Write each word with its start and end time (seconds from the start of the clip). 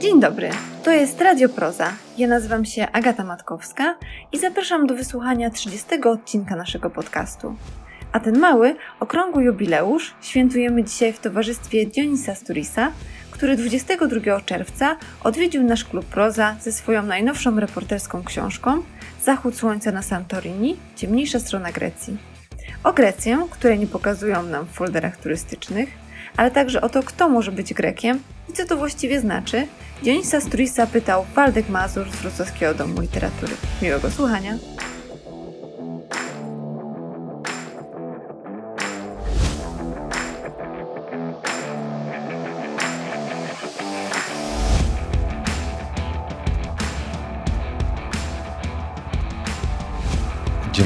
Dzień 0.00 0.20
dobry, 0.20 0.50
to 0.82 0.90
jest 0.90 1.20
Radio 1.20 1.48
Proza. 1.48 1.92
Ja 2.18 2.28
nazywam 2.28 2.64
się 2.64 2.86
Agata 2.92 3.24
Matkowska 3.24 3.98
i 4.32 4.38
zapraszam 4.38 4.86
do 4.86 4.94
wysłuchania 4.94 5.50
30 5.50 5.86
odcinka 6.04 6.56
naszego 6.56 6.90
podcastu. 6.90 7.56
A 8.12 8.20
ten 8.20 8.38
mały, 8.38 8.76
okrągły 9.00 9.44
jubileusz 9.44 10.14
świętujemy 10.20 10.84
dzisiaj 10.84 11.12
w 11.12 11.18
towarzystwie 11.18 11.86
Dionisa 11.86 12.34
Sturisa, 12.34 12.92
który 13.30 13.56
22 13.56 14.40
czerwca 14.40 14.96
odwiedził 15.24 15.62
nasz 15.62 15.84
klub 15.84 16.04
Proza 16.06 16.56
ze 16.60 16.72
swoją 16.72 17.02
najnowszą 17.02 17.60
reporterską 17.60 18.24
książką 18.24 18.82
Zachód 19.22 19.56
Słońca 19.56 19.92
na 19.92 20.02
Santorini, 20.02 20.76
ciemniejsza 20.96 21.40
strona 21.40 21.72
Grecji. 21.72 22.33
O 22.84 22.92
Grecję, 22.92 23.46
której 23.50 23.78
nie 23.78 23.86
pokazują 23.86 24.42
nam 24.42 24.66
w 24.66 24.70
folderach 24.70 25.16
turystycznych, 25.16 25.88
ale 26.36 26.50
także 26.50 26.80
o 26.80 26.88
to, 26.88 27.02
kto 27.02 27.28
może 27.28 27.52
być 27.52 27.74
Grekiem 27.74 28.22
i 28.50 28.52
co 28.52 28.64
to 28.64 28.76
właściwie 28.76 29.20
znaczy, 29.20 29.66
Dionisa 30.02 30.40
Sturisa 30.40 30.86
pytał 30.86 31.26
Waldek 31.34 31.68
Mazur 31.68 32.10
z 32.10 32.16
Wrocławskiego 32.16 32.74
Domu 32.74 33.00
Literatury. 33.00 33.52
Miłego 33.82 34.10
słuchania! 34.10 34.58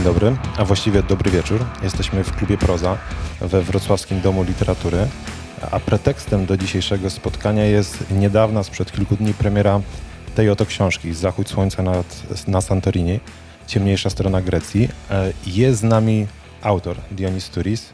Dobry, 0.09 0.37
a 0.57 0.65
właściwie 0.65 1.03
dobry 1.03 1.31
wieczór. 1.31 1.65
Jesteśmy 1.83 2.25
w 2.25 2.37
klubie 2.37 2.59
Proza 2.59 2.99
we 3.41 3.63
Wrocławskim 3.63 4.21
Domu 4.21 4.43
Literatury, 4.43 5.09
a 5.71 5.81
pretekstem 5.81 6.47
do 6.47 6.57
dzisiejszego 6.57 7.11
spotkania 7.11 7.65
jest 7.65 8.05
niedawna, 8.11 8.63
sprzed 8.63 8.93
kilku 8.93 9.17
dni, 9.17 9.35
premiera 9.35 9.81
tej 10.35 10.51
oto 10.51 10.67
książki 10.67 11.15
Zachód 11.15 11.49
Słońca 11.49 11.83
nad, 11.83 12.23
na 12.47 12.61
Santorini, 12.61 13.21
ciemniejsza 13.67 14.11
strona 14.11 14.43
Grecji. 14.43 14.89
E, 15.11 15.33
Jest 15.47 15.81
z 15.81 15.83
nami 15.83 16.27
autor 16.63 16.97
Dionis 17.11 17.51
Turis. 17.51 17.91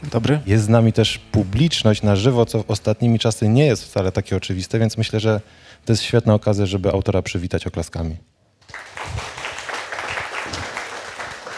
Dzień 0.00 0.10
dobry. 0.10 0.40
Jest 0.46 0.64
z 0.64 0.68
nami 0.68 0.92
też 0.92 1.18
publiczność 1.18 2.02
na 2.02 2.16
żywo, 2.16 2.46
co 2.46 2.64
ostatnimi 2.68 3.18
czasy 3.18 3.48
nie 3.48 3.66
jest 3.66 3.84
wcale 3.84 4.12
takie 4.12 4.36
oczywiste, 4.36 4.78
więc 4.78 4.98
myślę, 4.98 5.20
że 5.20 5.40
to 5.84 5.92
jest 5.92 6.02
świetna 6.02 6.34
okazja, 6.34 6.66
żeby 6.66 6.90
autora 6.90 7.22
przywitać 7.22 7.66
oklaskami. 7.66 8.31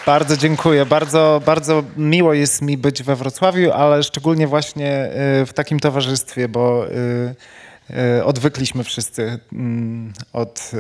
Bardzo 0.07 0.37
dziękuję. 0.37 0.87
Bardzo, 0.87 1.43
bardzo 1.47 1.83
miło 1.97 2.35
jest 2.35 2.63
mi 2.63 2.79
być 2.79 3.03
we 3.03 3.17
Wrocławiu, 3.17 3.73
ale 3.73 4.03
szczególnie 4.03 4.47
właśnie 4.47 5.11
y, 5.43 5.47
w 5.47 5.53
takim 5.53 5.81
towarzystwie, 5.81 6.49
bo 6.49 6.87
y, 6.87 7.35
y, 8.19 8.25
odwykliśmy 8.25 8.85
wszyscy 8.85 9.39
mm, 9.53 10.13
od 10.33 10.71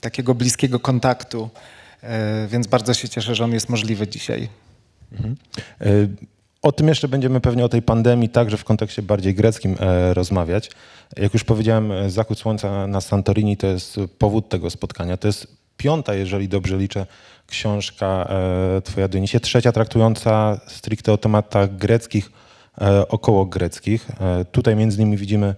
takiego 0.00 0.34
bliskiego 0.34 0.80
kontaktu, 0.80 1.50
więc 2.48 2.66
bardzo 2.66 2.94
się 2.94 3.08
cieszę, 3.08 3.34
że 3.34 3.44
on 3.44 3.52
jest 3.52 3.68
możliwy 3.68 4.08
dzisiaj. 4.08 4.48
Y, 5.82 6.08
O 6.62 6.72
tym 6.72 6.88
jeszcze 6.88 7.08
będziemy 7.08 7.40
pewnie 7.40 7.64
o 7.64 7.68
tej 7.68 7.82
pandemii 7.82 8.28
także 8.28 8.56
w 8.56 8.64
kontekście 8.64 9.02
bardziej 9.02 9.34
greckim 9.34 9.76
e, 9.80 10.14
rozmawiać. 10.14 10.70
Jak 11.16 11.34
już 11.34 11.44
powiedziałem, 11.44 11.92
e, 11.92 12.10
Zachód 12.10 12.38
Słońca 12.38 12.86
na 12.86 13.00
Santorini 13.00 13.56
to 13.56 13.66
jest 13.66 14.00
powód 14.18 14.48
tego 14.48 14.70
spotkania. 14.70 15.16
To 15.16 15.28
jest 15.28 15.46
piąta, 15.78 16.14
jeżeli 16.14 16.48
dobrze 16.48 16.76
liczę, 16.76 17.06
książka 17.46 18.28
e, 18.76 18.82
twoja 18.82 19.08
Dionisie. 19.08 19.40
Trzecia 19.40 19.72
traktująca 19.72 20.60
stricte 20.66 21.12
o 21.12 21.16
tematach 21.16 21.76
greckich, 21.76 22.30
e, 22.80 23.08
około 23.08 23.46
greckich. 23.46 24.08
E, 24.20 24.44
tutaj 24.44 24.76
między 24.76 25.02
innymi 25.02 25.16
widzimy 25.16 25.54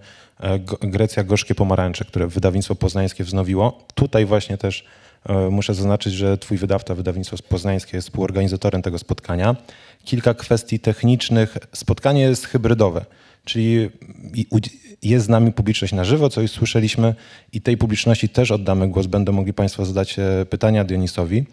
Grecja 0.81 1.23
Gorzkie 1.23 1.55
Pomarańcze, 1.55 2.05
które 2.05 2.27
wydawnictwo 2.27 2.75
poznańskie 2.75 3.23
wznowiło. 3.23 3.85
Tutaj 3.95 4.25
właśnie 4.25 4.57
też 4.57 4.85
Muszę 5.51 5.73
zaznaczyć, 5.73 6.13
że 6.13 6.37
Twój 6.37 6.57
wydawca, 6.57 6.95
wydawnictwo 6.95 7.37
poznańskie, 7.49 7.97
jest 7.97 8.07
współorganizatorem 8.07 8.81
tego 8.81 8.99
spotkania. 8.99 9.55
Kilka 10.05 10.33
kwestii 10.33 10.79
technicznych. 10.79 11.57
Spotkanie 11.73 12.21
jest 12.21 12.45
hybrydowe, 12.45 13.05
czyli 13.45 13.89
jest 15.03 15.25
z 15.25 15.29
nami 15.29 15.51
publiczność 15.51 15.93
na 15.93 16.03
żywo, 16.03 16.29
co 16.29 16.41
już 16.41 16.51
słyszeliśmy, 16.51 17.15
i 17.53 17.61
tej 17.61 17.77
publiczności 17.77 18.29
też 18.29 18.51
oddamy 18.51 18.87
głos. 18.87 19.07
Będą 19.07 19.31
mogli 19.31 19.53
Państwo 19.53 19.85
zadać 19.85 20.19
e, 20.19 20.45
pytania 20.45 20.83
Dionisowi. 20.83 21.45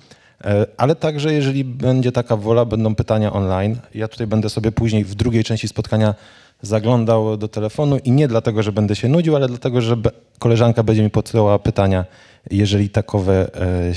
E, 0.44 0.66
Ale 0.76 0.94
także, 0.96 1.34
jeżeli 1.34 1.64
będzie 1.64 2.12
taka 2.12 2.36
wola, 2.36 2.64
będą 2.64 2.94
pytania 2.94 3.32
online. 3.32 3.76
Ja 3.94 4.08
tutaj 4.08 4.26
będę 4.26 4.50
sobie 4.50 4.72
później 4.72 5.04
w 5.04 5.14
drugiej 5.14 5.44
części 5.44 5.68
spotkania 5.68 6.14
zaglądał 6.62 7.36
do 7.36 7.48
telefonu 7.48 7.98
i 8.04 8.10
nie 8.10 8.28
dlatego, 8.28 8.62
że 8.62 8.72
będę 8.72 8.96
się 8.96 9.08
nudził, 9.08 9.36
ale 9.36 9.48
dlatego, 9.48 9.80
że 9.80 9.96
koleżanka 10.38 10.82
będzie 10.82 11.02
mi 11.02 11.10
podsyłała 11.10 11.58
pytania, 11.58 12.04
jeżeli 12.50 12.90
takowe 12.90 13.50
e, 13.54 13.92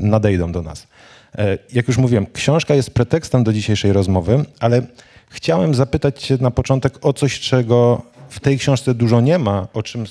nadejdą 0.00 0.52
do 0.52 0.62
nas. 0.62 0.86
Jak 1.72 1.88
już 1.88 1.98
mówiłem, 1.98 2.26
książka 2.32 2.74
jest 2.74 2.90
pretekstem 2.90 3.44
do 3.44 3.52
dzisiejszej 3.52 3.92
rozmowy, 3.92 4.44
ale 4.60 4.82
chciałem 5.30 5.74
zapytać 5.74 6.22
Cię 6.22 6.38
na 6.40 6.50
początek 6.50 7.06
o 7.06 7.12
coś, 7.12 7.40
czego 7.40 8.02
w 8.28 8.40
tej 8.40 8.58
książce 8.58 8.94
dużo 8.94 9.20
nie 9.20 9.38
ma, 9.38 9.68
o 9.74 9.82
czym 9.82 10.04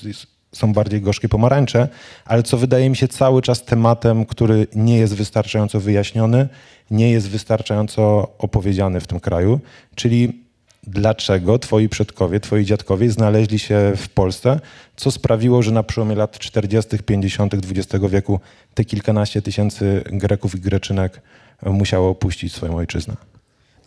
są 0.52 0.72
bardziej 0.72 1.00
gorzkie 1.00 1.28
pomarańcze, 1.28 1.88
ale 2.24 2.42
co 2.42 2.56
wydaje 2.56 2.90
mi 2.90 2.96
się 2.96 3.08
cały 3.08 3.42
czas 3.42 3.64
tematem, 3.64 4.26
który 4.26 4.66
nie 4.74 4.98
jest 4.98 5.14
wystarczająco 5.14 5.80
wyjaśniony, 5.80 6.48
nie 6.90 7.10
jest 7.10 7.28
wystarczająco 7.28 8.32
opowiedziany 8.38 9.00
w 9.00 9.06
tym 9.06 9.20
kraju, 9.20 9.60
czyli 9.94 10.48
dlaczego 10.86 11.58
twoi 11.58 11.88
przodkowie, 11.88 12.40
twoi 12.40 12.64
dziadkowie 12.64 13.10
znaleźli 13.10 13.58
się 13.58 13.92
w 13.96 14.08
Polsce, 14.08 14.60
co 14.96 15.10
sprawiło, 15.10 15.62
że 15.62 15.72
na 15.72 15.82
przełomie 15.82 16.14
lat 16.14 16.38
40., 16.38 16.98
50. 16.98 17.54
XX 17.54 18.04
wieku 18.08 18.40
te 18.74 18.84
kilkanaście 18.84 19.42
tysięcy 19.42 20.04
Greków 20.06 20.54
i 20.54 20.60
Greczynek 20.60 21.22
musiało 21.62 22.10
opuścić 22.10 22.52
swoją 22.52 22.76
ojczyznę. 22.76 23.37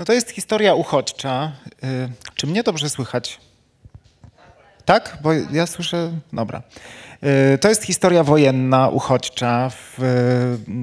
No 0.02 0.06
to 0.06 0.14
jest 0.14 0.30
historia 0.30 0.76
uchodźcza. 0.76 1.52
Y, 1.84 2.10
Czy 2.36 2.48
mnie 2.48 2.64
dobrze 2.64 2.90
słychać? 2.90 3.40
Tak? 4.86 5.18
Bo 5.22 5.34
ja 5.34 5.68
słyszę. 5.68 6.12
Dobra. 6.34 6.62
Y, 7.54 7.58
To 7.58 7.70
jest 7.70 7.84
historia 7.84 8.24
wojenna, 8.24 8.90
uchodźcza. 8.90 9.70
W 9.70 10.04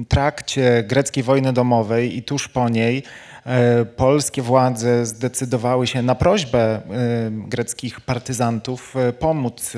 y, 0.01 0.05
trakcie 0.05 0.83
greckiej 0.87 1.23
wojny 1.23 1.53
domowej 1.53 2.17
i 2.17 2.23
tuż 2.23 2.47
po 2.47 2.69
niej 2.69 3.03
polskie 3.95 4.41
władze 4.41 5.05
zdecydowały 5.05 5.87
się 5.87 6.01
na 6.01 6.15
prośbę 6.15 6.81
greckich 7.31 8.01
partyzantów 8.01 8.95
pomóc 9.19 9.73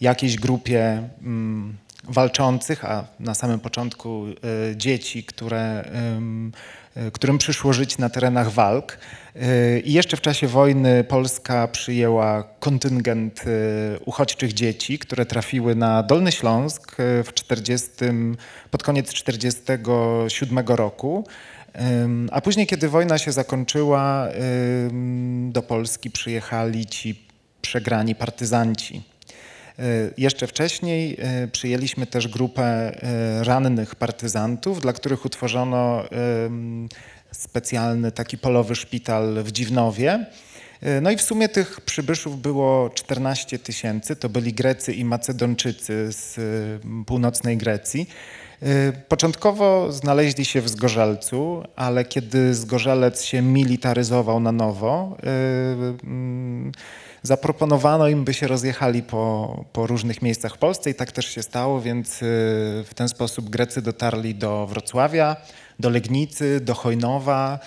jakiejś 0.00 0.36
grupie 0.36 1.08
mm, 1.22 1.76
walczących, 2.04 2.84
a 2.84 3.04
na 3.20 3.34
samym 3.34 3.60
początku 3.60 4.26
dzieci, 4.76 5.24
które, 5.24 5.84
którym 7.12 7.38
przyszło 7.38 7.72
żyć 7.72 7.98
na 7.98 8.08
terenach 8.08 8.50
walk. 8.50 8.98
Y, 9.36 9.80
I 9.80 9.92
jeszcze 9.92 10.16
w 10.16 10.20
czasie 10.20 10.46
wojny 10.46 11.04
Polska 11.04 11.68
przyjęła 11.68 12.42
kontyngent 12.60 13.44
y, 13.46 13.98
uchodźczych 14.04 14.52
dzieci, 14.52 14.98
które 14.98 15.26
trafiły 15.26 15.74
na 15.74 16.02
Dolny 16.02 16.32
Śląsk 16.32 16.96
w 17.24 17.28
40, 17.34 17.88
pod 18.70 18.82
koniec 18.82 19.06
1947 19.06 20.58
roku. 20.76 21.26
A 22.30 22.40
później, 22.40 22.66
kiedy 22.66 22.88
wojna 22.88 23.18
się 23.18 23.32
zakończyła, 23.32 24.28
do 25.48 25.62
Polski 25.62 26.10
przyjechali 26.10 26.86
ci 26.86 27.24
przegrani 27.62 28.14
partyzanci. 28.14 29.02
Y, 29.80 30.14
Jeszcze 30.18 30.46
wcześniej 30.46 31.16
y, 31.44 31.48
przyjęliśmy 31.48 32.06
też 32.06 32.28
grupę 32.28 32.92
y, 33.40 33.44
rannych 33.44 33.94
partyzantów, 33.94 34.80
dla 34.80 34.92
których 34.92 35.24
utworzono 35.24 36.04
specjalny 37.32 38.12
taki 38.12 38.38
polowy 38.38 38.76
szpital 38.76 39.42
w 39.42 39.52
Dziwnowie. 39.52 40.26
No 41.02 41.10
i 41.10 41.16
w 41.16 41.22
sumie 41.22 41.48
tych 41.48 41.80
przybyszów 41.80 42.42
było 42.42 42.90
14 42.90 43.58
tysięcy. 43.58 44.16
To 44.16 44.28
byli 44.28 44.52
Grecy 44.52 44.92
i 44.92 45.04
Macedończycy 45.04 46.12
z 46.12 46.40
północnej 47.06 47.56
Grecji. 47.56 48.08
Początkowo 49.08 49.92
znaleźli 49.92 50.44
się 50.44 50.60
w 50.60 50.68
Zgorzelcu, 50.68 51.62
ale 51.76 52.04
kiedy 52.04 52.54
Zgorzelec 52.54 53.24
się 53.24 53.42
militaryzował 53.42 54.40
na 54.40 54.52
nowo, 54.52 55.16
y, 55.18 56.06
mm, 56.06 56.72
zaproponowano 57.28 58.08
im, 58.08 58.24
by 58.24 58.34
się 58.34 58.46
rozjechali 58.46 59.02
po, 59.02 59.64
po 59.72 59.86
różnych 59.86 60.22
miejscach 60.22 60.54
w 60.54 60.58
Polsce 60.58 60.90
i 60.90 60.94
tak 60.94 61.12
też 61.12 61.26
się 61.26 61.42
stało, 61.42 61.80
więc 61.80 62.22
y, 62.22 62.24
w 62.86 62.90
ten 62.94 63.08
sposób 63.08 63.50
Grecy 63.50 63.82
dotarli 63.82 64.34
do 64.34 64.66
Wrocławia, 64.66 65.36
do 65.78 65.90
Legnicy, 65.90 66.60
do 66.60 66.74
Chojnowa, 66.74 67.58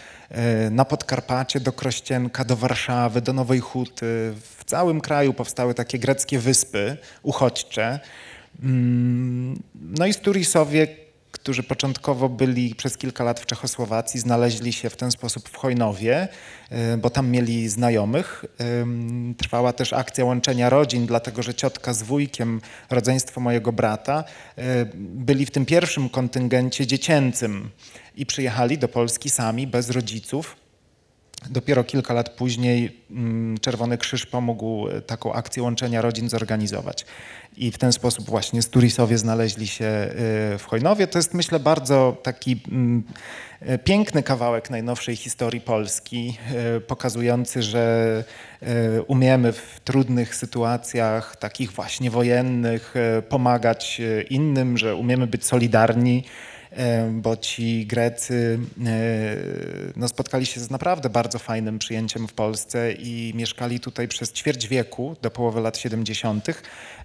y, 0.68 0.72
na 0.72 0.86
Podkarpacie, 0.86 1.60
do 1.60 1.72
Krościenka, 1.74 2.46
do 2.46 2.56
Warszawy, 2.56 3.22
do 3.22 3.34
Nowej 3.34 3.60
Huty. 3.60 4.34
W 4.58 4.64
całym 4.66 5.02
kraju 5.02 5.34
powstały 5.34 5.74
takie 5.74 6.00
greckie 6.00 6.40
wyspy 6.40 6.98
uchodźcze. 7.24 8.00
Mm, 8.64 9.60
No 9.76 10.06
i 10.06 10.14
Sturisowie, 10.14 10.88
którzy 11.42 11.64
początkowo 11.64 12.30
byli 12.30 12.76
przez 12.76 12.98
kilka 12.98 13.24
lat 13.24 13.40
w 13.40 13.46
Czechosłowacji, 13.46 14.20
znaleźli 14.20 14.74
się 14.74 14.90
w 14.90 14.96
ten 14.96 15.12
sposób 15.12 15.50
w 15.50 15.56
Chojnowie, 15.56 16.28
y, 16.94 16.98
bo 16.98 17.10
tam 17.10 17.30
mieli 17.30 17.70
znajomych. 17.70 18.46
Ym, 18.82 19.36
Trwała 19.38 19.74
też 19.74 19.94
akcja 19.94 20.26
łączenia 20.26 20.70
rodzin, 20.70 21.06
dlatego 21.06 21.44
że 21.44 21.54
ciotka 21.54 21.94
z 21.94 22.04
wujkiem, 22.04 22.62
rodzeństwo 22.90 23.42
mojego 23.42 23.72
brata, 23.72 24.24
y, 24.58 24.62
byli 24.96 25.46
w 25.46 25.52
tym 25.52 25.66
pierwszym 25.66 26.10
kontyngencie 26.10 26.88
dziecięcym 26.88 27.70
i 28.16 28.26
przyjechali 28.26 28.78
do 28.78 28.88
Polski 28.88 29.30
sami, 29.30 29.68
bez 29.68 29.90
rodziców. 29.90 30.61
Dopiero 31.50 31.84
kilka 31.84 32.14
lat 32.14 32.30
później 32.30 32.98
mm, 33.12 33.58
Czerwony 33.58 33.98
Krzyż 33.98 34.26
pomógł 34.26 34.88
e, 34.88 35.02
taką 35.02 35.34
akcję 35.34 35.64
łączenia 35.64 36.02
rodzin 36.02 36.30
zorganizować. 36.30 37.06
I 37.58 37.72
w 37.72 37.78
ten 37.78 37.94
sposób 37.94 38.26
właśnie 38.26 38.62
Sturisowie 38.62 39.18
znaleźli 39.18 39.68
się 39.68 39.86
e, 39.86 40.10
w 40.58 40.64
Chojnowie. 40.66 41.08
To 41.08 41.20
jest 41.20 41.34
myślę 41.34 41.60
bardzo 41.60 42.18
taki 42.24 42.62
mm, 42.68 43.04
e, 43.60 43.78
piękny 43.78 44.24
kawałek 44.24 44.70
najnowszej 44.70 45.16
historii 45.16 45.62
Polski, 45.62 46.38
pokazujący, 46.88 47.64
że 47.64 48.24
umiemy 49.08 49.52
w 49.52 49.80
trudnych 49.84 50.36
sytuacjach, 50.36 51.36
takich 51.36 51.72
właśnie 51.72 52.12
wojennych, 52.12 52.94
pomagać 53.30 54.02
innym, 54.30 54.78
że 54.78 54.96
umiemy 54.96 55.28
być 55.28 55.46
solidarni 55.46 56.24
bo 57.12 57.38
ci 57.38 57.86
Grecy 57.86 58.60
e, 58.86 58.92
no, 59.96 60.08
spotkali 60.08 60.46
się 60.46 60.60
z 60.60 60.70
naprawdę 60.70 61.10
bardzo 61.10 61.40
fajnym 61.40 61.80
przyjęciem 61.80 62.28
w 62.28 62.34
Polsce 62.34 62.92
i 62.92 63.34
mieszkali 63.36 63.80
tutaj 63.80 64.08
przez 64.08 64.34
ćwierć 64.34 64.68
wieku, 64.68 65.16
do 65.22 65.32
połowy 65.32 65.62
lat 65.62 65.78
70. 65.78 66.50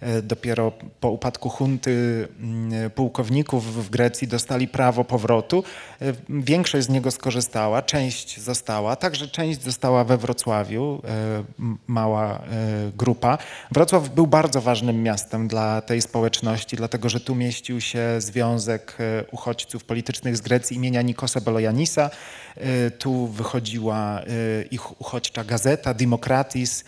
E, 0.01 0.23
Dopiero 0.23 0.73
po 1.01 1.11
upadku 1.11 1.49
hunty 1.49 2.29
mm, 2.41 2.91
pułkowników 2.91 3.87
w 3.87 3.91
Grecji 3.91 4.29
dostali 4.29 4.69
prawo 4.69 5.05
powrotu. 5.05 5.65
E, 6.03 6.13
Większość 6.29 6.87
z 6.87 6.89
niego 6.89 7.11
skorzystała, 7.11 7.83
część 7.83 8.41
została, 8.41 8.97
także 8.97 9.29
część 9.29 9.63
została 9.63 10.05
we 10.05 10.17
Wrocławiu, 10.17 11.03
e, 11.05 11.45
mała 11.87 12.39
e, 12.39 12.41
grupa. 12.97 13.39
Wrocław 13.71 14.09
był 14.09 14.27
bardzo 14.27 14.61
ważnym 14.61 15.03
miastem 15.03 15.49
dla 15.49 15.81
tej 15.81 16.03
społeczności, 16.03 16.77
dlatego 16.77 17.09
że 17.09 17.21
tu 17.21 17.35
mieścił 17.35 17.81
się 17.81 18.01
Związek 18.19 18.97
e, 19.01 19.25
Uchodźców 19.57 19.85
Politycznych 19.85 20.37
z 20.37 20.41
Grecji 20.41 20.77
imienia 20.77 21.03
Nikosa 21.03 21.41
Belojanisa. 21.41 22.11
E, 22.57 22.91
Tu 22.91 23.27
wychodziła 23.27 24.21
e, 24.21 24.25
ich 24.71 25.01
uchodźcza 25.01 25.45
gazeta 25.45 25.95
Dimokratis 25.95 26.85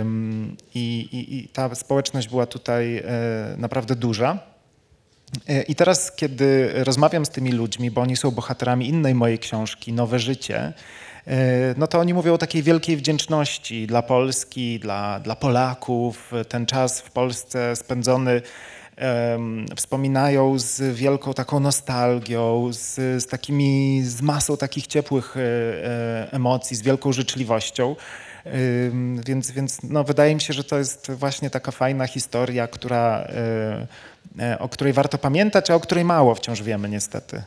Ym, 0.00 0.56
i, 0.74 1.08
i, 1.12 1.38
i 1.38 1.48
ta 1.48 1.74
społeczność 1.74 2.28
była 2.28 2.46
tutaj 2.46 2.96
e, 2.96 3.02
naprawdę 3.56 3.96
duża. 3.96 4.38
I 5.68 5.74
teraz, 5.74 6.12
kiedy 6.16 6.70
rozmawiam 6.74 7.26
z 7.26 7.28
tymi 7.28 7.52
ludźmi, 7.52 7.90
bo 7.90 8.00
oni 8.00 8.16
są 8.16 8.30
bohaterami 8.30 8.88
innej 8.88 9.14
mojej 9.14 9.38
książki, 9.38 9.92
Nowe 9.92 10.18
Życie, 10.18 10.72
no 11.76 11.86
to 11.86 11.98
oni 11.98 12.14
mówią 12.14 12.34
o 12.34 12.38
takiej 12.38 12.62
wielkiej 12.62 12.96
wdzięczności 12.96 13.86
dla 13.86 14.02
Polski, 14.02 14.78
dla, 14.80 15.20
dla 15.20 15.36
Polaków. 15.36 16.32
Ten 16.48 16.66
czas 16.66 17.00
w 17.00 17.10
Polsce 17.10 17.76
spędzony 17.76 18.42
wspominają 19.76 20.58
z 20.58 20.94
wielką 20.94 21.34
taką 21.34 21.60
nostalgią, 21.60 22.68
z, 22.72 22.94
z 23.22 23.26
takimi, 23.26 24.02
z 24.04 24.22
masą 24.22 24.56
takich 24.56 24.86
ciepłych 24.86 25.36
e, 25.36 25.40
e, 25.40 26.32
emocji, 26.32 26.76
z 26.76 26.82
wielką 26.82 27.12
życzliwością. 27.12 27.96
Więc, 29.26 29.50
więc 29.50 29.82
no, 29.82 30.04
wydaje 30.04 30.34
mi 30.34 30.40
się, 30.40 30.52
że 30.52 30.64
to 30.64 30.78
jest 30.78 31.12
właśnie 31.12 31.50
taka 31.50 31.70
fajna 31.72 32.06
historia, 32.06 32.66
która, 32.66 33.28
e, 34.38 34.58
o 34.58 34.68
której 34.68 34.92
warto 34.92 35.18
pamiętać, 35.18 35.70
a 35.70 35.74
o 35.74 35.80
której 35.80 36.04
mało 36.04 36.34
wciąż 36.34 36.62
wiemy 36.62 36.88
niestety. 36.88 37.42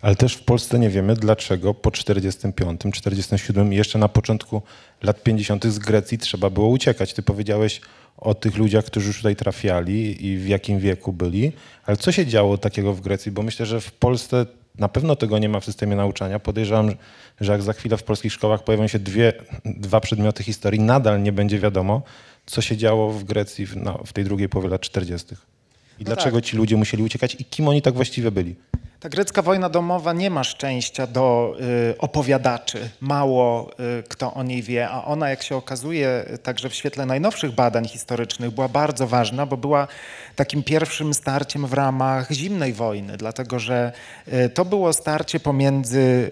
Ale 0.00 0.16
też 0.16 0.34
w 0.34 0.44
Polsce 0.44 0.78
nie 0.78 0.90
wiemy, 0.90 1.14
dlaczego 1.14 1.74
po 1.74 1.90
45, 1.90 2.80
47 2.92 3.72
i 3.72 3.76
jeszcze 3.76 3.98
na 3.98 4.08
początku 4.08 4.62
lat 5.02 5.22
50 5.22 5.66
z 5.66 5.78
Grecji 5.78 6.18
trzeba 6.18 6.50
było 6.50 6.68
uciekać. 6.68 7.14
Ty 7.14 7.22
powiedziałeś 7.22 7.80
o 8.18 8.34
tych 8.34 8.56
ludziach, 8.56 8.84
którzy 8.84 9.06
już 9.06 9.16
tutaj 9.16 9.36
trafiali 9.36 10.26
i 10.26 10.36
w 10.36 10.48
jakim 10.48 10.78
wieku 10.78 11.12
byli, 11.12 11.52
ale 11.86 11.96
co 11.96 12.12
się 12.12 12.26
działo 12.26 12.58
takiego 12.58 12.94
w 12.94 13.00
Grecji? 13.00 13.32
Bo 13.32 13.42
myślę, 13.42 13.66
że 13.66 13.80
w 13.80 13.92
Polsce 13.92 14.46
na 14.78 14.88
pewno 14.88 15.16
tego 15.16 15.38
nie 15.38 15.48
ma 15.48 15.60
w 15.60 15.64
systemie 15.64 15.96
nauczania. 15.96 16.38
Podejrzewam, 16.38 16.94
że 17.40 17.52
jak 17.52 17.62
za 17.62 17.72
chwilę 17.72 17.96
w 17.96 18.02
polskich 18.02 18.32
szkołach 18.32 18.64
pojawią 18.64 18.86
się 18.86 18.98
dwie, 18.98 19.32
dwa 19.64 20.00
przedmioty 20.00 20.42
historii, 20.42 20.80
nadal 20.80 21.22
nie 21.22 21.32
będzie 21.32 21.58
wiadomo, 21.58 22.02
co 22.46 22.62
się 22.62 22.76
działo 22.76 23.12
w 23.12 23.24
Grecji 23.24 23.66
w, 23.66 23.76
no, 23.76 24.00
w 24.06 24.12
tej 24.12 24.24
drugiej 24.24 24.48
połowie 24.48 24.68
lat 24.68 24.80
40. 24.80 25.34
I 25.98 26.04
dlaczego 26.04 26.40
ci 26.40 26.56
ludzie 26.56 26.76
musieli 26.76 27.02
uciekać 27.02 27.34
i 27.34 27.44
kim 27.44 27.68
oni 27.68 27.82
tak 27.82 27.94
właściwie 27.94 28.30
byli? 28.30 28.54
Ta 29.00 29.08
grecka 29.08 29.42
wojna 29.42 29.68
domowa 29.68 30.12
nie 30.12 30.30
ma 30.30 30.44
szczęścia 30.44 31.06
do 31.06 31.56
y, 31.90 31.98
opowiadaczy. 31.98 32.90
Mało 33.00 33.70
y, 34.00 34.02
kto 34.02 34.34
o 34.34 34.42
niej 34.42 34.62
wie, 34.62 34.88
a 34.88 35.04
ona, 35.04 35.30
jak 35.30 35.42
się 35.42 35.56
okazuje, 35.56 36.24
y, 36.34 36.38
także 36.38 36.68
w 36.68 36.74
świetle 36.74 37.06
najnowszych 37.06 37.52
badań 37.52 37.88
historycznych, 37.88 38.50
była 38.50 38.68
bardzo 38.68 39.06
ważna, 39.06 39.46
bo 39.46 39.56
była 39.56 39.88
takim 40.36 40.62
pierwszym 40.62 41.14
starciem 41.14 41.66
w 41.66 41.72
ramach 41.72 42.30
zimnej 42.30 42.72
wojny, 42.72 43.16
dlatego 43.16 43.58
że 43.58 43.92
y, 44.32 44.48
to 44.48 44.64
było 44.64 44.92
starcie 44.92 45.40
pomiędzy, 45.40 45.98
y, 45.98 46.30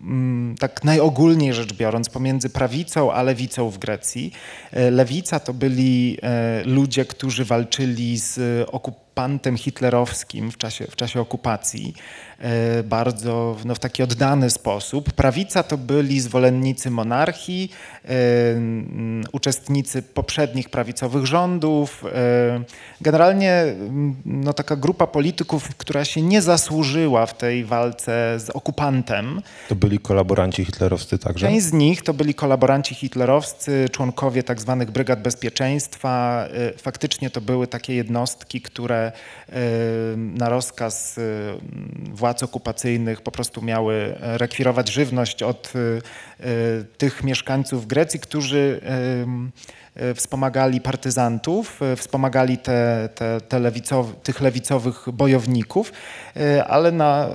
mm, 0.00 0.54
tak 0.60 0.84
najogólniej 0.84 1.54
rzecz 1.54 1.72
biorąc, 1.72 2.08
pomiędzy 2.08 2.50
prawicą 2.50 3.12
a 3.12 3.22
lewicą 3.22 3.70
w 3.70 3.78
Grecji. 3.78 4.32
Y, 4.76 4.90
Lewica 4.90 5.40
to 5.40 5.54
byli 5.54 6.18
y, 6.62 6.68
ludzie, 6.68 7.04
którzy 7.04 7.44
walczyli 7.44 8.18
z 8.18 8.40
okupantem 8.70 9.09
okupantem 9.10 9.56
hitlerowskim 9.56 10.50
w 10.50 10.56
czasie, 10.56 10.86
w 10.86 10.96
czasie 10.96 11.20
okupacji, 11.20 11.94
e, 12.38 12.82
bardzo 12.82 13.56
no, 13.64 13.74
w 13.74 13.78
taki 13.78 14.02
oddany 14.02 14.50
sposób. 14.50 15.12
Prawica 15.12 15.62
to 15.62 15.78
byli 15.78 16.20
zwolennicy 16.20 16.90
monarchii, 16.90 17.72
e, 18.04 18.10
uczestnicy 19.32 20.02
poprzednich 20.02 20.70
prawicowych 20.70 21.26
rządów. 21.26 22.04
e, 22.14 22.64
Generalnie 23.00 23.64
no, 24.24 24.52
taka 24.52 24.76
grupa 24.76 25.06
polityków, 25.06 25.76
która 25.76 26.04
się 26.04 26.22
nie 26.22 26.42
zasłużyła 26.42 27.26
w 27.26 27.36
tej 27.36 27.64
walce 27.64 28.40
z 28.40 28.50
okupantem. 28.50 29.42
To 29.68 29.74
byli 29.74 29.98
kolaboranci 29.98 30.64
hitlerowscy 30.64 31.18
także? 31.18 31.46
Część 31.46 31.66
z 31.66 31.72
nich 31.72 32.02
to 32.02 32.14
byli 32.14 32.34
kolaboranci 32.34 32.94
hitlerowscy, 32.94 33.88
członkowie 33.92 34.42
tak 34.42 34.60
zwanych 34.60 34.90
brygad 34.90 35.22
bezpieczeństwa. 35.22 36.48
Faktycznie 36.76 37.30
to 37.30 37.40
były 37.40 37.66
takie 37.66 37.94
jednostki, 37.94 38.60
które 38.60 38.99
y, 39.08 39.52
na 40.16 40.48
rozkaz 40.48 41.18
y, 41.18 41.22
władz 42.12 42.42
okupacyjnych 42.42 43.20
po 43.20 43.30
prostu 43.30 43.62
miały 43.62 44.14
rekwirować 44.20 44.92
żywność 44.92 45.42
od 45.42 45.72
y, 45.76 46.00
tych 46.98 47.24
mieszkańców 47.24 47.86
Grecji, 47.86 48.20
którzy 48.20 48.80
wspomagali 50.14 50.80
partyzantów, 50.80 51.80
wspomagali 51.96 52.58
te, 52.58 53.08
te, 53.14 53.40
te 53.40 53.58
lewicow, 53.58 54.06
tych 54.22 54.40
lewicowych 54.40 55.04
bojowników, 55.12 55.92
ale 56.66 56.92
na, 56.92 57.28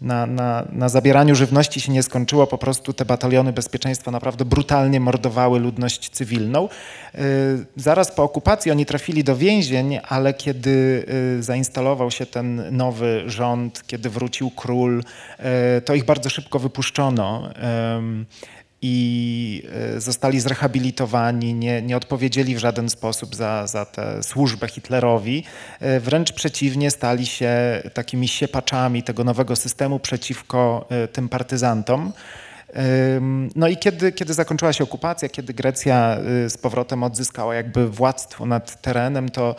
na, 0.00 0.26
na, 0.26 0.64
na 0.72 0.88
zabieraniu 0.88 1.34
żywności 1.34 1.80
się 1.80 1.92
nie 1.92 2.02
skończyło. 2.02 2.46
Po 2.46 2.58
prostu 2.58 2.92
te 2.92 3.04
bataliony 3.04 3.52
bezpieczeństwa 3.52 4.10
naprawdę 4.10 4.44
brutalnie 4.44 5.00
mordowały 5.00 5.60
ludność 5.60 6.10
cywilną. 6.10 6.68
Y, 7.14 7.18
Zaraz 7.76 8.12
po 8.12 8.22
okupacji 8.22 8.70
oni 8.70 8.86
trafili 8.86 9.24
do 9.24 9.36
więzień, 9.36 9.98
ale 10.08 10.34
kiedy 10.34 11.06
y, 11.38 11.42
zainstalował 11.42 12.10
się 12.10 12.26
ten 12.26 12.76
nowy 12.76 13.22
rząd, 13.26 13.86
kiedy 13.86 14.10
wrócił 14.10 14.50
król, 14.50 15.02
y, 15.78 15.82
to 15.82 15.94
ich 15.94 16.04
bardzo 16.04 16.30
szybko 16.30 16.58
wypuszczono. 16.58 17.48
I 18.86 19.62
e, 19.96 20.00
zostali 20.00 20.40
zrehabilitowani, 20.40 21.54
nie, 21.54 21.82
nie 21.82 21.96
odpowiedzieli 21.96 22.54
w 22.54 22.58
żaden 22.58 22.90
sposób 22.90 23.34
za, 23.34 23.66
za 23.66 23.84
tę 23.84 24.22
służbę 24.22 24.68
Hitlerowi. 24.68 25.44
E, 25.80 26.00
Wręcz 26.00 26.32
przeciwnie, 26.32 26.90
stali 26.90 27.26
się 27.26 27.82
takimi 27.94 28.28
siepaczami 28.28 29.02
tego 29.02 29.24
nowego 29.24 29.56
systemu 29.56 29.98
przeciwko 29.98 30.86
e, 30.90 31.08
tym 31.08 31.28
partyzantom. 31.28 32.12
No 33.56 33.68
i 33.68 33.76
kiedy, 33.76 34.12
kiedy 34.12 34.34
zakończyła 34.34 34.72
się 34.72 34.84
okupacja, 34.84 35.28
kiedy 35.28 35.54
Grecja 35.54 36.18
z 36.48 36.58
powrotem 36.58 37.02
odzyskała 37.02 37.54
jakby 37.54 37.88
władztwo 37.88 38.46
nad 38.46 38.82
terenem, 38.82 39.28
to, 39.28 39.56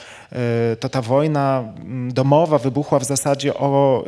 to 0.80 0.90
ta 0.90 1.02
wojna 1.02 1.74
domowa 2.10 2.58
wybuchła 2.58 3.00
w 3.00 3.04
zasadzie 3.04 3.54
o 3.54 4.04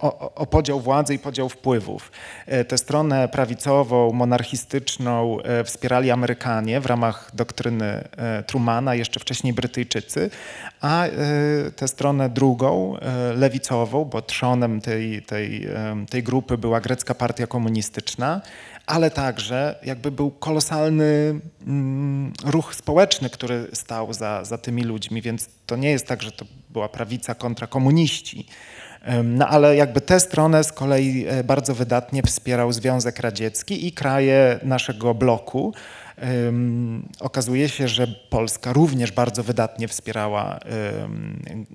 o, 0.00 0.34
o, 0.34 0.46
podział 0.46 0.80
władzy 0.80 1.14
i 1.14 1.18
podział 1.18 1.48
wpływów. 1.48 2.12
E, 2.46 2.64
tę 2.64 2.78
stronę 2.78 3.28
prawicową, 3.28 4.12
monarchistyczną 4.12 5.38
wspierali 5.64 6.10
Amerykanie 6.10 6.80
w 6.80 6.86
ramach 6.86 7.30
doktryny 7.34 8.08
Trumana, 8.46 8.94
jeszcze 8.94 9.20
wcześniej 9.20 9.52
Brytyjczycy, 9.52 10.30
a 10.80 11.04
tę 11.76 11.88
stronę 11.88 12.28
drugą, 12.28 12.96
lewicową, 13.34 14.04
bo 14.04 14.22
trzonem 14.22 14.80
tej, 14.80 15.22
tej, 15.22 15.68
tej 16.10 16.22
grupy 16.22 16.58
była 16.58 16.80
grecka 16.80 17.14
partia 17.14 17.46
komunistyczna, 17.46 18.40
ale 18.86 19.10
także 19.10 19.78
jakby 19.84 20.10
był 20.10 20.30
kolosalny 20.30 21.40
mm, 21.66 22.32
ruch 22.44 22.74
społeczny, 22.74 23.30
który 23.30 23.68
stał 23.72 24.12
za, 24.12 24.44
za 24.44 24.58
tymi 24.58 24.82
ludźmi, 24.82 25.22
więc 25.22 25.48
to 25.66 25.76
nie 25.76 25.90
jest 25.90 26.06
tak, 26.06 26.22
że 26.22 26.32
to 26.32 26.44
była 26.70 26.88
prawica 26.88 27.34
kontra 27.34 27.66
komuniści. 27.66 28.46
No 29.24 29.48
ale 29.48 29.76
jakby 29.76 30.00
tę 30.00 30.20
stronę 30.20 30.64
z 30.64 30.72
kolei 30.72 31.26
e, 31.28 31.44
bardzo 31.44 31.74
wydatnie 31.74 32.22
wspierał 32.22 32.72
Związek 32.72 33.20
Radziecki 33.20 33.86
i 33.86 33.92
kraje 33.92 34.60
naszego 34.62 35.14
bloku, 35.14 35.72
Okazuje 37.20 37.68
się, 37.68 37.88
że 37.88 38.06
Polska 38.06 38.72
również 38.72 39.12
bardzo 39.12 39.42
wydatnie 39.42 39.88
wspierała 39.88 40.58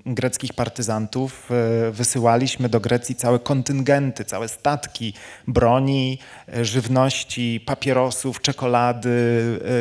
greckich 0.06 0.52
partyzantów. 0.54 1.50
E, 1.50 1.90
wysyłaliśmy 1.90 2.68
do 2.68 2.80
Grecji 2.80 3.14
całe 3.14 3.38
kontyngenty, 3.38 4.24
całe 4.24 4.48
statki 4.48 5.14
broni, 5.48 6.18
e, 6.48 6.64
żywności, 6.64 7.60
papierosów, 7.66 8.40
czekolady, 8.40 9.10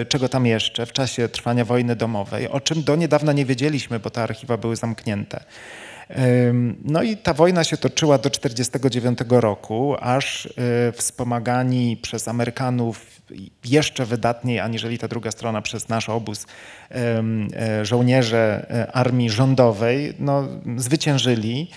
czego 0.10 0.30
tam 0.30 0.46
jeszcze 0.46 0.86
w 0.86 0.94
czasie 0.94 1.30
trwania 1.30 1.66
wojny 1.66 1.96
domowej, 1.96 2.48
o 2.48 2.60
czym 2.60 2.84
do 2.84 2.96
niedawna 2.96 3.34
nie 3.34 3.46
wiedzieliśmy, 3.46 4.00
bo 4.00 4.10
te 4.10 4.24
archiwa 4.24 4.58
były 4.58 4.76
zamknięte. 4.76 5.44
No 6.84 7.04
i 7.04 7.18
ta 7.18 7.34
wojna 7.34 7.64
się 7.64 7.78
toczyła 7.78 8.18
do 8.18 8.30
1949 8.30 9.20
roku, 9.30 9.96
aż 10.00 10.50
wspomagani 10.94 11.98
przez 11.98 12.28
Amerykanów 12.28 13.20
jeszcze 13.66 14.06
wydatniej 14.06 14.60
aniżeli 14.60 14.98
ta 14.98 15.08
druga 15.08 15.32
strona 15.32 15.62
przez 15.62 15.90
nasz 15.90 16.10
obóz 16.10 16.46
e, 16.92 17.86
żołnierze 17.86 18.66
e, 18.70 18.92
armii 18.92 19.30
rządowej 19.30 20.14
no, 20.20 20.48
zwyciężyli. 20.78 21.68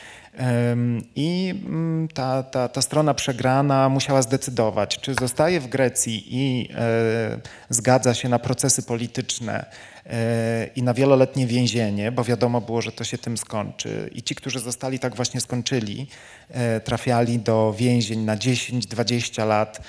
I 1.16 1.54
mm, 1.66 2.08
ta, 2.08 2.42
ta, 2.42 2.68
ta 2.68 2.82
strona 2.82 3.14
przegrana 3.14 3.88
musiała 3.88 4.22
zdecydować, 4.22 5.00
czy 5.00 5.14
zostaje 5.14 5.60
w 5.60 5.66
Grecji 5.66 6.24
i 6.28 6.68
e, 6.74 7.40
zgadza 7.70 8.14
się 8.14 8.28
na 8.28 8.38
procesy 8.38 8.82
polityczne 8.82 9.66
e, 10.06 10.66
i 10.76 10.82
na 10.82 10.94
wieloletnie 10.94 11.46
więzienie, 11.46 12.12
bo 12.12 12.24
wiadomo 12.24 12.60
było, 12.60 12.82
że 12.82 12.92
to 12.92 13.04
się 13.04 13.18
tym 13.18 13.36
skończy. 13.36 14.10
I 14.14 14.22
ci, 14.22 14.34
którzy 14.34 14.60
zostali, 14.60 14.98
tak 14.98 15.16
właśnie 15.16 15.40
skończyli. 15.40 16.06
E, 16.50 16.80
trafiali 16.80 17.38
do 17.38 17.74
więzień 17.78 18.20
na 18.20 18.36
10-20 18.36 19.46
lat, 19.46 19.80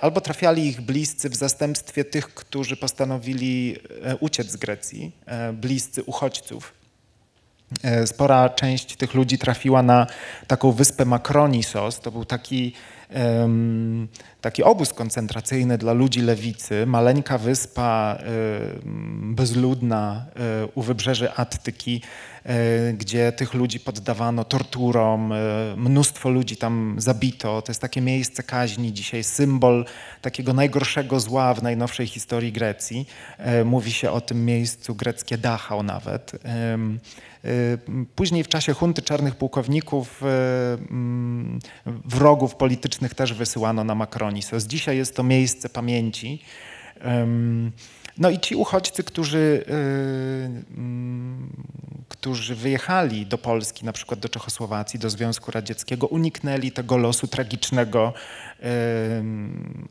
albo 0.00 0.20
trafiali 0.20 0.66
ich 0.66 0.80
bliscy 0.80 1.30
w 1.30 1.36
zastępstwie 1.36 2.04
tych, 2.04 2.34
którzy 2.34 2.76
postanowili 2.76 3.76
uciec 4.20 4.50
z 4.50 4.56
Grecji, 4.56 5.12
bliscy 5.52 6.02
uchodźców. 6.02 6.83
E, 7.82 8.06
spora 8.06 8.48
część 8.48 8.96
tych 8.96 9.14
ludzi 9.14 9.38
trafiła 9.38 9.82
na 9.82 10.06
taką 10.46 10.72
wyspę 10.72 11.04
Makronisos. 11.04 12.00
To 12.00 12.10
był 12.10 12.24
taki, 12.24 12.72
taki 14.40 14.62
obóz 14.62 14.92
koncentracyjny 14.92 15.78
dla 15.78 15.92
ludzi 15.92 16.20
lewicy. 16.20 16.86
Maleńka 16.86 17.38
wyspa 17.38 18.18
bezludna 19.22 20.26
e, 20.36 20.66
u 20.66 20.82
wybrzeży 20.82 21.32
Attyki, 21.32 22.02
e, 22.44 22.92
gdzie 22.92 23.32
tych 23.32 23.54
ludzi 23.54 23.80
poddawano 23.80 24.44
torturom. 24.44 25.32
Mnóstwo 25.76 26.30
ludzi 26.30 26.56
tam 26.56 26.96
zabito. 26.98 27.62
To 27.62 27.70
jest 27.70 27.80
takie 27.80 28.00
miejsce 28.00 28.42
kaźni, 28.42 28.92
dzisiaj 28.92 29.24
symbol 29.24 29.84
takiego 30.22 30.52
najgorszego 30.52 31.20
zła 31.20 31.54
w 31.54 31.62
najnowszej 31.62 32.06
historii 32.06 32.52
Grecji. 32.52 33.08
Mówi 33.64 33.92
się 33.92 34.10
o 34.10 34.20
tym 34.20 34.44
miejscu 34.44 34.94
greckie 34.94 35.38
Dachau 35.38 35.82
nawet. 35.82 36.32
Y, 37.46 37.78
później 38.14 38.44
w 38.44 38.48
czasie 38.48 38.72
hunty 38.72 39.02
czarnych 39.02 39.36
pułkowników 39.36 40.22
y, 40.22 40.26
mm, 40.26 41.58
wrogów 41.86 42.54
politycznych 42.54 43.14
też 43.14 43.34
wysyłano 43.34 43.84
na 43.84 43.94
Makronisos. 43.94 44.64
Dzisiaj 44.64 44.96
jest 44.96 45.16
to 45.16 45.22
miejsce 45.22 45.68
pamięci. 45.68 46.42
No 48.18 48.30
i 48.30 48.38
ci 48.38 48.54
uchodźcy, 48.54 49.04
którzy, 49.04 49.64
y, 49.68 49.72
mm, 50.76 51.52
którzy 52.08 52.54
wyjechali 52.54 53.26
do 53.26 53.38
Polski, 53.38 53.84
na 53.84 53.92
przykład 53.92 54.20
do 54.20 54.28
Czechosłowacji, 54.28 54.98
do 55.00 55.10
Związku 55.10 55.50
Radzieckiego, 55.50 56.06
uniknęli 56.06 56.72
tego 56.72 56.96
losu 56.96 57.26
tragicznego 57.26 58.12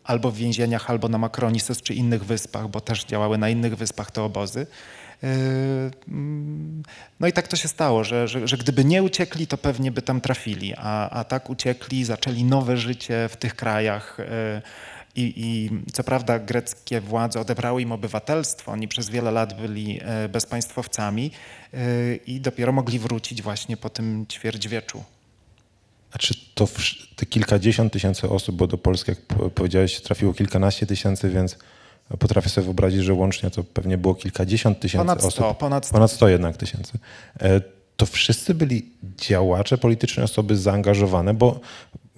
albo 0.03 0.31
w 0.31 0.35
więzieniach, 0.35 0.89
albo 0.89 1.09
na 1.09 1.17
Makronisos 1.17 1.81
czy 1.81 1.93
innych 1.93 2.25
wyspach, 2.25 2.67
bo 2.67 2.81
też 2.81 3.05
działały 3.05 3.37
na 3.37 3.49
innych 3.49 3.75
wyspach 3.75 4.11
te 4.11 4.23
obozy. 4.23 4.67
Yy, 5.23 5.29
no 7.19 7.27
i 7.27 7.33
tak 7.33 7.47
to 7.47 7.55
się 7.55 7.67
stało, 7.67 8.03
że, 8.03 8.27
że, 8.27 8.47
że 8.47 8.57
gdyby 8.57 8.85
nie 8.85 9.03
uciekli, 9.03 9.47
to 9.47 9.57
pewnie 9.57 9.91
by 9.91 10.01
tam 10.01 10.21
trafili, 10.21 10.73
a, 10.77 11.09
a 11.09 11.23
tak 11.23 11.49
uciekli, 11.49 12.05
zaczęli 12.05 12.43
nowe 12.43 12.77
życie 12.77 13.29
w 13.29 13.37
tych 13.37 13.55
krajach. 13.55 14.17
Yy, 14.19 14.61
I, 15.15 15.33
I, 15.37 15.69
co 15.93 16.03
prawda 16.03 16.39
greckie 16.39 17.01
władze 17.01 17.39
odebrały 17.39 17.81
im 17.81 17.91
obywatelstwo, 17.91 18.71
oni 18.71 18.87
przez 18.87 19.09
wiele 19.09 19.31
lat 19.31 19.61
byli 19.61 19.93
yy, 19.93 20.29
bezpaństwowcami 20.29 21.31
i 22.27 22.41
dopiero 22.41 22.71
mogli 22.71 22.99
wrócić 22.99 23.41
właśnie 23.41 23.77
po 23.77 23.89
tym 23.89 24.25
ćwierćwieczu. 24.27 25.03
A 26.11 26.17
czy 26.17 26.33
to 26.53 26.67
te 27.15 27.25
kilkadziesiąt 27.25 27.93
tysięcy 27.93 28.29
osób, 28.29 28.55
bo 28.55 28.67
do 28.67 28.77
Polski, 28.77 29.11
jak 29.11 29.19
powiedziałeś, 29.55 30.01
trafiło 30.01 30.33
kilkanaście 30.33 30.85
tysięcy, 30.85 31.29
więc 31.29 31.57
Potrafię 32.19 32.49
sobie 32.49 32.65
wyobrazić, 32.65 33.03
że 33.03 33.13
łącznie 33.13 33.49
to 33.49 33.63
pewnie 33.63 33.97
było 33.97 34.15
kilkadziesiąt 34.15 34.79
tysięcy 34.79 35.05
ponad 35.05 35.19
100, 35.19 35.27
osób. 35.27 35.57
Ponad 35.57 35.85
100. 35.85 35.93
ponad 35.93 36.11
100 36.11 36.29
jednak 36.29 36.57
tysięcy. 36.57 36.93
E, 37.41 37.61
to 37.97 38.05
wszyscy 38.05 38.53
byli 38.53 38.89
działacze 39.17 39.77
polityczne, 39.77 40.23
osoby 40.23 40.57
zaangażowane, 40.57 41.33
bo 41.33 41.59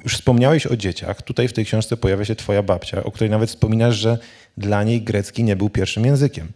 już 0.04 0.16
wspomniałeś 0.16 0.68
o 0.68 0.78
dzieciach. 0.78 1.22
Tutaj 1.22 1.48
w 1.48 1.54
tej 1.54 1.66
książce 1.66 1.98
pojawia 1.98 2.26
się 2.26 2.36
twoja 2.36 2.64
babcia, 2.64 3.04
o 3.04 3.12
której 3.12 3.30
nawet 3.30 3.50
wspominasz, 3.50 3.96
że 3.96 4.18
dla 4.58 4.84
niej 4.84 5.02
grecki 5.02 5.44
nie 5.44 5.56
był 5.56 5.70
pierwszym 5.70 6.06
językiem. 6.06 6.48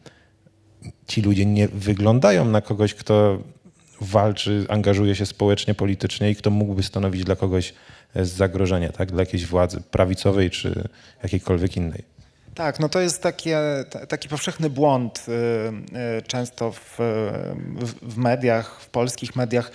Ci 1.08 1.22
ludzie 1.22 1.46
nie 1.46 1.67
wyglądają 1.67 2.46
na 2.46 2.62
kogoś, 2.62 2.93
kto 2.93 3.39
walczy, 4.01 4.65
angażuje 4.69 5.15
się 5.15 5.25
społecznie, 5.25 5.74
politycznie 5.74 6.31
i 6.31 6.36
kto 6.36 6.50
mógłby 6.50 6.84
stanowić 6.84 7.24
dla 7.24 7.36
kogoś 7.36 7.74
zagrożenie, 8.15 8.89
tak? 8.89 9.12
dla 9.12 9.19
jakiejś 9.19 9.46
władzy 9.46 9.81
prawicowej 9.81 10.50
czy 10.50 10.89
jakiejkolwiek 11.24 11.77
innej. 11.77 12.03
Tak, 12.60 12.80
no 12.80 12.89
to 12.89 13.00
jest 13.00 13.24
takie, 13.24 13.60
taki 14.08 14.30
powszechny 14.30 14.70
błąd 14.70 15.25
y, 15.28 15.32
y, 16.18 16.22
często 16.22 16.72
w, 16.72 16.98
w, 18.01 18.18
mediach, 18.18 18.82
w 18.82 18.89
polskich 18.89 19.36
mediach. 19.36 19.72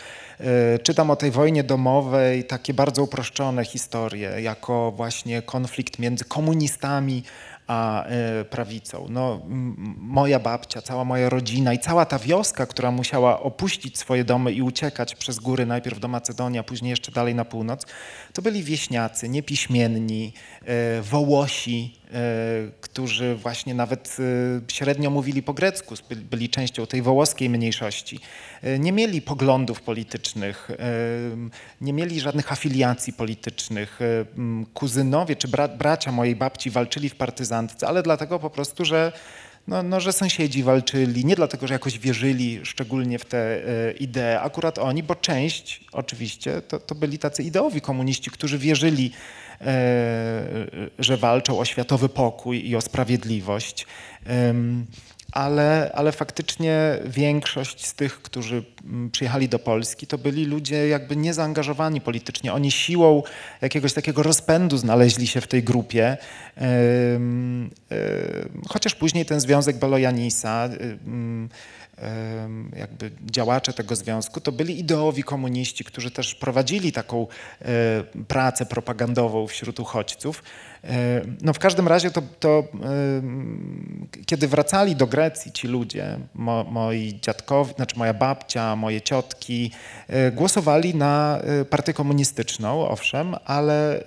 Y, 0.75 0.79
czytam 0.79 1.11
o 1.11 1.17
tej 1.17 1.31
wojnie 1.31 1.65
domowej 1.65 2.45
takie 2.45 2.75
bardzo 2.75 3.03
uproszczone 3.03 3.65
historie, 3.65 4.41
jako 4.41 4.93
właśnie 4.93 5.43
konflikt 5.43 5.99
między 5.99 6.25
komunistami 6.25 7.23
a 7.67 8.05
prawicą. 8.51 9.07
No, 9.11 9.41
moja 9.99 10.39
babcia, 10.39 10.83
cała 10.83 11.05
moja 11.05 11.29
rodzina 11.29 11.73
i 11.73 11.79
cała 11.79 12.07
ta 12.07 12.19
wioska, 12.19 12.67
która 12.67 12.91
musiała 12.91 13.41
opuścić 13.41 13.99
swoje 13.99 14.25
domy 14.25 14.53
i 14.53 14.63
uciekać 14.63 15.15
przez 15.15 15.39
góry, 15.39 15.67
najpierw 15.67 16.01
do 16.01 16.09
Macedonii, 16.09 16.59
a 16.59 16.63
później 16.63 16.91
jeszcze 16.91 17.13
dalej 17.13 17.35
na 17.35 17.45
północ, 17.45 17.87
to 18.35 18.43
byli 18.43 18.63
wieśniacy, 18.63 19.29
niepiśmienni, 19.29 20.33
wołosi, 21.03 21.93
E, 22.15 22.71
którzy 22.81 23.35
właśnie 23.35 23.75
nawet 23.75 24.17
e, 24.19 24.73
średnio 24.73 25.11
mówili 25.11 25.43
po 25.43 25.55
grecku, 25.55 25.95
byli 26.31 26.49
częścią 26.49 26.87
tej 26.87 27.03
wołoskiej 27.03 27.51
mniejszości. 27.51 28.21
E, 28.63 28.79
nie 28.79 28.93
mieli 28.93 29.23
poglądów 29.23 29.83
politycznych, 29.83 30.69
nie 31.81 31.93
mieli 31.93 32.21
żadnych 32.21 32.53
afiliacji 32.53 33.13
politycznych. 33.13 34.01
Kuzynowie 34.75 35.37
czy 35.37 35.49
bra 35.49 35.69
bracia 35.69 36.13
mojej 36.13 36.37
babci 36.37 36.71
walczyli 36.71 37.09
w 37.09 37.17
partyzantce, 37.17 37.89
ale 37.89 38.03
dlatego 38.03 38.39
po 38.39 38.51
prostu, 38.51 38.85
że 38.85 39.13
no, 39.69 39.83
no, 39.83 40.01
że 40.01 40.13
sąsiedzi 40.13 40.63
walczyli, 40.63 41.25
nie 41.25 41.37
dlatego, 41.37 41.67
że 41.67 41.75
jakoś 41.75 41.99
wierzyli 41.99 42.61
szczególnie 42.65 43.19
w 43.19 43.25
te 43.25 43.61
idee, 44.01 44.41
akurat 44.41 44.79
oni, 44.79 45.03
bo 45.03 45.15
część 45.15 45.85
oczywiście 45.93 46.63
to, 46.63 46.81
to 46.81 46.95
byli 46.95 47.19
tacy 47.19 47.43
ideowi 47.43 47.81
komuniści, 47.81 48.31
którzy 48.31 48.59
wierzyli 48.59 49.11
E, 49.61 50.67
że 50.99 51.17
walczą 51.17 51.59
o 51.59 51.65
światowy 51.65 52.09
pokój 52.09 52.69
i 52.69 52.77
o 52.77 52.81
sprawiedliwość. 52.81 53.87
Ale, 55.35 55.91
ale 55.95 56.13
faktycznie 56.13 56.99
większość 57.07 57.87
z 57.87 57.95
tych, 57.95 58.23
którzy 58.23 58.65
przyjechali 59.13 59.49
do 59.49 59.59
Polski, 59.59 60.07
to 60.07 60.19
byli 60.19 60.45
ludzie 60.45 60.89
jakby 60.89 61.17
niezaangażowani 61.17 62.01
politycznie. 62.01 62.53
Oni 62.53 62.71
siłą 62.71 63.23
jakiegoś 63.61 63.93
takiego 63.93 64.23
rozpędu 64.23 64.77
znaleźli 64.77 65.27
się 65.27 65.41
w 65.41 65.47
tej 65.47 65.63
grupie. 65.63 66.17
Chociaż 68.69 68.95
później 68.95 69.27
ten 69.27 69.41
związek 69.41 69.77
Belojanisa 69.77 70.69
jakby 72.77 73.11
działacze 73.31 73.73
tego 73.73 73.97
związku, 73.97 74.41
to 74.41 74.53
byli 74.53 74.81
ideowi 74.81 75.23
komuniści, 75.23 75.85
którzy 75.85 76.11
też 76.11 76.35
prowadzili 76.35 76.93
taką 76.93 77.27
e, 77.63 77.67
pracę 78.29 78.67
propagandową 78.67 79.47
wśród 79.47 79.81
uchodźców. 79.81 80.43
E, 80.85 81.21
no 81.43 81.53
w 81.53 81.59
każdym 81.59 81.89
razie 81.89 82.11
to, 82.11 82.23
to 82.41 82.65
kiedy 84.27 84.49
wracali 84.49 84.97
do 84.97 85.07
Grecji 85.07 85.53
ci 85.53 85.69
ludzie, 85.69 86.19
mo, 86.35 86.65
moi 86.65 87.19
dziadkowie, 87.23 87.73
znaczy 87.77 87.99
moja 87.99 88.15
babcia, 88.15 88.77
moje 88.77 89.01
ciotki, 89.01 89.71
e, 90.09 90.33
głosowali 90.33 90.95
na 90.95 91.41
partię 91.71 91.93
komunistyczną, 91.93 92.89
owszem, 92.89 93.35
ale, 93.45 94.05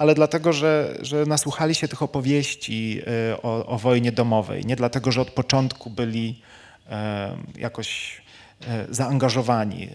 ale 0.00 0.14
dlatego, 0.14 0.52
że, 0.52 0.98
że 1.00 1.26
nasłuchali 1.26 1.74
się 1.74 1.88
tych 1.88 2.02
opowieści 2.02 3.00
y, 3.32 3.42
o, 3.42 3.66
o 3.66 3.78
wojnie 3.78 4.12
domowej. 4.12 4.66
Nie 4.66 4.76
dlatego, 4.76 5.12
że 5.12 5.20
od 5.20 5.30
początku 5.30 5.90
byli 5.90 6.42
e, 6.90 7.36
jakoś 7.56 8.20
e, 8.68 8.86
zaangażowani. 8.90 9.84
E, 9.84 9.88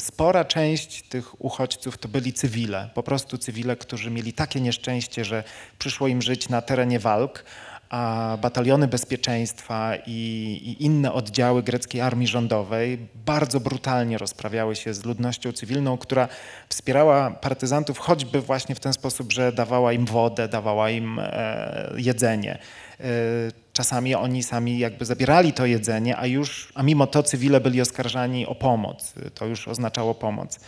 spora 0.00 0.44
część 0.44 1.02
tych 1.02 1.44
uchodźców 1.44 1.98
to 1.98 2.08
byli 2.08 2.32
cywile, 2.32 2.90
po 2.94 3.02
prostu 3.02 3.38
cywile, 3.38 3.76
którzy 3.76 4.10
mieli 4.10 4.32
takie 4.32 4.60
nieszczęście, 4.60 5.24
że 5.24 5.44
przyszło 5.78 6.08
im 6.08 6.22
żyć 6.22 6.48
na 6.48 6.62
terenie 6.62 6.98
walk, 6.98 7.44
a 7.90 8.38
bataliony 8.42 8.88
bezpieczeństwa 8.88 9.92
i, 10.06 10.10
i, 10.64 10.84
inne 10.84 11.12
oddziały 11.12 11.62
greckiej 11.62 12.00
armii 12.00 12.26
rządowej 12.26 12.98
bardzo 13.26 13.60
brutalnie 13.60 14.18
rozprawiały 14.18 14.76
się 14.76 14.94
z 14.94 15.04
ludnością 15.04 15.52
cywilną, 15.52 15.98
która 15.98 16.28
wspierała 16.68 17.30
partyzantów 17.30 17.98
choćby 17.98 18.40
właśnie 18.40 18.74
w 18.74 18.80
ten 18.80 18.92
sposób, 18.92 19.32
że 19.32 19.52
dawała 19.52 19.92
im 19.92 20.06
wodę, 20.06 20.48
dawała 20.48 20.90
im 20.90 21.18
e, 21.22 21.92
jedzenie. 21.96 22.58
E, 23.00 23.04
czasami 23.72 24.14
oni 24.14 24.42
sami 24.42 24.78
jakby 24.78 25.04
zabierali 25.04 25.52
to 25.52 25.66
jedzenie, 25.66 26.16
a 26.16 26.26
już, 26.26 26.72
a 26.74 26.82
mimo 26.82 27.06
to 27.06 27.22
cywile 27.22 27.60
byli 27.60 27.80
oskarżani 27.80 28.46
o 28.46 28.54
pomoc. 28.54 29.14
To 29.34 29.46
już 29.46 29.68
oznaczało 29.68 30.14
pomoc. 30.14 30.60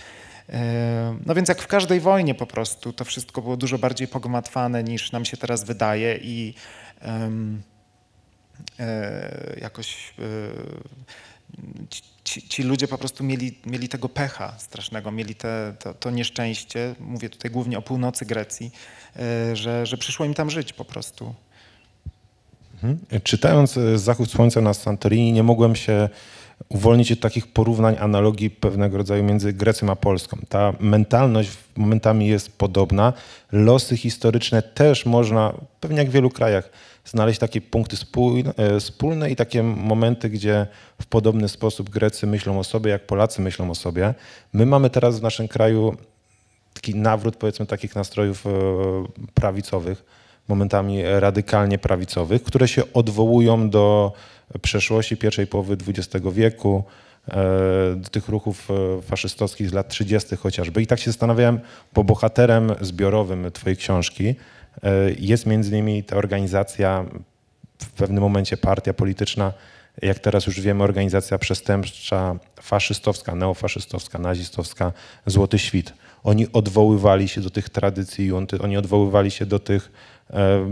E, 0.48 1.16
no 1.26 1.34
więc 1.34 1.48
jak 1.48 1.62
w 1.62 1.66
każdej 1.66 2.00
wojnie 2.00 2.34
po 2.34 2.46
prostu 2.46 2.92
to 2.92 3.04
wszystko 3.04 3.42
było 3.42 3.56
dużo 3.56 3.78
bardziej 3.78 4.08
pogmatwane 4.08 4.84
niż 4.84 5.12
nam 5.12 5.24
się 5.24 5.36
teraz 5.36 5.64
wydaje 5.64 6.18
i 6.22 6.54
jakoś 9.60 10.14
e, 10.18 10.22
ci, 12.24 12.48
ci, 12.48 12.62
ludzie 12.62 12.88
po 12.88 12.98
prostu 12.98 13.24
mieli, 13.24 13.58
mieli 13.66 13.88
tego 13.88 14.08
pecha 14.08 14.54
strasznego, 14.58 15.10
mieli 15.10 15.34
te, 15.34 15.74
to, 15.78 15.94
to, 15.94 16.10
nieszczęście, 16.10 16.94
mówię 17.00 17.30
tutaj 17.30 17.50
głównie 17.50 17.78
o 17.78 17.82
północy 17.82 18.26
Grecji, 18.26 18.70
e, 19.16 19.56
że, 19.56 19.86
że 19.86 19.96
przyszło 19.96 20.26
im 20.26 20.34
tam 20.34 20.50
żyć 20.50 20.72
po 20.72 20.84
prostu. 20.84 21.34
Mhm. 22.74 23.22
Czytając 23.22 23.78
Zachód 23.94 24.30
Słońca 24.30 24.60
na 24.60 24.74
Santorini 24.74 25.32
nie 25.32 25.42
mogłem 25.42 25.76
się 25.76 26.08
uwolnić 26.68 27.12
od 27.12 27.20
takich 27.20 27.46
porównań, 27.46 27.96
analogii 28.00 28.50
pewnego 28.50 28.96
rodzaju 28.96 29.24
między 29.24 29.52
Grecją 29.52 29.90
a 29.90 29.96
Polską. 29.96 30.38
Ta 30.48 30.72
mentalność 30.80 31.50
momentami 31.76 32.28
jest 32.28 32.58
podobna. 32.58 33.12
Losy 33.52 33.96
historyczne 33.96 34.62
też 34.62 35.06
można, 35.06 35.54
pewnie 35.80 35.98
jak 35.98 36.08
w 36.08 36.12
wielu 36.12 36.30
krajach, 36.30 36.70
znaleźć 37.04 37.40
takie 37.40 37.60
punkty 37.60 37.96
e, 38.56 38.80
wspólne 38.80 39.30
i 39.30 39.36
takie 39.36 39.62
momenty, 39.62 40.30
gdzie 40.30 40.66
w 41.02 41.06
podobny 41.06 41.48
sposób 41.48 41.90
Grecy 41.90 42.26
myślą 42.26 42.58
o 42.58 42.64
sobie, 42.64 42.90
jak 42.90 43.06
Polacy 43.06 43.42
myślą 43.42 43.70
o 43.70 43.74
sobie. 43.74 44.14
My 44.52 44.66
mamy 44.66 44.90
teraz 44.90 45.20
w 45.20 45.22
naszym 45.22 45.48
kraju 45.48 45.96
taki 46.74 46.94
nawrót, 46.94 47.36
powiedzmy, 47.36 47.66
takich 47.66 47.94
nastrojów 47.94 48.46
e, 48.46 48.50
prawicowych, 49.34 50.04
momentami 50.48 51.02
radykalnie 51.04 51.78
prawicowych, 51.78 52.42
które 52.42 52.68
się 52.68 52.82
odwołują 52.92 53.70
do 53.70 54.12
przeszłości 54.62 55.16
pierwszej 55.16 55.46
połowy 55.46 55.76
XX 55.88 56.26
wieku, 56.32 56.84
e, 57.28 57.32
do 57.96 58.08
tych 58.08 58.28
ruchów 58.28 58.68
faszystowskich 59.02 59.70
z 59.70 59.72
lat 59.72 59.88
30. 59.88 60.36
chociażby. 60.36 60.82
I 60.82 60.86
tak 60.86 61.00
się 61.00 61.10
zastanawiałem, 61.10 61.60
bo 61.94 62.04
bohaterem 62.04 62.74
zbiorowym 62.80 63.50
Twojej 63.52 63.76
książki 63.76 64.34
E, 64.82 65.10
jest 65.18 65.46
między 65.46 65.70
innymi 65.70 66.04
ta 66.04 66.16
organizacja, 66.16 67.04
w 67.78 67.90
pewnym 67.90 68.22
momencie 68.22 68.56
partia 68.56 68.94
polityczna, 68.94 69.52
jak 70.02 70.18
teraz 70.18 70.46
już 70.46 70.60
wiemy, 70.60 70.84
organizacja 70.84 71.38
przestępcza 71.38 72.38
faszystowska, 72.60 73.34
neofaszystowska, 73.34 74.18
nazistowska, 74.18 74.92
Złoty 75.26 75.58
Świt. 75.58 75.92
Oni 76.24 76.52
odwoływali 76.52 77.28
się 77.28 77.40
do 77.40 77.50
tych 77.50 77.68
tradycji 77.68 78.32
oni 78.60 78.76
odwoływali 78.76 79.30
się 79.30 79.46
do 79.46 79.58
tych 79.58 79.92
e, 80.30 80.66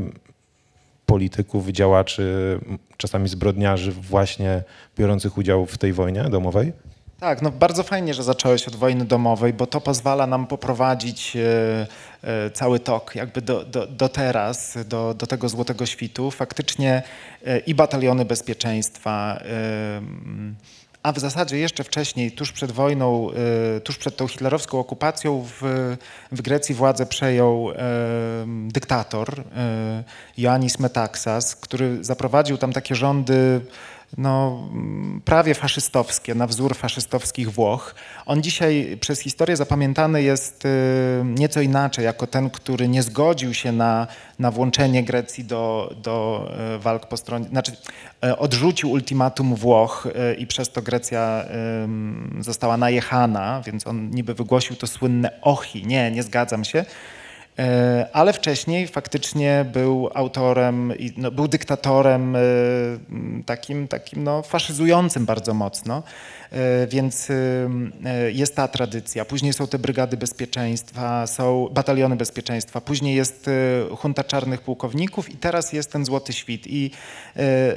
polityków, 1.07 1.69
działaczy, 1.69 2.59
czasami 2.97 3.29
zbrodniarzy 3.29 3.93
właśnie 3.93 4.63
biorących 4.99 5.39
udział 5.39 5.67
w 5.67 5.79
tej 5.79 5.93
wojnie 5.93 6.25
domowej? 6.25 6.73
Tak, 7.21 7.43
no 7.43 7.51
bardzo 7.51 7.83
fajnie, 7.83 8.15
że 8.15 8.23
zacząłeś 8.23 8.69
od 8.69 8.77
wojny 8.77 9.05
domowej, 9.05 9.53
bo 9.53 9.67
to 9.67 9.81
pozwala 9.81 10.27
nam 10.27 10.47
poprowadzić 10.47 11.37
e, 11.37 11.87
e, 12.23 12.51
cały 12.51 12.81
tok 12.81 13.15
jakby 13.15 13.43
do, 13.43 13.65
do, 13.65 13.87
do 13.87 14.09
teraz, 14.09 14.79
do, 14.89 15.15
do 15.15 15.27
tego 15.27 15.49
złotego 15.49 15.87
świtu. 15.87 16.31
Faktycznie 16.31 17.03
e, 17.47 17.59
i 17.59 17.75
bataliony 17.75 18.25
bezpieczeństwa, 18.25 19.43
a 21.07 21.13
w 21.13 21.19
zasadzie 21.19 21.59
jeszcze 21.59 21.85
wcześniej, 21.85 22.33
tuż 22.33 22.53
przed 22.53 22.73
wojną, 22.73 23.31
tuż 23.85 23.97
przed 23.97 24.17
tą 24.17 24.29
hitlerowską 24.29 24.79
okupacją 24.79 25.47
w, 25.61 25.97
w 26.33 26.43
Grecji 26.43 26.75
władzę 26.75 27.07
przejął 27.07 27.69
dyktator 28.47 29.45
Ioannis 30.39 30.79
Metaxas, 30.79 31.57
który 31.57 32.05
zaprowadził 32.05 32.59
tam 32.59 32.73
takie 32.73 32.95
rządy 32.95 33.61
no, 34.19 34.63
prawie 35.25 35.55
faszystowskie, 35.55 36.35
na 36.35 36.47
wzór 36.47 36.77
faszystowskich 36.77 37.53
Włoch. 37.53 37.95
On 38.27 38.43
dzisiaj 38.43 38.99
przez 39.01 39.21
historię 39.21 39.57
zapamiętany 39.57 40.23
jest 40.23 40.65
y, 40.65 40.69
nieco 41.25 41.61
inaczej, 41.61 42.05
jako 42.05 42.27
ten, 42.27 42.51
który 42.51 42.89
nie 42.89 43.03
zgodził 43.03 43.55
się 43.55 43.73
na, 43.73 44.07
na 44.39 44.51
włączenie 44.51 45.05
Grecji 45.05 45.45
do, 45.45 45.95
do 46.03 46.47
y, 46.77 46.79
walk 46.79 47.07
po 47.07 47.17
stronie, 47.17 47.49
znaczy 47.49 47.73
y, 48.25 48.37
odrzucił 48.37 48.91
ultimatum 48.91 49.55
Włoch 49.55 50.09
i 50.39 50.47
przez 50.47 50.73
to 50.73 50.83
Grecja 50.83 51.45
została 52.41 52.77
najechana, 52.77 53.63
więc 53.67 53.87
on 53.87 54.11
niby 54.11 54.35
wygłosił 54.35 54.77
to 54.77 54.87
słynne 54.87 55.41
ochi. 55.41 55.87
Nie, 55.87 56.11
nie 56.11 56.23
zgadzam 56.23 56.65
się. 56.65 56.85
E, 57.59 58.09
ale 58.13 58.33
wcześniej 58.33 58.89
faktycznie 58.89 59.65
był 59.73 60.11
autorem, 60.15 60.93
no, 61.17 61.31
był 61.31 61.49
dyktatorem 61.49 62.37
e, 62.37 62.41
takim, 63.47 63.89
takim 63.89 64.25
no, 64.25 64.43
faszyzującym 64.43 65.27
bardzo 65.27 65.55
mocno, 65.55 66.03
e, 66.53 66.87
więc 66.87 67.29
jest 68.33 68.57
ta 68.57 68.69
tradycja. 68.69 69.25
Później 69.25 69.53
są 69.53 69.67
te 69.67 69.79
brygady 69.79 70.17
bezpieczeństwa, 70.17 71.27
są 71.27 71.69
bataliony 71.73 72.17
bezpieczeństwa, 72.17 72.81
później 72.81 73.17
jest 73.17 73.51
hunta 73.97 74.25
czarnych 74.25 74.61
pułkowników 74.61 75.31
i 75.31 75.37
teraz 75.37 75.73
jest 75.73 75.93
ten 75.93 76.05
złoty 76.05 76.33
świt. 76.33 76.67
I 76.67 76.91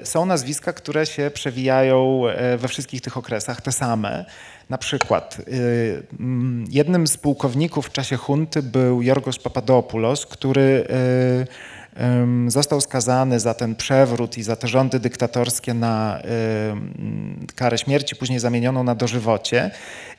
są 0.04 0.26
nazwiska, 0.26 0.74
które 0.74 1.06
się 1.06 1.32
przewijają 1.34 2.22
we 2.58 2.68
wszystkich 2.68 3.02
tych 3.02 3.18
okresach, 3.18 3.62
te 3.62 3.72
same. 3.72 4.26
Na 4.69 4.77
przykład 4.77 5.38
y, 5.39 6.03
mm, 6.19 6.65
jednym 6.69 7.08
z 7.08 7.17
pułkowników 7.17 7.88
w 7.88 7.91
czasie 7.91 8.17
hunty 8.17 8.63
był 8.63 9.01
Jorgos 9.01 9.39
Papadopoulos, 9.39 10.25
który 10.25 10.88
y, 12.47 12.51
został 12.51 12.82
skazany 12.82 13.39
za 13.39 13.53
ten 13.53 13.75
przewrót 13.75 14.38
i 14.38 14.43
za 14.43 14.55
te 14.55 14.67
rządy 14.67 14.99
dyktatorskie 14.99 15.73
na 15.73 16.19
y, 16.19 17.53
karę 17.55 17.77
śmierci, 17.77 18.15
później 18.15 18.39
zamienioną 18.39 18.84
na 18.84 18.95
dożywocie 18.95 19.71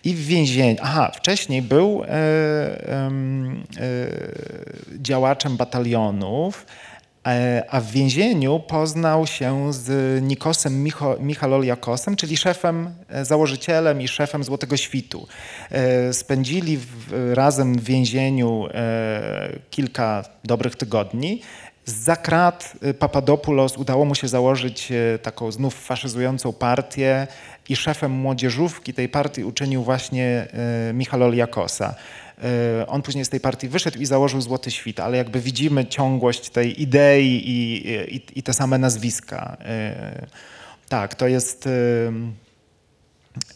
i 0.04 0.14
w 0.14 0.26
więzieniu. 0.26 0.76
Aha, 0.82 1.12
wcześniej 1.14 1.62
był 1.62 2.02
działaczem 4.98 5.56
batalionów, 5.56 6.66
a 7.68 7.80
w 7.80 7.90
więzieniu 7.90 8.60
poznał 8.60 9.26
się 9.26 9.72
z 9.72 10.22
Nikosem 10.22 10.88
Michaloliakosem, 11.20 12.16
czyli 12.16 12.36
szefem, 12.36 12.90
e, 13.08 13.24
założycielem 13.24 14.02
i 14.02 14.08
szefem 14.08 14.44
Złotego 14.44 14.76
Świtu. 14.76 15.26
E, 15.70 16.12
spędzili 16.12 16.78
razem 17.34 17.74
w 17.74 17.84
więzieniu 17.84 18.68
kilka 19.70 20.24
dobrych 20.44 20.76
tygodni. 20.76 21.42
Z 21.84 22.20
krat 22.22 22.72
Papadopoulos 22.98 23.76
udało 23.76 24.04
mu 24.04 24.14
się 24.14 24.28
założyć 24.28 24.92
taką 25.22 25.52
znów 25.52 25.74
faszyzującą 25.74 26.52
partię 26.52 27.26
i 27.68 27.76
szefem 27.76 28.12
młodzieżówki 28.12 28.94
tej 28.94 29.08
partii 29.08 29.44
uczynił 29.44 29.82
właśnie 29.82 30.48
Michaloliakosa. 30.94 31.94
E, 31.94 31.94
on 32.86 33.02
później 33.02 33.24
z 33.24 33.28
tej 33.28 33.40
partii 33.40 33.68
wyszedł 33.68 33.98
i 33.98 34.06
założył 34.06 34.40
Złoty 34.40 34.70
Świt, 34.70 35.00
ale 35.00 35.16
jakby 35.16 35.40
widzimy 35.40 35.86
ciągłość 35.86 36.50
tej 36.50 36.82
idei 36.82 37.50
i, 37.50 37.88
i, 38.16 38.38
i 38.38 38.42
te 38.42 38.52
same 38.52 38.78
nazwiska. 38.78 39.56
E, 39.60 40.26
tak, 40.88 41.14
to 41.14 41.28
jest, 41.28 41.68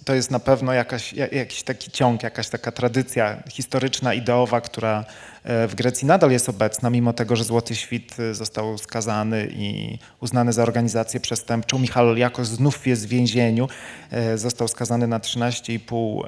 to 0.04 0.14
jest 0.14 0.30
na 0.30 0.38
pewno 0.38 0.72
jakaś, 0.72 1.12
jakiś 1.12 1.62
taki 1.62 1.90
ciąg, 1.90 2.22
jakaś 2.22 2.48
taka 2.48 2.72
tradycja 2.72 3.42
historyczna, 3.48 4.14
ideowa, 4.14 4.60
która 4.60 5.04
e, 5.44 5.68
w 5.68 5.74
Grecji 5.74 6.06
nadal 6.06 6.30
jest 6.30 6.48
obecna, 6.48 6.90
mimo 6.90 7.12
tego, 7.12 7.36
że 7.36 7.44
Złoty 7.44 7.74
Świt 7.74 8.16
e, 8.20 8.34
został 8.34 8.78
skazany 8.78 9.48
i 9.50 9.98
uznany 10.20 10.52
za 10.52 10.62
organizację 10.62 11.20
przestępczą. 11.20 11.78
Michał 11.78 12.16
Jakos 12.16 12.48
znów 12.48 12.86
jest 12.86 13.06
w 13.06 13.08
więzieniu, 13.08 13.68
e, 14.10 14.38
został 14.38 14.68
skazany 14.68 15.06
na 15.06 15.18
13,5 15.18 16.24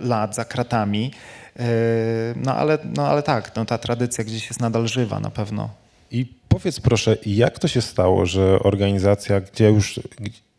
lat 0.00 0.34
za 0.34 0.44
kratami. 0.44 1.10
No 2.36 2.54
ale, 2.54 2.78
no 2.96 3.08
ale 3.08 3.22
tak, 3.22 3.56
no 3.56 3.64
ta 3.64 3.78
tradycja 3.78 4.24
gdzieś 4.24 4.46
jest 4.46 4.60
nadal 4.60 4.88
żywa 4.88 5.20
na 5.20 5.30
pewno. 5.30 5.70
I 6.10 6.26
powiedz 6.48 6.80
proszę, 6.80 7.16
jak 7.26 7.58
to 7.58 7.68
się 7.68 7.82
stało, 7.82 8.26
że 8.26 8.58
organizacja, 8.58 9.40
gdzie 9.40 9.68
już, 9.68 10.00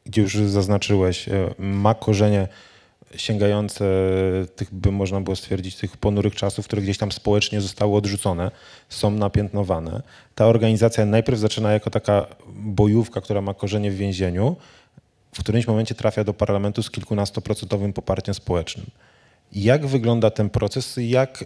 gdzie 0.08 0.22
już 0.22 0.36
zaznaczyłeś, 0.36 1.30
e, 1.30 1.54
ma 1.60 1.94
korzenie 1.94 2.48
sięgające 3.16 3.86
tych, 4.56 4.74
by 4.74 4.92
można 4.92 5.22
było 5.22 5.36
stwierdzić, 5.36 5.76
tych 5.76 5.98
ponurych 5.98 6.36
czasów, 6.36 6.66
które 6.66 6.82
gdzieś 6.82 6.98
tam 6.98 7.12
społecznie 7.12 7.62
zostały 7.62 7.96
odrzucone, 7.96 8.52
są 8.90 9.12
napiętnowane. 9.12 10.02
Ta 10.36 10.46
organizacja 10.46 11.06
najpierw 11.06 11.40
zaczyna 11.40 11.72
jako 11.72 11.90
taka 11.90 12.26
bojówka, 12.56 13.22
która 13.22 13.42
ma 13.42 13.54
korzenie 13.54 13.92
w 13.92 13.96
więzieniu, 13.96 14.56
w 15.34 15.40
którymś 15.40 15.68
momencie 15.68 15.96
trafia 15.96 16.24
do 16.24 16.34
parlamentu 16.34 16.84
z 16.84 16.92
kilkunastoprocentowym 16.92 17.94
poparciem 17.94 18.34
społecznym. 18.34 18.86
Jak 19.52 19.86
wygląda 19.86 20.30
ten 20.32 20.50
proces? 20.50 20.96
Jak, 20.98 21.46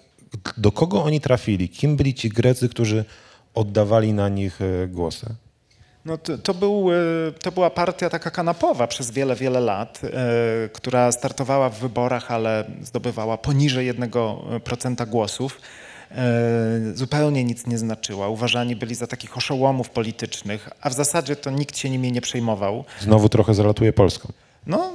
do 0.58 0.72
kogo 0.72 1.04
oni 1.04 1.22
trafili? 1.22 1.70
Kim 1.70 1.96
byli 1.98 2.14
ci 2.14 2.30
Grecy, 2.30 2.70
którzy 2.70 3.06
oddawali 3.54 4.14
na 4.14 4.30
nich 4.30 4.62
e, 4.62 4.88
głosy? 4.88 5.36
No 6.06 6.18
to, 6.18 6.38
to, 6.38 6.54
był, 6.54 6.92
e, 6.92 6.96
to 7.32 7.52
była 7.52 7.70
partia 7.70 8.10
taka 8.10 8.32
kanapowa 8.32 8.88
przez 8.88 9.12
wiele, 9.12 9.36
wiele 9.36 9.60
lat, 9.60 10.02
e, 10.04 10.70
która 10.70 11.12
startowała 11.12 11.70
w 11.70 11.80
wyborach, 11.80 12.32
ale 12.32 12.64
zdobywała 12.82 13.38
poniżej 13.38 13.88
1% 13.94 15.06
głosów. 15.06 15.62
Zupełnie 16.94 17.44
nic 17.44 17.68
nie 17.68 17.78
znaczyła. 17.78 18.28
Uważani 18.28 18.76
byli 18.76 18.96
za 18.96 19.08
takich 19.08 19.38
oszołomów 19.38 19.90
politycznych, 19.90 20.70
a 20.82 20.90
w 20.90 20.94
zasadzie 20.94 21.36
to 21.36 21.52
nikt 21.52 21.78
się 21.78 21.90
nimi 21.90 22.12
nie 22.12 22.22
przejmował. 22.22 22.84
Znowu 23.00 23.30
trochę 23.30 23.54
zalatuje 23.54 23.94
Polską. 23.94 24.34
No, 24.68 24.94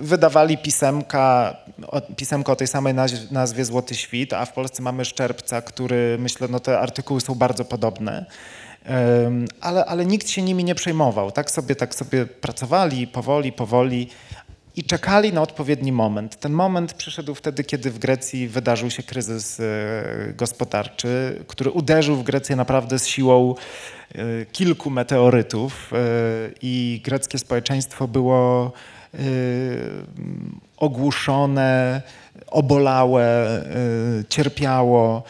wydawali 0.00 0.58
pisemka, 0.58 1.56
pisemko 2.16 2.52
o 2.52 2.56
tej 2.56 2.66
samej 2.66 2.94
nazwie 3.30 3.64
Złoty 3.64 3.94
Świt, 3.94 4.32
a 4.32 4.44
w 4.44 4.52
Polsce 4.52 4.82
mamy 4.82 5.04
Szczerbca, 5.04 5.62
który 5.62 6.16
myślę, 6.20 6.48
no 6.50 6.60
te 6.60 6.78
artykuły 6.78 7.20
są 7.20 7.34
bardzo 7.34 7.64
podobne. 7.64 8.26
Ale, 9.60 9.84
ale 9.84 10.06
nikt 10.06 10.28
się 10.28 10.42
nimi 10.42 10.64
nie 10.64 10.74
przejmował. 10.74 11.32
Tak 11.32 11.50
sobie, 11.50 11.76
tak 11.76 11.94
sobie 11.94 12.26
pracowali 12.26 13.06
powoli, 13.06 13.52
powoli 13.52 14.08
i 14.78 14.84
czekali 14.84 15.32
na 15.32 15.42
odpowiedni 15.42 15.92
moment. 15.92 16.36
Ten 16.40 16.52
moment 16.52 16.94
przyszedł 16.94 17.34
wtedy, 17.34 17.64
kiedy 17.64 17.90
w 17.90 17.98
Grecji 17.98 18.48
wydarzył 18.48 18.90
się 18.90 19.02
kryzys 19.02 19.60
e, 19.60 19.62
gospodarczy, 20.36 21.44
który 21.46 21.70
uderzył 21.70 22.16
w 22.16 22.22
Grecję 22.22 22.56
naprawdę 22.56 22.98
z 22.98 23.06
siłą 23.06 23.54
e, 23.54 24.46
kilku 24.46 24.90
meteorytów 24.90 25.92
e, 25.92 25.96
i 26.62 27.00
greckie 27.04 27.38
społeczeństwo 27.38 28.08
było 28.08 28.72
ogłuszone, 30.76 32.02
obolałe, 32.46 33.48
cierpiało. 34.28 35.22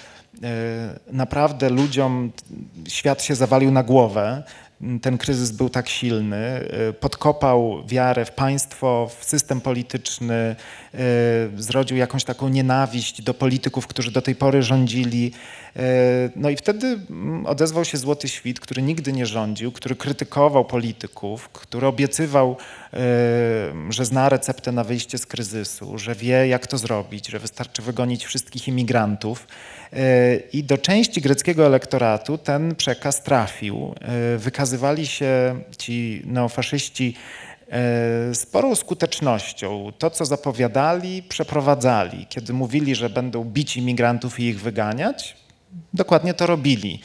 Y, 0.44 1.12
naprawdę 1.12 1.70
ludziom 1.70 2.32
świat 2.88 3.22
się 3.22 3.34
zawalił 3.34 3.70
na 3.70 3.82
głowę. 3.82 4.42
Ten 5.02 5.18
kryzys 5.18 5.50
był 5.50 5.68
tak 5.68 5.88
silny, 5.88 6.60
y, 6.90 6.92
podkopał 6.92 7.82
wiarę 7.86 8.24
w 8.24 8.30
państwo, 8.30 9.10
w 9.18 9.24
system 9.24 9.60
polityczny, 9.60 10.56
y, 10.94 11.62
zrodził 11.62 11.96
jakąś 11.96 12.24
taką 12.24 12.48
nienawiść 12.48 13.22
do 13.22 13.34
polityków, 13.34 13.86
którzy 13.86 14.10
do 14.10 14.22
tej 14.22 14.34
pory 14.34 14.62
rządzili. 14.62 15.32
Y, 15.78 15.82
no 16.36 16.50
i 16.50 16.56
wtedy 16.56 16.86
mm, 16.86 17.46
odezwał 17.46 17.84
się 17.84 17.98
Złoty 17.98 18.28
Świt, 18.28 18.60
który 18.60 18.82
nigdy 18.82 19.12
nie 19.12 19.26
rządził, 19.26 19.72
który 19.72 19.96
krytykował 19.96 20.64
polityków, 20.64 21.48
który 21.48 21.86
obiecywał, 21.86 22.56
że 23.90 24.04
zna 24.04 24.28
receptę 24.28 24.72
na 24.72 24.84
wyjście 24.84 25.18
z 25.18 25.26
kryzysu, 25.26 25.98
że 25.98 26.14
wie, 26.14 26.48
jak 26.48 26.66
to 26.66 26.78
zrobić, 26.78 27.28
że 27.28 27.38
wystarczy 27.38 27.82
wygonić 27.82 28.24
wszystkich 28.24 28.68
imigrantów. 28.68 29.46
E, 29.92 30.36
I 30.36 30.64
do 30.64 30.78
części 30.78 31.20
greckiego 31.20 31.66
elektoratu 31.66 32.38
ten 32.38 32.74
przekaz 32.74 33.22
trafił. 33.22 33.94
E, 34.00 34.38
wykazywali 34.38 35.06
się 35.06 35.60
ci 35.78 36.22
neofaszyści 36.24 37.14
e, 37.68 38.34
sporą 38.34 38.74
skutecznością. 38.74 39.92
To, 39.98 40.10
co 40.10 40.24
zapowiadali, 40.24 41.22
przeprowadzali. 41.22 42.26
Kiedy 42.28 42.52
mówili, 42.52 42.94
że 42.94 43.10
będą 43.10 43.44
bić 43.44 43.76
imigrantów 43.76 44.40
i 44.40 44.44
ich 44.44 44.60
wyganiać, 44.60 45.36
dokładnie 45.94 46.34
to 46.34 46.46
robili. 46.46 47.00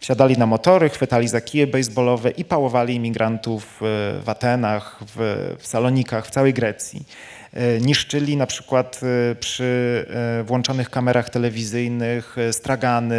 Wsiadali 0.00 0.38
na 0.38 0.46
motory, 0.46 0.88
chwytali 0.88 1.28
za 1.28 1.40
kije 1.40 1.66
baseballowe 1.66 2.30
i 2.30 2.44
pałowali 2.44 2.94
imigrantów 2.94 3.80
w 4.24 4.24
Atenach, 4.26 5.00
w, 5.06 5.16
w 5.58 5.66
Salonikach, 5.66 6.26
w 6.26 6.30
całej 6.30 6.54
Grecji. 6.54 7.06
E, 7.54 7.80
niszczyli 7.80 8.36
na 8.36 8.46
przykład 8.46 9.00
e, 9.02 9.34
przy 9.34 10.06
e, 10.40 10.44
włączonych 10.44 10.90
kamerach 10.90 11.30
telewizyjnych 11.30 12.36
stragany, 12.52 13.14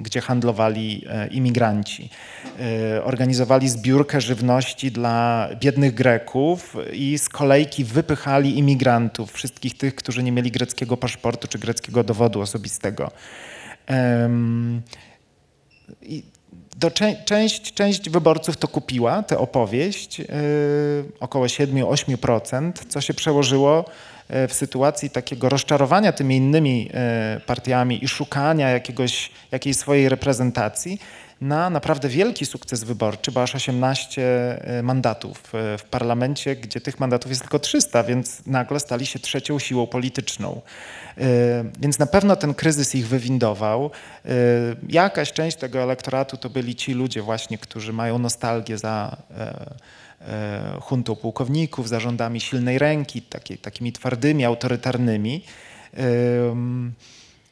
gdzie 0.00 0.20
handlowali 0.20 1.04
imigranci. 1.30 2.10
Organizowali 3.04 3.68
zbiórkę 3.68 4.20
żywności 4.20 4.92
dla 4.92 5.48
biednych 5.60 5.94
Greków 5.94 6.76
i 6.92 7.18
z 7.18 7.28
kolejki 7.28 7.84
wypychali 7.84 8.58
imigrantów, 8.58 9.32
wszystkich 9.32 9.76
tych, 9.76 9.94
którzy 9.94 10.22
nie 10.22 10.32
mieli 10.32 10.50
greckiego 10.50 10.96
paszportu 10.96 11.48
czy 11.48 11.58
greckiego 11.58 12.04
dowodu 12.04 12.40
osobistego. 12.40 13.10
I 16.02 16.22
do 16.76 16.90
część, 17.24 17.74
część 17.74 18.10
wyborców 18.10 18.56
to 18.56 18.68
kupiła, 18.68 19.22
tę 19.22 19.38
opowieść, 19.38 20.18
yy, 20.18 20.26
około 21.20 21.46
7-8%, 21.46 22.72
co 22.88 23.00
się 23.00 23.14
przełożyło 23.14 23.84
yy, 24.30 24.48
w 24.48 24.52
sytuacji 24.52 25.10
takiego 25.10 25.48
rozczarowania 25.48 26.12
tymi 26.12 26.36
innymi 26.36 26.84
yy, 26.84 27.40
partiami 27.40 28.04
i 28.04 28.08
szukania 28.08 28.70
jakiegoś, 28.70 29.30
jakiejś 29.52 29.76
swojej 29.76 30.08
reprezentacji 30.08 31.00
na 31.40 31.70
naprawdę 31.70 32.08
wielki 32.08 32.46
sukces 32.46 32.84
wyborczy, 32.84 33.32
bo 33.32 33.42
aż 33.42 33.54
18 33.54 34.58
mandatów 34.82 35.42
w 35.52 35.82
parlamencie, 35.90 36.56
gdzie 36.56 36.80
tych 36.80 37.00
mandatów 37.00 37.30
jest 37.30 37.40
tylko 37.42 37.58
300, 37.58 38.04
więc 38.04 38.46
nagle 38.46 38.80
stali 38.80 39.06
się 39.06 39.18
trzecią 39.18 39.58
siłą 39.58 39.86
polityczną. 39.86 40.60
Y, 41.18 41.22
więc 41.80 41.98
na 41.98 42.06
pewno 42.06 42.36
ten 42.36 42.54
kryzys 42.54 42.94
ich 42.94 43.08
wywindował. 43.08 43.90
Jakaś 44.88 45.32
część 45.32 45.56
tego 45.56 45.82
elektoratu 45.82 46.36
to 46.36 46.50
byli 46.50 46.74
ci 46.74 46.94
ludzie 46.94 47.22
właśnie, 47.22 47.58
którzy 47.58 47.92
mają 47.92 48.18
nostalgię 48.18 48.78
za 48.78 49.16
e, 49.30 49.74
e, 50.20 50.78
huntą 50.80 51.16
pułkowników, 51.16 51.88
za 51.88 52.00
rządami 52.00 52.40
silnej 52.40 52.78
ręki, 52.78 53.22
taki, 53.22 53.58
takimi 53.58 53.92
twardymi, 53.92 54.44
autorytarnymi. 54.44 55.44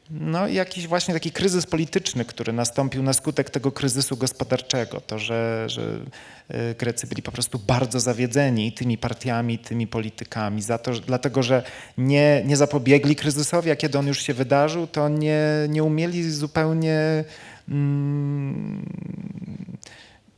No 0.09 0.47
jakiś 0.47 0.87
właśnie 0.87 1.13
taki 1.13 1.31
kryzys 1.31 1.65
polityczny, 1.65 2.25
który 2.25 2.53
nastąpił 2.53 3.03
na 3.03 3.13
skutek 3.13 3.49
tego 3.49 3.71
kryzysu 3.71 4.17
gospodarczego. 4.17 5.01
To, 5.01 5.19
że, 5.19 5.65
że 5.67 5.81
y, 6.71 6.75
Grecy 6.79 7.07
byli 7.07 7.21
po 7.21 7.31
prostu 7.31 7.59
bardzo 7.59 7.99
zawiedzeni 7.99 8.71
tymi 8.71 8.97
partiami, 8.97 9.59
tymi 9.59 9.87
politykami, 9.87 10.61
za 10.61 10.77
to, 10.77 10.91
dlatego 10.91 11.43
że 11.43 11.63
nie, 11.97 12.43
nie 12.45 12.57
zapobiegli 12.57 13.15
kryzysowi, 13.15 13.71
a 13.71 13.75
kiedy 13.75 13.99
on 13.99 14.07
już 14.07 14.21
się 14.21 14.33
wydarzył, 14.33 14.87
to 14.87 15.09
nie, 15.09 15.41
nie 15.69 15.83
umieli 15.83 16.31
zupełnie 16.31 17.23
mm, 17.69 18.85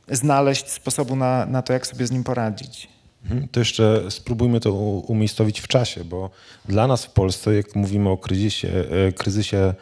znaleźć 0.08 0.68
sposobu 0.68 1.16
na, 1.16 1.46
na 1.46 1.62
to, 1.62 1.72
jak 1.72 1.86
sobie 1.86 2.06
z 2.06 2.10
nim 2.10 2.24
poradzić. 2.24 2.97
Mhm. 3.24 3.48
To 3.48 3.60
jeszcze 3.60 4.10
spróbujmy 4.10 4.60
to 4.60 4.72
umiejscowić 4.72 5.60
w 5.60 5.68
czasie, 5.68 6.04
bo 6.04 6.30
dla 6.68 6.86
nas 6.86 7.04
w 7.04 7.10
Polsce, 7.10 7.54
jak 7.54 7.76
mówimy 7.76 8.08
o 8.08 8.16
kryzysie, 8.16 8.68
e, 9.08 9.12
kryzysie 9.12 9.58
e, 9.58 9.74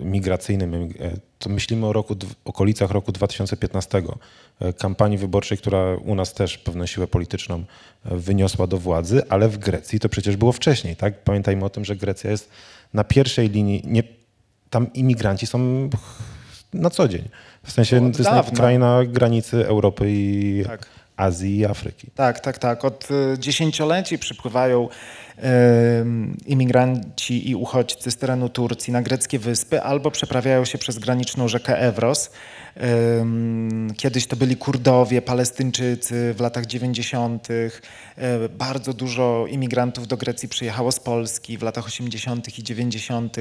migracyjnym, 0.00 0.74
e, 0.74 0.88
to 1.38 1.50
myślimy 1.50 1.86
o 1.86 1.92
roku, 1.92 2.16
okolicach 2.44 2.90
roku 2.90 3.12
2015, 3.12 4.02
kampanii 4.78 5.18
wyborczej, 5.18 5.58
która 5.58 5.96
u 5.96 6.14
nas 6.14 6.34
też 6.34 6.58
pewną 6.58 6.86
siłę 6.86 7.06
polityczną 7.06 7.64
wyniosła 8.04 8.66
do 8.66 8.78
władzy, 8.78 9.22
ale 9.28 9.48
w 9.48 9.58
Grecji 9.58 10.00
to 10.00 10.08
przecież 10.08 10.36
było 10.36 10.52
wcześniej, 10.52 10.96
tak? 10.96 11.24
Pamiętajmy 11.24 11.64
o 11.64 11.70
tym, 11.70 11.84
że 11.84 11.96
Grecja 11.96 12.30
jest 12.30 12.50
na 12.94 13.04
pierwszej 13.04 13.50
linii, 13.50 13.82
nie, 13.84 14.02
tam 14.70 14.92
imigranci 14.92 15.46
są 15.46 15.90
na 16.74 16.90
co 16.90 17.08
dzień. 17.08 17.28
W 17.62 17.72
sensie 17.72 18.12
to 18.12 18.18
jest 18.18 18.56
kraj 18.56 18.78
na 18.78 19.04
granicy 19.04 19.66
Europy 19.66 20.04
i 20.08 20.62
tak. 20.66 20.86
Azji 21.16 21.56
i 21.56 21.64
Afryki. 21.64 22.10
Tak, 22.14 22.40
tak, 22.40 22.58
tak. 22.58 22.84
Od 22.84 23.08
y, 23.10 23.38
dziesięcioleci 23.38 24.18
przypływają 24.18 24.88
y, 24.88 25.42
imigranci 26.46 27.50
i 27.50 27.54
uchodźcy 27.54 28.10
z 28.10 28.16
terenu 28.16 28.48
Turcji 28.48 28.92
na 28.92 29.02
greckie 29.02 29.38
wyspy 29.38 29.82
albo 29.82 30.10
przeprawiają 30.10 30.64
się 30.64 30.78
przez 30.78 30.98
graniczną 30.98 31.48
rzekę 31.48 31.78
Ewros. 31.78 32.30
Kiedyś 33.96 34.26
to 34.26 34.36
byli 34.36 34.56
Kurdowie, 34.56 35.22
Palestyńczycy 35.22 36.34
w 36.34 36.40
latach 36.40 36.66
90. 36.66 37.50
Y, 37.50 37.70
Bardzo 38.58 38.92
dużo 38.92 39.46
imigrantów 39.50 40.06
do 40.06 40.16
Grecji 40.16 40.48
przyjechało 40.48 40.92
z 40.92 41.00
Polski 41.00 41.58
w 41.58 41.62
latach 41.62 41.86
80. 41.86 42.58
i 42.58 42.62
90. 42.62 43.36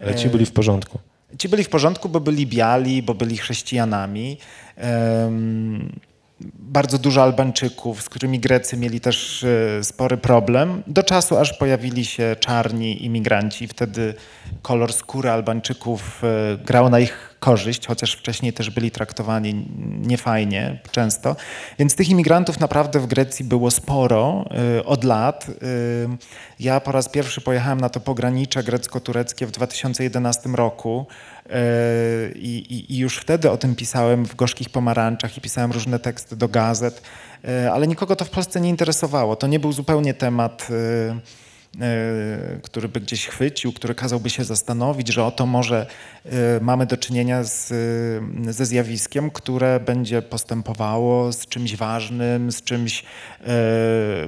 Ale 0.00 0.14
ci 0.14 0.28
byli 0.28 0.46
w 0.46 0.52
porządku. 0.52 0.98
Ci 1.38 1.48
byli 1.48 1.64
w 1.64 1.68
porządku, 1.68 2.08
bo 2.08 2.20
byli 2.20 2.46
biali, 2.46 3.02
bo 3.02 3.14
byli 3.14 3.36
chrześcijanami. 3.36 4.38
Bardzo 6.58 6.98
dużo 6.98 7.22
Albańczyków, 7.22 8.02
z 8.02 8.08
którymi 8.08 8.40
Grecy 8.40 8.76
mieli 8.76 9.00
też 9.00 9.44
e, 9.44 9.84
spory 9.84 10.16
problem, 10.16 10.82
do 10.86 11.02
czasu 11.02 11.36
aż 11.36 11.52
pojawili 11.52 12.04
się 12.04 12.36
czarni 12.40 13.04
imigranci. 13.04 13.68
Wtedy 13.68 14.14
kolor 14.62 14.92
skóry 14.92 15.30
Albańczyków 15.30 16.22
e, 16.24 16.56
grał 16.64 16.90
na 16.90 17.00
ich 17.00 17.29
korzyść, 17.40 17.86
chociaż 17.86 18.12
wcześniej 18.12 18.52
też 18.52 18.70
byli 18.70 18.90
traktowani 18.90 19.66
niefajnie 20.00 20.78
często. 20.90 21.36
Więc 21.78 21.94
tych 21.94 22.08
imigrantów 22.08 22.60
naprawdę 22.60 23.00
w 23.00 23.06
Grecji 23.06 23.44
było 23.44 23.70
sporo 23.70 24.44
e, 24.78 24.84
od 24.84 25.04
lat. 25.04 25.46
E, 25.48 25.54
Ja 26.60 26.80
po 26.80 26.92
raz 26.92 27.08
pierwszy 27.08 27.40
pojechałem 27.40 27.80
na 27.80 27.88
to 27.88 28.00
pogranicze 28.00 28.62
grecko-tureckie 28.62 29.46
w 29.46 29.50
2011 29.50 30.48
roku. 30.48 31.06
E, 31.50 31.52
I, 32.34 32.74
i, 32.74 32.94
I 32.94 32.98
już 32.98 33.16
wtedy 33.16 33.50
o 33.50 33.56
tym 33.56 33.74
pisałem 33.74 34.26
w 34.26 34.36
Gorzkich 34.36 34.70
Pomarańczach 34.70 35.36
i 35.36 35.40
pisałem 35.40 35.72
różne 35.72 35.98
teksty 35.98 36.36
do 36.36 36.48
gazet, 36.48 37.02
ale 37.72 37.86
nikogo 37.86 38.16
to 38.16 38.24
w 38.24 38.30
Polsce 38.30 38.60
nie 38.60 38.68
interesowało. 38.68 39.36
To 39.36 39.46
nie 39.46 39.60
był 39.60 39.72
zupełnie 39.72 40.14
temat, 40.14 40.68
który 42.62 42.88
by 42.88 43.00
gdzieś 43.00 43.26
chwycił, 43.26 43.72
który 43.72 43.94
kazałby 43.94 44.30
się 44.30 44.44
zastanowić, 44.44 45.08
że 45.12 45.24
oto 45.24 45.46
może 45.46 45.86
e, 46.24 46.30
mamy 46.60 46.86
do 46.86 46.96
czynienia 46.96 47.44
z, 47.44 47.72
e, 48.48 48.52
ze 48.52 48.66
zjawiskiem, 48.66 49.30
które 49.30 49.80
będzie 49.80 50.22
postępowało 50.22 51.32
z 51.32 51.46
czymś 51.46 51.76
ważnym, 51.76 52.52
z 52.52 52.62
czymś 52.62 53.02
e, 53.02 53.46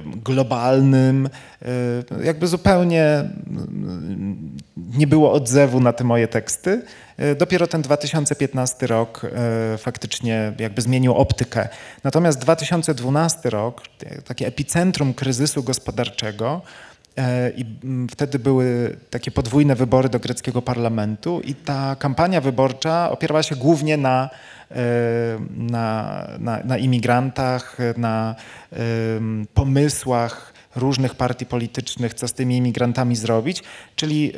globalnym. 0.05 1.29
E, 1.61 2.23
Jakby 2.23 2.47
zupełnie 2.47 3.03
mm, 3.03 4.57
nie 4.97 5.07
było 5.07 5.31
odzewu 5.31 5.79
na 5.79 5.93
te 5.93 6.03
moje 6.03 6.27
teksty. 6.27 6.81
E, 7.17 7.35
Dopiero 7.35 7.67
ten 7.67 7.81
2015 7.81 8.87
rok 8.87 9.21
e, 9.25 9.77
faktycznie 9.77 10.53
jakby 10.59 10.81
zmienił 10.81 11.13
optykę. 11.13 11.67
Natomiast 12.03 12.39
2012 12.39 13.49
rok, 13.49 13.81
e, 14.05 14.21
takie 14.21 14.47
epicentrum 14.47 15.13
kryzysu 15.13 15.63
gospodarczego, 15.63 16.61
e, 16.61 16.92
i 17.55 17.65
mm, 17.83 18.07
wtedy 18.09 18.39
były 18.39 18.97
takie 19.09 19.31
podwójne 19.31 19.75
wybory 19.75 20.09
do 20.09 20.19
greckiego 20.19 20.61
parlamentu 20.61 21.41
i 21.43 21.55
ta 21.55 21.95
kampania 21.95 22.41
wyborcza 22.41 23.11
opierała 23.11 23.43
się 23.43 23.55
głównie 23.55 23.97
na, 23.97 24.29
e, 24.71 24.75
na, 25.57 26.27
na, 26.39 26.59
na 26.63 26.77
imigrantach, 26.77 27.77
na 27.97 28.35
pomysłach 29.53 30.53
różnych 30.75 31.15
partii 31.15 31.45
politycznych, 31.45 32.13
co 32.13 32.27
z 32.27 32.33
tymi 32.33 32.57
imigrantami 32.57 33.15
zrobić, 33.15 33.63
czyli 33.95 34.31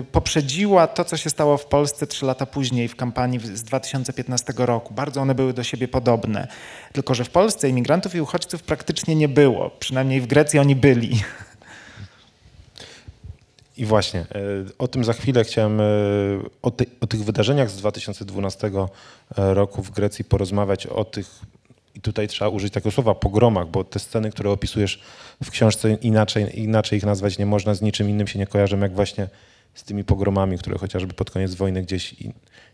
y, 0.00 0.04
poprzedziła 0.12 0.86
to, 0.86 1.04
co 1.04 1.16
się 1.16 1.30
stało 1.30 1.56
w 1.56 1.66
Polsce 1.66 2.06
trzy 2.06 2.26
lata 2.26 2.46
później 2.46 2.88
w 2.88 2.96
kampanii 2.96 3.40
z 3.40 3.62
2015 3.62 4.52
roku. 4.56 4.94
Bardzo 4.94 5.20
one 5.20 5.34
były 5.34 5.52
do 5.52 5.64
siebie 5.64 5.88
podobne. 5.88 6.48
Tylko, 6.92 7.14
że 7.14 7.24
w 7.24 7.30
Polsce 7.30 7.68
imigrantów 7.68 8.14
i 8.14 8.20
uchodźców 8.20 8.62
praktycznie 8.62 9.14
nie 9.14 9.28
było. 9.28 9.70
Przynajmniej 9.70 10.20
w 10.20 10.26
Grecji 10.26 10.58
oni 10.58 10.76
byli. 10.76 11.20
I 13.76 13.84
właśnie, 13.84 14.20
e, 14.20 14.26
o 14.78 14.88
tym 14.88 15.04
za 15.04 15.12
chwilę 15.12 15.44
chciałem, 15.44 15.80
e, 15.80 15.84
o, 16.62 16.70
ty, 16.70 16.86
o 17.00 17.06
tych 17.06 17.24
wydarzeniach 17.24 17.70
z 17.70 17.76
2012 17.76 18.70
roku 19.36 19.82
w 19.82 19.90
Grecji 19.90 20.24
porozmawiać, 20.24 20.86
o 20.86 21.04
tych, 21.04 21.40
i 21.94 22.00
tutaj 22.00 22.28
trzeba 22.28 22.48
użyć 22.48 22.72
takiego 22.72 22.90
słowa, 22.90 23.14
pogromach, 23.14 23.68
bo 23.68 23.84
te 23.84 23.98
sceny, 23.98 24.30
które 24.30 24.50
opisujesz 24.50 25.02
w 25.44 25.50
książce, 25.50 25.94
inaczej, 25.94 26.60
inaczej 26.60 26.98
ich 26.98 27.04
nazwać 27.04 27.38
nie 27.38 27.46
można, 27.46 27.74
z 27.74 27.82
niczym 27.82 28.10
innym 28.10 28.26
się 28.26 28.38
nie 28.38 28.46
kojarzą, 28.46 28.80
jak 28.80 28.94
właśnie 28.94 29.28
z 29.74 29.84
tymi 29.84 30.04
pogromami, 30.04 30.58
które 30.58 30.78
chociażby 30.78 31.14
pod 31.14 31.30
koniec 31.30 31.54
wojny 31.54 31.82
gdzieś 31.82 32.14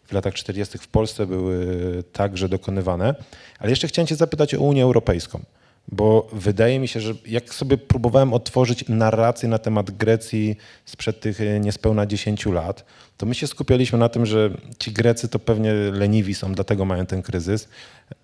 w 0.04 0.12
latach 0.12 0.34
40. 0.34 0.78
w 0.78 0.88
Polsce 0.88 1.26
były 1.26 1.66
także 2.12 2.48
dokonywane. 2.48 3.14
Ale 3.58 3.70
jeszcze 3.70 3.88
chciałem 3.88 4.06
cię 4.06 4.16
zapytać 4.16 4.54
o 4.54 4.60
Unię 4.60 4.82
Europejską. 4.82 5.40
Bo 5.88 6.28
wydaje 6.32 6.78
mi 6.78 6.88
się, 6.88 7.00
że 7.00 7.14
jak 7.26 7.54
sobie 7.54 7.78
próbowałem 7.78 8.34
otworzyć 8.34 8.84
narrację 8.88 9.48
na 9.48 9.58
temat 9.58 9.90
Grecji 9.90 10.56
sprzed 10.84 11.20
tych 11.20 11.40
e, 11.40 11.60
niespełna 11.60 12.06
10 12.06 12.46
lat, 12.46 12.84
to 13.16 13.26
my 13.26 13.34
się 13.34 13.46
skupialiśmy 13.46 13.98
na 13.98 14.08
tym, 14.08 14.26
że 14.26 14.50
ci 14.78 14.92
Grecy 14.92 15.28
to 15.28 15.38
pewnie 15.38 15.72
leniwi 15.72 16.34
są, 16.34 16.54
dlatego 16.54 16.84
mają 16.84 17.06
ten 17.06 17.22
kryzys. 17.22 17.68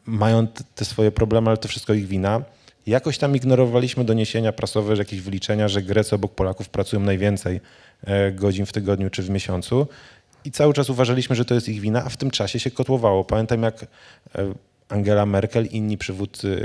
Mają 0.06 0.46
te 0.74 0.84
swoje 0.84 1.10
problemy, 1.10 1.48
ale 1.48 1.56
to 1.56 1.68
wszystko 1.68 1.94
ich 1.94 2.06
wina. 2.06 2.42
Jakoś 2.86 3.18
tam 3.18 3.36
ignorowaliśmy 3.36 4.04
doniesienia 4.04 4.52
prasowe, 4.52 4.96
że 4.96 5.00
jakieś 5.00 5.20
wyliczenia, 5.20 5.68
że 5.68 5.82
Grecy 5.82 6.14
obok 6.14 6.34
Polaków 6.34 6.68
pracują 6.68 7.02
najwięcej 7.02 7.60
e, 8.04 8.32
godzin 8.32 8.66
w 8.66 8.72
tygodniu 8.72 9.10
czy 9.10 9.22
w 9.22 9.30
miesiącu. 9.30 9.86
I 10.44 10.50
cały 10.50 10.74
czas 10.74 10.90
uważaliśmy, 10.90 11.36
że 11.36 11.44
to 11.44 11.54
jest 11.54 11.68
ich 11.68 11.80
wina, 11.80 12.04
a 12.04 12.08
w 12.08 12.16
tym 12.16 12.30
czasie 12.30 12.60
się 12.60 12.70
kotłowało. 12.70 13.24
Pamiętam 13.24 13.62
jak 13.62 13.82
e, 13.82 13.86
Angela 14.88 15.26
Merkel, 15.26 15.66
inni 15.66 15.98
przywódcy, 15.98 16.62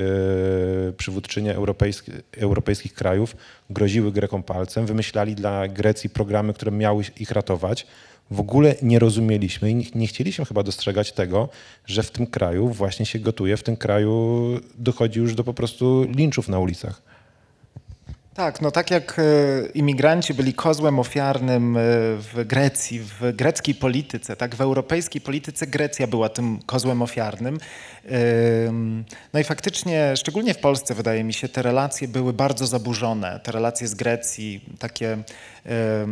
e, 0.89 0.93
przywódczynie 0.93 1.55
europejski, 1.55 2.11
europejskich 2.37 2.93
krajów 2.93 3.35
groziły 3.69 4.11
Grekom 4.11 4.43
palcem, 4.43 4.85
wymyślali 4.85 5.35
dla 5.35 5.67
Grecji 5.67 6.09
programy, 6.09 6.53
które 6.53 6.71
miały 6.71 7.03
ich 7.19 7.31
ratować. 7.31 7.87
W 8.31 8.39
ogóle 8.39 8.75
nie 8.81 8.99
rozumieliśmy 8.99 9.71
i 9.71 9.75
nie- 9.75 9.85
nie 9.95 10.07
chcieliśmy 10.07 10.45
chyba 10.45 10.63
dostrzegać 10.63 11.11
tego, 11.11 11.49
że 11.85 12.03
w 12.03 12.11
tym 12.11 12.27
kraju 12.27 12.69
właśnie 12.69 13.05
się 13.05 13.19
gotuje, 13.19 13.57
w 13.57 13.63
tym 13.63 13.77
kraju 13.77 14.47
dochodzi 14.77 15.19
już 15.19 15.35
do 15.35 15.43
po 15.43 15.53
prostu 15.53 16.03
linczów 16.15 16.47
na 16.49 16.59
ulicach. 16.59 17.01
Tak, 18.33 18.61
no 18.61 18.71
tak 18.71 18.91
jak 18.91 19.19
e, 19.19 19.23
imigranci 19.73 20.33
byli 20.33 20.53
kozłem 20.53 20.99
ofiarnym 20.99 21.77
e, 21.77 21.79
w 22.17 22.43
Grecji, 22.45 22.99
w 22.99 23.35
greckiej 23.35 23.75
polityce, 23.75 24.35
tak 24.35 24.55
w 24.55 24.61
europejskiej 24.61 25.21
polityce 25.21 25.67
Grecja 25.67 26.07
była 26.07 26.29
tym 26.29 26.59
kozłem 26.65 27.01
ofiarnym. 27.01 27.57
No 29.33 29.39
i 29.39 29.43
faktycznie, 29.43 30.17
szczególnie 30.17 30.53
w 30.53 30.57
Polsce, 30.57 30.95
wydaje 30.95 31.23
mi 31.23 31.33
się, 31.33 31.49
te 31.49 31.61
relacje 31.61 32.07
były 32.07 32.33
bardzo 32.33 32.67
zaburzone. 32.67 33.39
Te 33.43 33.51
relacje 33.51 33.87
z 33.87 33.95
Grecji, 33.95 34.61
takie 34.79 35.17
e, 35.65 36.07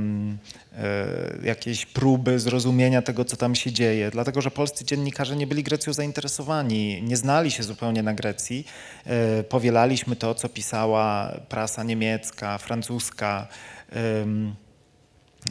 jakieś 1.43 1.85
próby 1.85 2.39
zrozumienia 2.39 3.01
tego, 3.01 3.25
co 3.25 3.37
tam 3.37 3.55
się 3.55 3.71
dzieje, 3.71 4.11
dlatego 4.11 4.41
że 4.41 4.51
polscy 4.51 4.85
dziennikarze 4.85 5.35
nie 5.35 5.47
byli 5.47 5.63
Grecją 5.63 5.93
zainteresowani, 5.93 7.03
nie 7.03 7.17
znali 7.17 7.51
się 7.51 7.63
zupełnie 7.63 8.03
na 8.03 8.13
Grecji. 8.13 8.67
E, 9.05 9.43
Powielaliśmy 9.43 10.15
to, 10.15 10.35
co 10.35 10.49
pisała 10.49 11.33
prasa 11.49 11.83
niemiecka, 11.83 12.57
francuska. 12.57 13.47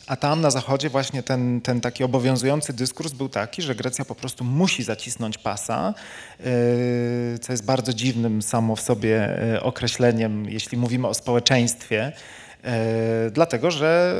A 0.07 0.16
tam 0.16 0.40
na 0.40 0.50
zachodzie 0.50 0.90
właśnie 0.90 1.22
ten, 1.22 1.61
ten 1.61 1.81
taki 1.81 2.05
obowiązujący 2.05 2.72
dyskurs 2.72 3.12
był 3.12 3.29
taki, 3.29 3.62
że 3.62 3.74
Grecja 3.74 4.05
po 4.05 4.14
prostu 4.14 4.44
musi 4.44 4.83
zacisnąć 4.83 5.38
pasa, 5.38 5.94
yy, 6.38 6.44
co 7.40 7.53
jest 7.53 7.64
bardzo 7.64 7.92
dziwnym 7.92 8.42
samo 8.42 8.76
w 8.76 8.81
sobie 8.81 9.38
yy, 9.53 9.62
określeniem, 9.62 10.48
jeśli 10.48 10.79
mówimy 10.79 11.09
o 11.09 11.14
społeczeństwie. 11.14 12.12
yy, 12.64 12.70
Dlatego, 13.31 13.70
że 13.70 14.14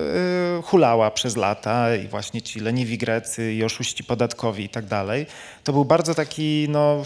hulała 0.65 1.11
przez 1.11 1.37
lata 1.37 1.97
i 1.97 2.09
właśnie 2.09 2.43
ci 2.43 2.61
leniwi 2.61 2.99
Grecy 2.99 3.53
i 3.53 3.65
oszuści 3.65 4.05
podatkowi 4.05 4.65
i 4.65 4.69
tak 4.69 4.85
dalej. 4.85 5.27
To 5.65 5.73
był 5.73 5.85
bardzo 5.85 6.15
taki 6.15 6.67
no, 6.69 7.03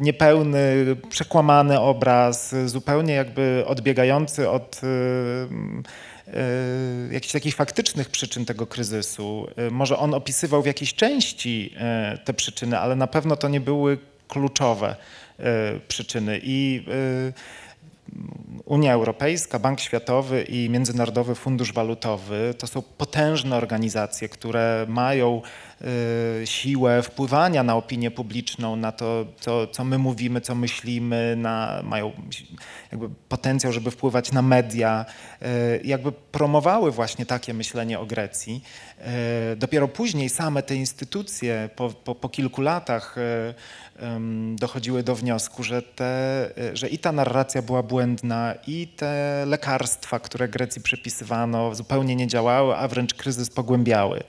niepełny, 0.00 0.96
przekłamany 1.08 1.80
obraz, 1.80 2.54
zupełnie 2.66 3.14
jakby 3.14 3.64
odbiegający 3.66 4.50
od 4.50 4.80
jakichś 7.10 7.32
takich 7.32 7.54
faktycznych 7.54 8.08
przyczyn 8.08 8.44
tego 8.44 8.66
kryzysu. 8.66 9.46
E, 9.56 9.70
Może 9.70 9.98
on 9.98 10.14
opisywał 10.14 10.62
w 10.62 10.66
jakiejś 10.66 10.94
części 10.94 11.74
e, 11.76 12.18
te 12.24 12.34
przyczyny, 12.34 12.78
ale 12.78 12.96
na 12.96 13.06
pewno 13.06 13.36
to 13.36 13.48
nie 13.48 13.60
były 13.60 13.98
kluczowe 14.28 14.96
e, 15.38 15.80
przyczyny. 15.88 16.40
I 16.42 16.84
e, 16.88 17.32
Unia 18.64 18.92
Europejska, 18.92 19.58
Bank 19.58 19.80
Światowy 19.80 20.42
i 20.42 20.70
Międzynarodowy 20.70 21.34
Fundusz 21.34 21.72
Walutowy 21.72 22.54
to 22.58 22.66
są 22.66 22.82
potężne 22.82 23.56
organizacje, 23.56 24.28
które 24.28 24.86
mają 24.88 25.42
siłę 26.44 27.02
wpływania 27.02 27.62
na 27.62 27.76
opinię 27.76 28.10
publiczną, 28.10 28.76
na 28.76 28.92
to, 28.92 29.26
co, 29.40 29.66
co 29.66 29.84
my 29.84 29.98
mówimy, 29.98 30.40
co 30.40 30.54
myślimy, 30.54 31.34
na, 31.36 31.80
mają 31.84 32.12
jakby 32.92 33.08
potencjał, 33.28 33.72
żeby 33.72 33.90
wpływać 33.90 34.32
na 34.32 34.42
media, 34.42 35.06
y, 35.42 35.80
jakby 35.84 36.12
promowały 36.12 36.90
właśnie 36.90 37.26
takie 37.26 37.54
myślenie 37.54 38.00
o 38.00 38.06
Grecji. 38.06 38.62
Y, 39.52 39.56
dopiero 39.56 39.88
później 39.88 40.28
same 40.28 40.62
te 40.62 40.74
instytucje 40.74 41.70
po, 41.76 41.90
po, 41.90 42.14
po 42.14 42.28
kilku 42.28 42.62
latach 42.62 43.16
dochodziły 44.54 45.02
do 45.02 45.14
wniosku, 45.14 45.62
że, 45.62 45.82
te, 45.82 46.50
że 46.72 46.88
i 46.88 46.98
ta 46.98 47.12
narracja 47.12 47.62
była 47.62 47.82
błędna, 47.82 48.54
i 48.66 48.88
te 48.88 49.44
lekarstwa, 49.46 50.18
które 50.18 50.48
Grecji 50.48 50.82
przepisywano, 50.82 51.74
zupełnie 51.74 52.16
nie 52.16 52.26
działały, 52.26 52.76
a 52.76 52.88
wręcz 52.88 53.14
kryzys 53.14 53.50
pogłębiały. 53.50 54.22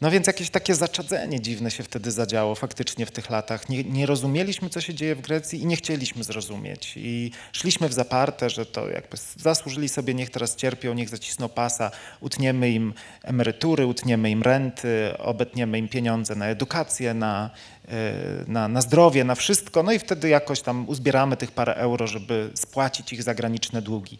No 0.00 0.10
więc 0.10 0.26
jakieś 0.26 0.50
takie 0.50 0.74
zaczadzenie 0.74 1.40
dziwne 1.40 1.70
się 1.70 1.82
wtedy 1.82 2.10
zadziało 2.10 2.54
faktycznie 2.54 3.06
w 3.06 3.10
tych 3.10 3.30
latach. 3.30 3.68
Nie, 3.68 3.84
nie, 3.84 4.06
rozumieliśmy, 4.06 4.70
co 4.70 4.80
się 4.80 4.94
dzieje 4.94 5.14
w 5.14 5.20
Grecji 5.20 5.62
i 5.62 5.66
nie 5.66 5.76
chcieliśmy 5.76 6.24
zrozumieć. 6.24 6.92
I 6.96 7.30
szliśmy 7.52 7.88
w 7.88 7.92
zaparte, 7.92 8.50
że 8.50 8.66
to 8.66 8.88
jakby 8.88 9.16
zasłużyli 9.36 9.88
sobie, 9.88 10.14
niech 10.14 10.30
teraz 10.30 10.56
cierpią, 10.56 10.94
niech 10.94 11.08
zacisną 11.08 11.48
pasa, 11.48 11.90
utniemy 12.20 12.70
im 12.70 12.94
emerytury, 13.22 13.86
utniemy 13.86 14.30
im 14.30 14.42
renty, 14.42 15.18
obetniemy 15.18 15.78
im 15.78 15.88
pieniądze 15.88 16.34
na 16.34 16.46
edukację, 16.46 17.14
na, 17.14 17.50
e, 17.88 18.12
na, 18.46 18.68
na 18.68 18.80
zdrowie, 18.80 19.24
na 19.24 19.34
wszystko. 19.34 19.82
No 19.82 19.92
i 19.92 19.98
wtedy 19.98 20.28
jakoś 20.28 20.60
tam 20.60 20.88
uzbieramy 20.88 21.36
tych 21.36 21.50
parę 21.50 21.74
euro, 21.74 22.06
żeby 22.06 22.50
spłacić 22.54 23.12
ich 23.12 23.22
zagraniczne 23.22 23.82
długi. 23.82 24.18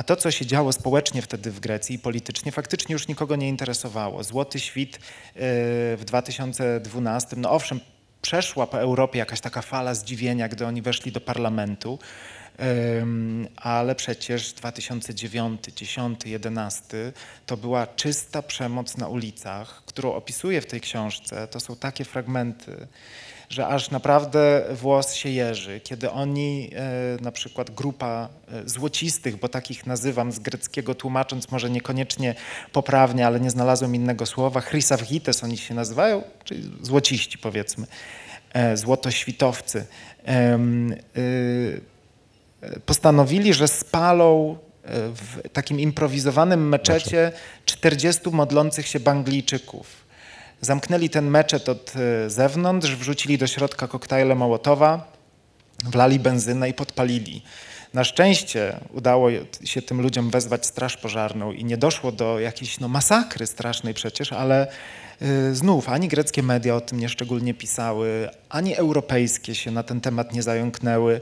A 0.00 0.02
to, 0.02 0.16
co 0.16 0.30
się 0.30 0.46
działo 0.46 0.72
społecznie 0.72 1.22
wtedy 1.22 1.50
w 1.50 1.60
Grecji 1.60 1.96
i 1.96 1.98
politycznie, 1.98 2.52
faktycznie 2.52 2.92
już 2.92 3.08
nikogo 3.08 3.36
nie 3.36 3.48
interesowało. 3.48 4.24
Złoty 4.24 4.60
świt 4.60 4.96
y, 4.96 5.00
w 5.96 6.02
2012, 6.04 7.36
no 7.36 7.50
owszem, 7.50 7.80
przeszła 8.22 8.66
po 8.66 8.80
Europie 8.80 9.18
jakaś 9.18 9.40
taka 9.40 9.62
fala 9.62 9.94
zdziwienia, 9.94 10.48
gdy 10.48 10.66
oni 10.66 10.82
weszli 10.82 11.12
do 11.12 11.20
parlamentu, 11.20 11.98
ale 13.56 13.94
przecież 13.94 14.52
2009, 14.52 15.60
10, 15.76 16.20
11 16.26 17.12
to 17.46 17.56
była 17.56 17.86
czysta 17.86 18.42
przemoc 18.42 18.96
na 18.96 19.08
ulicach, 19.08 19.82
którą 19.86 20.12
opisuję 20.12 20.60
w 20.60 20.66
tej 20.66 20.80
książce. 20.80 21.48
To 21.48 21.60
są 21.60 21.76
takie 21.76 22.04
fragmenty 22.04 22.86
że 23.50 23.66
aż 23.66 23.90
naprawdę 23.90 24.64
włos 24.70 25.14
się 25.14 25.28
jeży, 25.28 25.80
kiedy 25.80 26.10
oni, 26.10 26.70
e, 26.74 27.22
na 27.22 27.32
przykład 27.32 27.70
grupa 27.70 28.28
e, 28.48 28.68
złocistych, 28.68 29.36
bo 29.36 29.48
takich 29.48 29.86
nazywam 29.86 30.32
z 30.32 30.38
greckiego 30.38 30.94
tłumacząc 30.94 31.50
może 31.50 31.70
niekoniecznie 31.70 32.34
poprawnie, 32.72 33.26
ale 33.26 33.40
nie 33.40 33.50
znalazłem 33.50 33.94
innego 33.94 34.26
słowa, 34.26 34.60
chrysawgites 34.60 35.44
oni 35.44 35.56
się 35.56 35.74
nazywają, 35.74 36.22
czyli 36.44 36.70
złociści 36.82 37.38
powiedzmy, 37.38 37.86
e, 38.52 38.76
złotoświtowcy, 38.76 39.86
postanowili, 42.86 43.54
że 43.54 43.68
spalą 43.68 44.58
w 44.84 45.48
takim 45.52 45.80
improwizowanym 45.80 46.68
meczecie 46.68 47.32
40 47.64 48.30
modlących 48.30 48.86
się 48.86 49.00
Banglijczyków. 49.00 50.09
Zamknęli 50.60 51.10
ten 51.10 51.30
meczet 51.30 51.68
od 51.68 51.92
e, 51.96 52.30
zewnątrz, 52.30 52.96
wrzucili 52.96 53.38
do 53.38 53.46
środka 53.46 53.88
koktajle 53.88 54.34
Mołotowa, 54.34 55.12
wlali 55.84 56.18
benzynę 56.18 56.68
i 56.68 56.74
podpalili. 56.74 57.42
Na 57.94 58.04
szczęście 58.04 58.76
udało 58.92 59.28
się 59.64 59.82
tym 59.82 60.00
ludziom 60.00 60.30
wezwać 60.30 60.66
straż 60.66 60.96
pożarną 60.96 61.52
i 61.52 61.64
nie 61.64 61.76
doszło 61.76 62.12
do 62.12 62.40
jakiejś 62.40 62.80
no, 62.80 62.88
masakry 62.88 63.46
strasznej 63.46 63.94
przecież, 63.94 64.32
ale 64.32 64.66
y, 65.22 65.54
znów 65.54 65.88
ani 65.88 66.08
greckie 66.08 66.42
media 66.42 66.74
o 66.74 66.80
tym 66.80 67.00
nieszczególnie 67.00 67.54
pisały, 67.54 68.28
ani 68.48 68.76
europejskie 68.76 69.54
się 69.54 69.70
na 69.70 69.82
ten 69.82 70.00
temat 70.00 70.34
nie 70.34 70.42
zająknęły, 70.42 71.20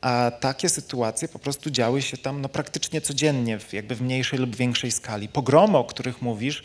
a 0.00 0.32
takie 0.40 0.68
sytuacje 0.68 1.28
po 1.28 1.38
prostu 1.38 1.70
działy 1.70 2.02
się 2.02 2.16
tam 2.16 2.40
no, 2.40 2.48
praktycznie 2.48 3.00
codziennie, 3.00 3.58
w, 3.58 3.72
jakby 3.72 3.94
w 3.94 4.02
mniejszej 4.02 4.38
lub 4.38 4.56
większej 4.56 4.90
skali. 4.90 5.28
Pogromy, 5.28 5.78
o 5.78 5.84
których 5.84 6.22
mówisz, 6.22 6.62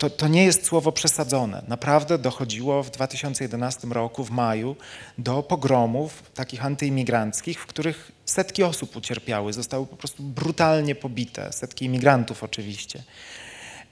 to, 0.00 0.10
to 0.10 0.28
nie 0.28 0.44
jest 0.44 0.66
słowo 0.66 0.92
przesadzone. 0.92 1.62
Naprawdę 1.68 2.18
dochodziło 2.18 2.82
w 2.82 2.90
2011 2.90 3.88
roku, 3.88 4.24
w 4.24 4.30
maju, 4.30 4.76
do 5.18 5.42
pogromów 5.42 6.22
takich 6.34 6.64
antyimigranckich, 6.64 7.60
w 7.60 7.66
których 7.66 8.12
setki 8.24 8.62
osób 8.62 8.96
ucierpiały, 8.96 9.52
zostały 9.52 9.86
po 9.86 9.96
prostu 9.96 10.22
brutalnie 10.22 10.94
pobite, 10.94 11.52
setki 11.52 11.84
imigrantów 11.84 12.44
oczywiście. 12.44 13.02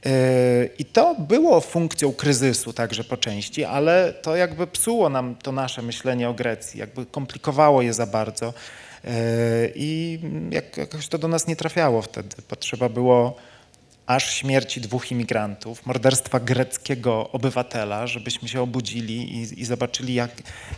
Yy, 0.04 0.10
I 0.78 0.84
to 0.84 1.14
było 1.14 1.60
funkcją 1.60 2.12
kryzysu 2.12 2.72
także 2.72 3.04
po 3.04 3.16
części, 3.16 3.64
ale 3.64 4.12
to 4.22 4.36
jakby 4.36 4.66
psuło 4.66 5.08
nam 5.08 5.36
to 5.36 5.52
nasze 5.52 5.82
myślenie 5.82 6.28
o 6.28 6.34
Grecji, 6.34 6.80
jakby 6.80 7.06
komplikowało 7.06 7.82
je 7.82 7.92
za 7.92 8.06
bardzo 8.06 8.46
yy, 9.04 9.10
i 9.74 10.18
jakoś 10.76 11.08
to 11.08 11.18
do 11.18 11.28
nas 11.28 11.46
nie 11.46 11.56
trafiało 11.56 12.02
wtedy. 12.02 12.36
Potrzeba 12.48 12.88
było 12.88 13.36
aż 14.08 14.34
śmierci 14.34 14.80
dwóch 14.80 15.10
imigrantów, 15.10 15.86
morderstwa 15.86 16.40
greckiego 16.40 17.30
obywatela, 17.32 18.06
żebyśmy 18.06 18.48
się 18.48 18.62
obudzili 18.62 19.36
i, 19.36 19.60
i 19.60 19.64
zobaczyli, 19.64 20.14
jak, 20.14 20.30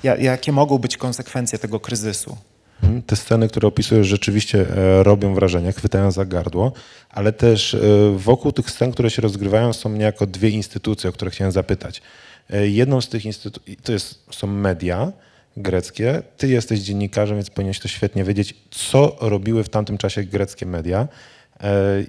jak, 0.02 0.22
jakie 0.22 0.52
mogą 0.52 0.78
być 0.78 0.96
konsekwencje 0.96 1.58
tego 1.58 1.80
kryzysu. 1.80 2.36
Mhm. 2.82 3.02
Te 3.02 3.16
sceny, 3.16 3.48
które 3.48 3.68
opisujesz, 3.68 4.06
rzeczywiście 4.06 4.66
e, 4.76 5.02
robią 5.02 5.34
wrażenie, 5.34 5.72
chwytają 5.72 6.10
za 6.10 6.24
gardło, 6.24 6.72
ale 7.10 7.32
też 7.32 7.74
e, 7.74 7.78
wokół 8.16 8.52
tych 8.52 8.70
scen, 8.70 8.92
które 8.92 9.10
się 9.10 9.22
rozgrywają, 9.22 9.72
są 9.72 9.90
niejako 9.90 10.26
dwie 10.26 10.48
instytucje, 10.48 11.10
o 11.10 11.12
które 11.12 11.30
chciałem 11.30 11.52
zapytać. 11.52 12.02
E, 12.50 12.68
jedną 12.68 13.00
z 13.00 13.08
tych 13.08 13.24
instytucji 13.24 13.76
to 13.76 13.92
jest, 13.92 14.24
są 14.30 14.46
media 14.46 15.12
greckie. 15.56 16.22
Ty 16.36 16.48
jesteś 16.48 16.80
dziennikarzem, 16.80 17.36
więc 17.36 17.50
powinieneś 17.50 17.78
to 17.78 17.88
świetnie 17.88 18.24
wiedzieć, 18.24 18.54
co 18.70 19.16
robiły 19.20 19.64
w 19.64 19.68
tamtym 19.68 19.98
czasie 19.98 20.22
greckie 20.24 20.66
media 20.66 21.08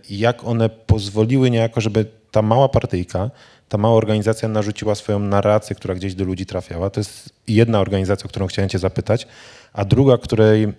jak 0.09 0.43
one 0.43 0.69
pozwoliły 0.69 1.51
niejako, 1.51 1.81
żeby 1.81 2.05
ta 2.31 2.41
mała 2.41 2.69
partyjka, 2.69 3.31
ta 3.69 3.77
mała 3.77 3.95
organizacja 3.95 4.49
narzuciła 4.49 4.95
swoją 4.95 5.19
narrację, 5.19 5.75
która 5.75 5.95
gdzieś 5.95 6.15
do 6.15 6.23
ludzi 6.23 6.45
trafiała. 6.45 6.89
To 6.89 6.99
jest 6.99 7.29
jedna 7.47 7.79
organizacja, 7.79 8.25
o 8.25 8.29
którą 8.29 8.47
chciałem 8.47 8.69
cię 8.69 8.79
zapytać, 8.79 9.27
a 9.73 9.85
druga, 9.85 10.17
której 10.17 10.73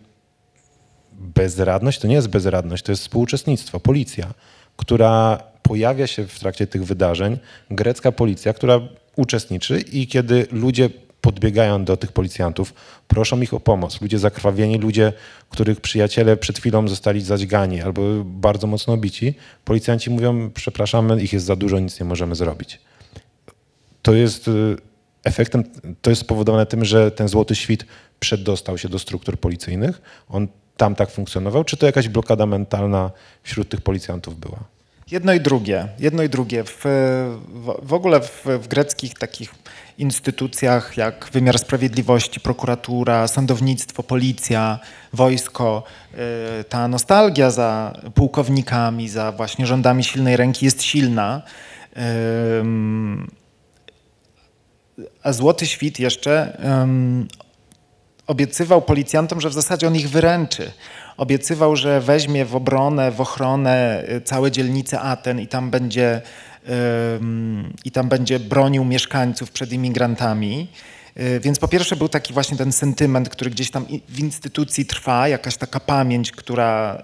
bezradność 1.12 1.98
to 1.98 2.08
nie 2.08 2.14
jest 2.14 2.28
bezradność, 2.28 2.82
to 2.82 2.92
jest 2.92 3.02
współuczestnictwo, 3.02 3.80
policja, 3.80 4.34
która 4.76 5.42
pojawia 5.62 6.06
się 6.06 6.26
w 6.26 6.38
trakcie 6.38 6.66
tych 6.66 6.84
wydarzeń, 6.84 7.38
grecka 7.70 8.12
policja, 8.12 8.52
która 8.52 8.80
uczestniczy 9.16 9.80
i 9.80 10.06
kiedy 10.06 10.46
ludzie 10.50 10.90
podbiegają 11.22 11.84
do 11.84 11.96
tych 11.96 12.12
policjantów, 12.12 12.74
proszą 13.08 13.40
ich 13.40 13.54
o 13.54 13.60
pomoc. 13.60 14.00
Ludzie 14.00 14.18
zakrwawieni, 14.18 14.78
ludzie, 14.78 15.12
których 15.48 15.80
przyjaciele 15.80 16.36
przed 16.36 16.58
chwilą 16.58 16.88
zostali 16.88 17.20
zadźgani 17.20 17.80
albo 17.80 18.02
bardzo 18.24 18.66
mocno 18.66 18.96
bici. 18.96 19.34
Policjanci 19.64 20.10
mówią, 20.10 20.50
przepraszamy, 20.54 21.22
ich 21.22 21.32
jest 21.32 21.46
za 21.46 21.56
dużo, 21.56 21.78
nic 21.78 22.00
nie 22.00 22.06
możemy 22.06 22.34
zrobić. 22.34 22.80
To 24.02 24.14
jest 24.14 24.48
y, 24.48 24.76
efektem, 25.24 25.64
to 26.02 26.10
jest 26.10 26.22
spowodowane 26.22 26.66
tym, 26.66 26.84
że 26.84 27.10
ten 27.10 27.28
złoty 27.28 27.54
świt 27.54 27.84
przedostał 28.20 28.78
się 28.78 28.88
do 28.88 28.98
struktur 28.98 29.38
policyjnych. 29.38 30.02
On 30.28 30.48
tam 30.76 30.94
tak 30.94 31.10
funkcjonował, 31.10 31.64
czy 31.64 31.76
to 31.76 31.86
jakaś 31.86 32.08
blokada 32.08 32.46
mentalna 32.46 33.10
wśród 33.42 33.68
tych 33.68 33.80
policjantów 33.80 34.40
była? 34.40 34.58
Jedno 35.10 35.32
i 35.32 35.40
drugie. 35.40 35.88
Jedno 35.98 36.22
i 36.22 36.28
drugie. 36.28 36.64
W, 36.64 36.84
w, 37.82 37.92
ogóle 37.92 38.20
w, 38.20 38.46
w, 38.46 38.68
greckich 38.68 39.14
takich 39.14 39.54
instytucjach 39.98 40.96
jak 40.96 41.28
wymiar 41.32 41.58
sprawiedliwości, 41.58 42.40
prokuratura, 42.40 43.28
sądownictwo, 43.28 44.02
policja, 44.02 44.78
wojsko, 45.12 45.82
y, 46.60 46.64
ta 46.64 46.88
nostalgia 46.88 47.50
za 47.50 48.00
pułkownikami, 48.14 49.08
za 49.08 49.32
właśnie 49.32 49.66
rządami 49.66 50.04
silnej 50.04 50.36
ręki 50.36 50.64
jest 50.64 50.82
silna. 50.82 51.42
A 55.22 55.32
Złoty 55.32 55.66
Świt 55.66 56.00
jeszcze 56.00 56.58
obiecywał 58.26 58.82
policjantom, 58.82 59.40
że 59.40 59.50
w 59.50 59.52
zasadzie 59.52 59.86
on 59.86 59.96
ich 59.96 60.10
wyręczy 60.10 60.72
obiecywał, 61.16 61.76
że 61.76 62.00
weźmie 62.00 62.44
w 62.44 62.56
obronę, 62.56 63.10
w 63.10 63.20
ochronę 63.20 64.04
y, 64.16 64.20
całe 64.20 64.50
dzielnice 64.50 65.00
Aten 65.00 65.40
i 65.40 65.46
tam 65.46 65.70
będzie, 65.70 66.22
i 67.84 67.90
tam 67.90 68.08
będzie 68.08 68.40
bronił 68.40 68.84
mieszkańców 68.84 69.50
przed 69.50 69.72
imigrantami. 69.72 70.68
Y, 71.20 71.40
Więc 71.40 71.58
po 71.58 71.68
pierwsze 71.68 71.96
był 71.96 72.08
taki 72.08 72.32
właśnie 72.32 72.56
ten 72.58 72.72
sentyment, 72.72 73.28
który 73.28 73.50
gdzieś 73.50 73.70
tam 73.70 73.86
w 74.08 74.18
instytucji 74.18 74.86
trwa, 74.86 75.28
jakaś 75.28 75.56
taka 75.56 75.80
pamięć, 75.80 76.32
która, 76.32 77.02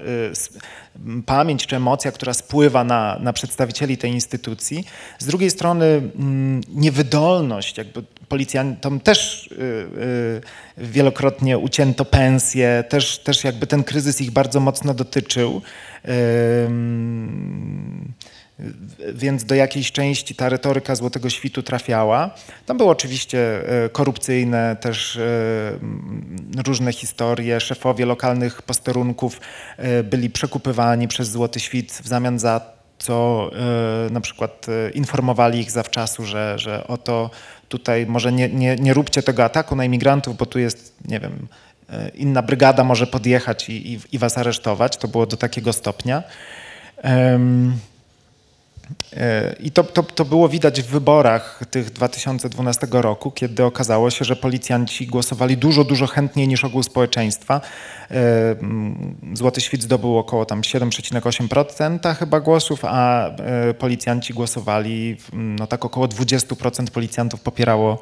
m, 1.07 1.23
pamięć 1.23 1.66
czy 1.66 1.77
emocja, 1.77 2.12
która 2.12 2.35
spływa 2.35 2.85
na, 2.85 3.18
na 3.21 3.33
przedstawicieli 3.33 3.99
tej 3.99 4.11
instytucji. 4.11 4.85
Z 5.18 5.27
drugiej 5.27 5.51
strony 5.51 5.85
mm, 5.85 6.61
niewydolność, 6.68 7.79
jakby 7.79 8.03
policjantom 8.29 9.01
też 9.01 9.47
y, 9.47 10.40
wielokrotnie 10.79 11.59
ucięto 11.59 12.05
pensje, 12.05 12.85
też, 12.88 13.18
też 13.18 13.44
jakby 13.44 13.66
ten 13.66 13.85
kryzys 13.85 14.21
ich 14.21 14.31
bardzo 14.31 14.61
mocno 14.61 14.94
dotyczył. 14.94 15.62
Więc 19.14 19.44
do 19.44 19.55
jakiejś 19.55 19.92
części 19.92 20.35
ta 20.35 20.49
retoryka 20.49 20.94
Złotego 20.94 21.31
Świtu 21.31 21.62
trafiała. 21.62 22.31
Tam 22.66 22.77
były 22.77 22.90
oczywiście 22.90 23.68
e, 23.85 23.88
korupcyjne 23.88 24.77
też 24.81 25.16
e, 25.16 25.23
różne 26.66 26.92
historie. 26.92 27.61
Szefowie 27.61 28.07
lokalnych 28.07 28.62
posterunków 28.62 29.40
e, 29.77 30.03
byli 30.03 30.31
przekupywani 30.31 31.09
przez 31.09 31.31
Złoty 31.31 31.61
Świt 31.61 31.92
w 31.92 32.09
zamian 32.09 32.38
za 32.38 32.79
co 32.99 33.51
na 34.11 34.21
przykład 34.21 34.66
informowali 34.94 35.61
ich 35.61 35.71
zawczasu, 35.71 36.25
że, 36.25 36.59
że 36.59 36.87
oto 36.87 37.31
tutaj 37.68 38.07
może 38.07 38.33
nie, 38.33 38.49
nie, 38.49 38.77
nie 38.77 38.94
róbcie 38.94 39.23
tego 39.23 39.44
ataku 39.44 39.77
na 39.77 39.85
imigrantów, 39.85 40.37
bo 40.37 40.47
tu 40.47 40.59
jest, 40.59 40.94
nie 41.05 41.21
wiem, 41.21 41.49
inna 42.14 42.42
brygada 42.42 42.85
może 42.85 43.07
podjechać 43.07 43.68
i, 43.68 43.92
i, 43.92 44.01
i 44.12 44.18
was 44.18 44.38
aresztować. 44.38 44.97
To 44.97 45.09
było 45.09 45.27
do 45.27 45.37
takiego 45.37 45.73
stopnia. 45.73 46.23
E, 47.05 47.38
I 49.61 49.70
to, 49.70 49.85
to, 49.85 50.03
to 50.03 50.24
było 50.24 50.48
widać 50.48 50.83
w 50.83 50.87
wyborach 50.87 51.61
tych 51.70 51.90
2012 51.90 52.87
roku, 52.90 53.31
kiedy 53.31 53.64
okazało 53.64 54.11
się, 54.11 54.24
że 54.24 54.36
policjanci 54.36 55.07
głosowali 55.07 55.57
dużo, 55.57 55.84
dużo 55.84 56.07
chętniej 56.07 56.49
niż 56.49 56.64
ogół 56.64 56.82
społeczeństwa. 56.82 57.61
E, 58.11 58.57
Złoty 59.32 59.61
Świt 59.61 59.82
zdobył 59.82 60.18
około 60.18 60.45
tam 60.47 60.61
7,8% 60.61 62.16
chyba 62.16 62.41
głosów, 62.41 62.80
a 62.84 63.28
e, 63.28 63.74
policjanci 63.74 64.34
głosowali, 64.34 65.16
no 65.32 65.66
tak 65.66 65.84
około 65.84 66.07
20% 66.07 66.91
policjantów 66.91 67.41
popierało, 67.41 68.01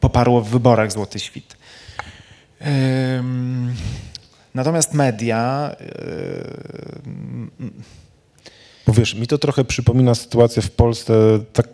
poparło 0.00 0.40
w 0.40 0.48
wyborach 0.48 0.92
Złoty 0.92 1.18
Świt. 1.18 1.56
Natomiast 4.54 4.94
media 4.94 5.70
e, 5.80 5.86
Bo 8.86 8.92
wiesz, 8.92 9.14
mi 9.14 9.26
to 9.26 9.38
trochę 9.38 9.64
przypomina 9.64 10.14
sytuację 10.14 10.62
w 10.62 10.70
Polsce, 10.70 11.14
tak 11.52 11.68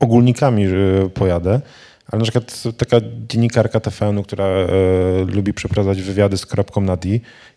ogólnikami 0.00 0.68
że 0.68 1.08
pojadę, 1.14 1.60
ale 2.10 2.18
na 2.18 2.22
przykład 2.22 2.62
taka 2.76 2.96
dziennikarka 3.28 3.80
TVN-u, 3.80 4.22
która 4.22 4.44
e, 4.44 4.68
lubi 5.24 5.54
przeprowadzać 5.54 6.02
wywiady 6.02 6.38
z 6.38 6.46
kropką 6.46 6.80
na 6.80 6.96
D 6.96 7.08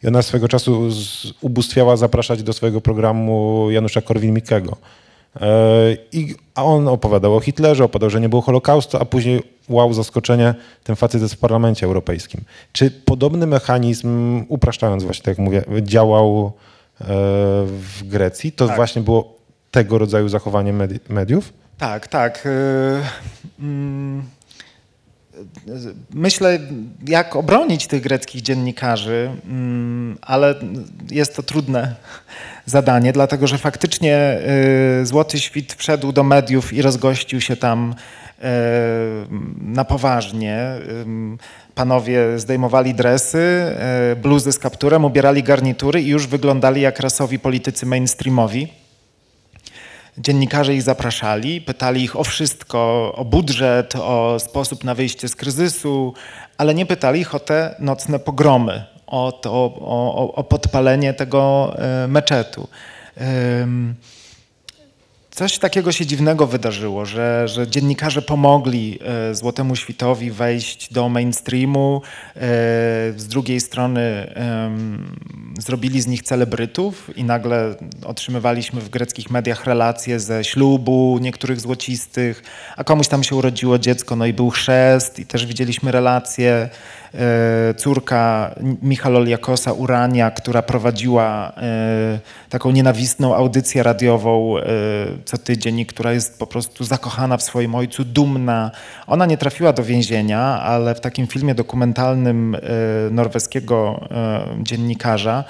i 0.03 0.07
ona 0.07 0.21
swego 0.21 0.47
czasu 0.47 0.91
z, 0.91 1.33
ubóstwiała 1.41 1.97
zapraszać 1.97 2.43
do 2.43 2.53
swojego 2.53 2.81
programu 2.81 3.67
Janusza 3.71 4.01
Korwin-Mikkego. 4.01 4.75
E, 5.41 5.97
I, 6.11 6.35
a 6.55 6.63
on 6.63 6.87
opowiadał 6.87 7.35
o 7.35 7.39
Hitlerze, 7.39 7.83
opowiadał, 7.83 8.09
że 8.09 8.21
nie 8.21 8.29
było 8.29 8.41
Holokaustu, 8.41 8.97
a 8.97 9.05
później 9.05 9.43
wow, 9.69 9.93
zaskoczenie, 9.93 10.55
ten 10.83 10.95
facet 10.95 11.21
jest 11.21 11.33
w 11.33 11.37
Parlamencie 11.37 11.85
Europejskim. 11.85 12.41
Czy 12.71 12.91
podobny 12.91 13.47
mechanizm, 13.47 14.43
upraszczając 14.47 15.03
właśnie, 15.03 15.23
tak 15.23 15.37
jak 15.37 15.45
mówię, 15.45 15.63
działał 15.81 16.53
w 16.99 17.99
Grecji? 18.03 18.51
To 18.51 18.67
Tak. 18.67 18.75
właśnie 18.75 19.01
było 19.01 19.37
tego 19.71 19.97
rodzaju 19.97 20.29
zachowanie 20.29 20.73
medi- 20.73 20.99
mediów? 21.09 21.53
Tak, 21.77 22.07
tak. 22.07 22.45
y, 22.45 23.59
mm, 23.59 24.23
Myślę, 26.13 26.59
jak 27.07 27.35
obronić 27.35 27.87
tych 27.87 28.01
greckich 28.01 28.41
dziennikarzy, 28.41 29.31
mm, 29.45 30.17
ale 30.21 30.55
jest 31.11 31.35
to 31.35 31.43
trudne 31.43 31.95
zadanie, 32.65 33.13
dlatego 33.13 33.47
że 33.47 33.57
faktycznie 33.57 34.39
y, 35.01 35.05
Złoty 35.05 35.39
Świt 35.39 35.73
wszedł 35.73 36.11
do 36.11 36.23
mediów 36.23 36.73
i 36.73 36.81
rozgościł 36.81 37.41
się 37.41 37.55
tam 37.55 37.95
na 39.61 39.85
poważnie. 39.85 40.67
Panowie 41.75 42.39
zdejmowali 42.39 42.93
dresy, 42.93 43.75
y, 44.11 44.15
bluzy 44.15 44.51
z 44.51 44.59
kapturem, 44.59 45.05
ubierali 45.05 45.43
garnitury 45.43 46.01
i 46.01 46.07
już 46.07 46.27
wyglądali 46.27 46.81
jak 46.81 46.99
rasowi 46.99 47.39
politycy 47.39 47.85
mainstreamowi. 47.85 48.67
Dziennikarze 50.17 50.75
ich 50.75 50.81
zapraszali, 50.81 51.61
pytali 51.61 52.03
ich 52.03 52.15
o 52.15 52.23
wszystko, 52.23 53.13
o 53.15 53.25
budżet, 53.25 53.95
o 53.95 54.39
sposób 54.39 54.83
na 54.83 54.95
wyjście 54.95 55.27
z 55.27 55.35
kryzysu, 55.35 56.13
ale 56.57 56.75
nie 56.75 56.85
pytali 56.85 57.19
ich 57.19 57.35
o 57.35 57.39
te 57.39 57.75
nocne 57.79 58.19
pogromy, 58.19 58.85
o, 59.07 59.31
to, 59.31 59.51
o, 59.79 60.33
o 60.35 60.43
podpalenie 60.43 61.13
tego 61.13 61.73
e, 61.77 62.07
meczetu. 62.07 62.67
Coś 65.37 65.57
takiego 65.57 65.91
się 65.91 66.05
dziwnego 66.05 66.47
wydarzyło, 66.47 67.05
że, 67.05 67.47
że 67.47 67.67
dziennikarze 67.67 68.21
pomogli 68.21 68.99
e, 69.01 69.35
Złotemu 69.35 69.75
Świtowi 69.75 70.31
wejść 70.31 70.93
do 70.93 71.09
mainstreamu, 71.09 72.01
e, 72.35 72.39
z 73.17 73.27
drugiej 73.27 73.59
strony 73.59 74.33
zrobili 75.59 76.01
z 76.01 76.07
nich 76.07 76.23
celebrytów 76.23 77.17
i 77.17 77.23
nagle 77.23 77.75
otrzymywaliśmy 78.05 78.81
w 78.81 78.89
greckich 78.89 79.29
mediach 79.29 79.65
relacje 79.65 80.19
ze 80.19 80.43
ślubu 80.43 81.19
niektórych 81.21 81.59
złocistych, 81.59 82.43
a 82.77 82.83
komuś 82.83 83.07
tam 83.07 83.23
się 83.23 83.35
urodziło 83.35 83.79
dziecko, 83.79 84.15
no 84.15 84.25
i 84.25 84.33
był 84.33 84.49
chrzest 84.49 85.19
i 85.19 85.25
też 85.25 85.45
widzieliśmy 85.45 85.91
relacje. 85.91 86.69
E, 87.13 87.73
Córka 87.73 88.55
Michal 88.81 89.15
Oliakosa 89.15 89.73
Urania, 89.73 90.31
która 90.31 90.61
prowadziła 90.61 91.51
e, 91.57 92.19
taką 92.49 92.71
nienawistną 92.71 93.35
audycję 93.35 93.83
radiową 93.83 94.57
e, 94.57 94.63
co 95.25 95.37
tydzień, 95.37 95.85
która 95.85 96.13
jest 96.13 96.39
po 96.39 96.47
prostu 96.47 96.83
zakochana 96.83 97.37
w 97.37 97.43
swoim 97.43 97.75
ojcu, 97.75 98.05
dumna. 98.05 98.71
Ona 99.07 99.25
nie 99.25 99.37
trafiła 99.37 99.73
do 99.73 99.83
więzienia, 99.83 100.39
ale 100.41 100.95
w 100.95 100.99
takim 100.99 101.27
filmie 101.27 101.55
dokumentalnym 101.55 102.57
norweskiego 103.11 104.07
dziennikarza 104.59 105.43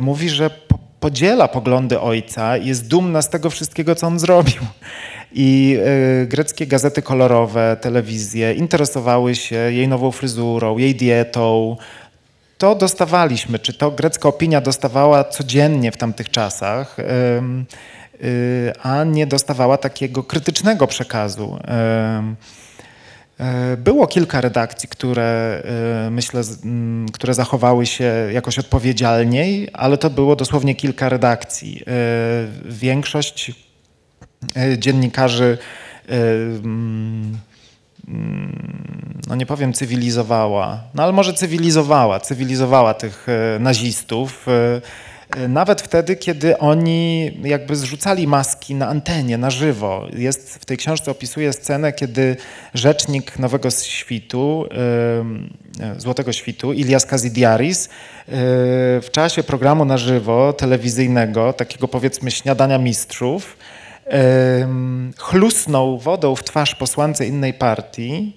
mówi, 0.00 0.28
że 0.28 0.50
po- 0.50 0.78
podziela 1.00 1.48
poglądy 1.48 2.00
ojca 2.00 2.56
i 2.56 2.66
jest 2.66 2.88
dumna 2.88 3.22
z 3.22 3.30
tego 3.30 3.50
wszystkiego, 3.50 3.94
co 3.94 4.06
on 4.06 4.18
zrobił. 4.18 4.62
I 5.36 5.78
e, 6.22 6.26
greckie 6.26 6.66
gazety 6.66 7.02
kolorowe, 7.02 7.76
telewizje 7.80 8.54
interesowały 8.54 9.34
się 9.34 9.56
jej 9.56 9.88
nową 9.88 10.10
fryzurą, 10.10 10.78
jej 10.78 10.94
dietą. 10.94 11.76
To 12.58 12.74
dostawaliśmy, 12.74 13.58
czy 13.58 13.72
to 13.74 13.90
grecka 13.90 14.28
opinia 14.28 14.60
dostawała 14.60 15.24
codziennie 15.24 15.92
w 15.92 15.96
tamtych 15.96 16.30
czasach, 16.30 16.96
y, 16.98 18.72
a 18.82 19.04
nie 19.04 19.26
dostawała 19.26 19.76
takiego 19.78 20.22
krytycznego 20.22 20.86
przekazu. 20.86 21.58
E, 21.68 22.34
Było 23.78 24.06
kilka 24.06 24.40
redakcji, 24.40 24.88
które 24.88 25.62
myślę, 26.10 26.44
z- 26.44 26.64
m, 26.64 27.06
które 27.12 27.34
zachowały 27.34 27.86
się 27.86 28.12
jakoś 28.32 28.58
odpowiedzialniej, 28.58 29.68
ale 29.72 29.98
to 29.98 30.10
było 30.10 30.36
dosłownie 30.36 30.74
kilka 30.74 31.08
redakcji. 31.08 31.82
Większość 32.64 33.52
dziennikarzy, 34.78 35.58
e, 36.08 36.12
mm, 36.64 37.38
no 39.28 39.34
nie 39.34 39.46
powiem 39.46 39.72
cywilizowała, 39.72 40.80
no 40.94 41.02
ale 41.02 41.12
może 41.12 41.34
cywilizowała, 41.34 42.20
cywilizowała 42.20 42.94
tych 42.94 43.26
e, 43.28 43.58
nazistów. 43.58 44.46
e, 44.48 44.80
e, 45.36 45.48
Nawet 45.48 45.82
wtedy, 45.82 46.16
kiedy 46.16 46.58
oni 46.58 47.30
jakby 47.44 47.76
zrzucali 47.76 48.26
maski 48.26 48.74
na 48.74 48.88
antenie, 48.88 49.38
na 49.38 49.50
żywo. 49.50 50.06
Jest, 50.16 50.54
w 50.54 50.64
tej 50.64 50.76
książce 50.76 51.10
opisuje 51.10 51.52
scenę, 51.52 51.92
kiedy 51.92 52.36
rzecznik 52.74 53.38
Nowego 53.38 53.70
Świtu, 53.70 54.66
e, 55.80 55.84
e, 55.84 56.00
Złotego 56.00 56.32
Świtu, 56.32 56.72
Ilias 56.72 57.06
Kazidiaris, 57.06 57.86
e, 57.86 57.90
w 59.00 59.08
czasie 59.12 59.42
programu 59.42 59.84
na 59.84 59.98
żywo, 59.98 60.52
telewizyjnego, 60.52 61.52
takiego 61.52 61.88
powiedzmy 61.88 62.30
śniadania 62.30 62.78
mistrzów, 62.78 63.56
chlusnął 65.18 65.98
wodą 65.98 66.34
w 66.36 66.44
twarz 66.44 66.74
posłance 66.74 67.26
innej 67.26 67.54
partii, 67.54 68.36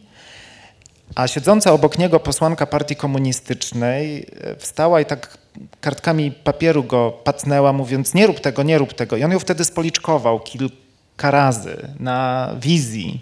a 1.15 1.28
siedząca 1.28 1.72
obok 1.72 1.97
niego 1.97 2.20
posłanka 2.20 2.65
partii 2.65 2.95
komunistycznej 2.95 4.28
e, 4.41 4.55
wstała 4.55 5.01
i 5.01 5.05
tak 5.05 5.38
kartkami 5.82 6.32
papieru 6.32 6.84
go 6.84 7.11
pacnęła, 7.24 7.74
mówiąc 7.74 8.13
nie 8.13 8.28
rób 8.28 8.39
tego, 8.39 8.63
nie 8.63 8.78
rób 8.78 8.93
tego. 8.93 9.18
I 9.18 9.24
on 9.24 9.32
ją 9.32 9.39
wtedy 9.39 9.65
spoliczkował 9.65 10.39
kilka 10.39 11.32
razy 11.32 11.78
na 11.99 12.49
wizji. 12.59 13.22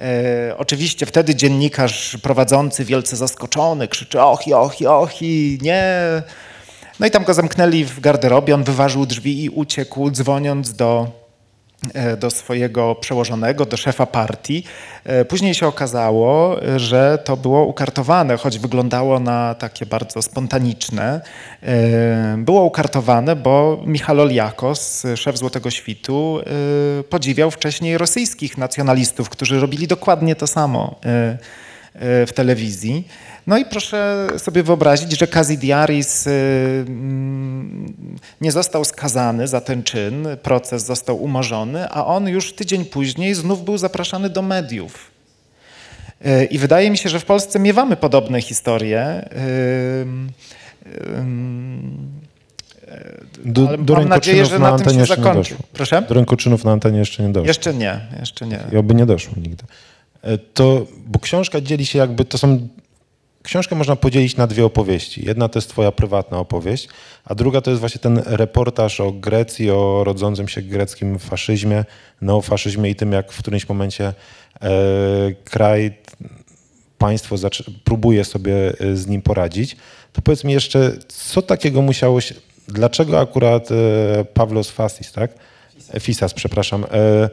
E, 0.00 0.54
oczywiście 0.58 1.06
wtedy 1.06 1.34
dziennikarz 1.34 2.16
prowadzący, 2.22 2.84
wielce 2.84 3.16
zaskoczony, 3.16 3.88
krzyczy 3.88 4.22
ochi, 4.22 4.54
ochi, 4.54 4.86
ochi, 4.86 5.58
nie. 5.62 5.92
No 7.00 7.06
i 7.06 7.10
tam 7.10 7.24
go 7.24 7.34
zamknęli 7.34 7.84
w 7.84 8.00
garderobie, 8.00 8.54
on 8.54 8.64
wyważył 8.64 9.06
drzwi 9.06 9.44
i 9.44 9.50
uciekł, 9.50 10.10
dzwoniąc 10.10 10.72
do 10.72 11.23
do 12.18 12.30
swojego 12.30 12.94
przełożonego, 12.94 13.66
do 13.66 13.76
szefa 13.76 14.06
partii. 14.06 14.64
E, 15.04 15.24
później 15.24 15.54
się 15.54 15.66
okazało, 15.66 16.56
że 16.76 17.18
to 17.24 17.36
było 17.36 17.64
ukartowane, 17.64 18.36
choć 18.36 18.58
wyglądało 18.58 19.20
na 19.20 19.54
takie 19.54 19.86
bardzo 19.86 20.22
spontaniczne. 20.22 21.20
E, 21.62 22.36
było 22.38 22.64
ukartowane, 22.64 23.36
bo 23.36 23.82
Michal 23.86 24.20
Oliakos, 24.20 25.02
szef 25.16 25.38
Złotego 25.38 25.70
Świtu, 25.70 26.40
podziwiał 27.10 27.50
wcześniej 27.50 27.98
rosyjskich 27.98 28.58
nacjonalistów, 28.58 29.28
którzy 29.28 29.60
robili 29.60 29.86
dokładnie 29.86 30.36
to 30.36 30.46
samo 30.46 30.94
w 32.00 32.30
telewizji. 32.34 33.08
No 33.46 33.58
i 33.58 33.64
proszę 33.64 34.28
sobie 34.36 34.62
wyobrazić, 34.62 35.18
że 35.18 35.26
Kazidiaris 35.26 36.26
y, 36.26 36.30
mm, 36.88 37.94
nie 38.40 38.52
został 38.52 38.84
skazany 38.84 39.48
za 39.48 39.60
ten 39.60 39.82
czyn, 39.82 40.26
proces 40.42 40.84
został 40.84 41.22
umorzony, 41.22 41.88
a 41.88 42.06
on 42.06 42.28
już 42.28 42.52
tydzień 42.52 42.84
później 42.84 43.34
znów 43.34 43.64
był 43.64 43.78
zapraszany 43.78 44.30
do 44.30 44.42
mediów. 44.42 45.10
Y, 46.26 46.44
I 46.44 46.58
wydaje 46.58 46.90
mi 46.90 46.98
się, 46.98 47.08
że 47.08 47.20
w 47.20 47.24
Polsce 47.24 47.58
miewamy 47.58 47.96
podobne 47.96 48.42
historie. 48.42 49.28
Do, 53.44 53.68
ale 53.68 53.78
do 53.78 53.94
mam 53.94 54.08
nadzieję, 54.08 54.46
że 54.46 54.58
na, 54.58 54.78
tym 54.78 54.94
się 54.94 55.06
zakończy. 55.06 55.54
Proszę? 55.72 56.02
Do 56.08 56.14
rękoczynów 56.14 56.64
na 56.64 56.72
antenie 56.72 56.98
jeszcze 56.98 57.22
nie 57.22 57.28
doszło. 57.28 57.46
Jeszcze 57.46 57.74
nie, 57.74 58.00
jeszcze 58.20 58.46
nie. 58.46 58.58
I 58.72 58.76
oby 58.76 58.94
nie 58.94 59.06
doszło 59.06 59.34
nigdy. 59.36 59.64
E, 60.22 60.38
to, 60.38 60.86
bo 61.06 61.18
książka 61.18 61.60
dzieli 61.60 61.86
się 61.86 61.98
jakby, 61.98 62.24
to 62.24 62.38
są 62.38 62.68
Książkę 63.44 63.74
można 63.74 63.96
podzielić 63.96 64.36
na 64.36 64.46
dwie 64.46 64.64
opowieści. 64.64 65.26
Jedna 65.26 65.48
to 65.48 65.58
jest 65.58 65.68
twoja 65.68 65.92
prywatna 65.92 66.38
opowieść, 66.38 66.88
a 67.24 67.34
druga 67.34 67.60
to 67.60 67.70
jest 67.70 67.80
właśnie 67.80 68.00
ten 68.00 68.22
reportaż 68.26 69.00
o 69.00 69.12
Grecji, 69.12 69.70
o 69.70 70.04
rodzącym 70.04 70.48
się 70.48 70.62
greckim 70.62 71.18
faszyzmie, 71.18 71.84
neofaszyzmie 72.20 72.90
i 72.90 72.94
tym, 72.94 73.12
jak 73.12 73.32
w 73.32 73.38
którymś 73.38 73.68
momencie 73.68 74.14
e, 74.62 74.70
kraj, 75.44 75.94
państwo 76.98 77.36
próbuje 77.84 78.24
sobie 78.24 78.54
e, 78.80 78.96
z 78.96 79.06
nim 79.06 79.22
poradzić. 79.22 79.76
To 80.12 80.22
powiedz 80.22 80.44
mi 80.44 80.52
jeszcze, 80.52 80.92
co 81.08 81.42
takiego 81.42 81.82
musiało 81.82 82.20
się... 82.20 82.34
Dlaczego 82.68 83.20
akurat 83.20 83.68
e, 83.70 84.24
Pawlos 84.24 84.70
Fasis, 84.70 85.12
tak? 85.12 85.30
Fisas, 86.00 86.34
przepraszam. 86.34 86.84
E, 86.84 87.30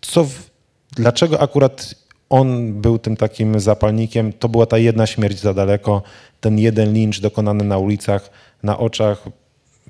co 0.00 0.24
w, 0.24 0.50
dlaczego 0.96 1.40
akurat 1.40 1.94
on 2.30 2.72
był 2.72 2.98
tym 2.98 3.16
takim 3.16 3.60
zapalnikiem. 3.60 4.32
To 4.32 4.48
była 4.48 4.66
ta 4.66 4.78
jedna 4.78 5.06
śmierć 5.06 5.40
za 5.40 5.54
daleko, 5.54 6.02
ten 6.40 6.58
jeden 6.58 6.92
lincz 6.92 7.20
dokonany 7.20 7.64
na 7.64 7.78
ulicach, 7.78 8.30
na 8.62 8.78
oczach 8.78 9.24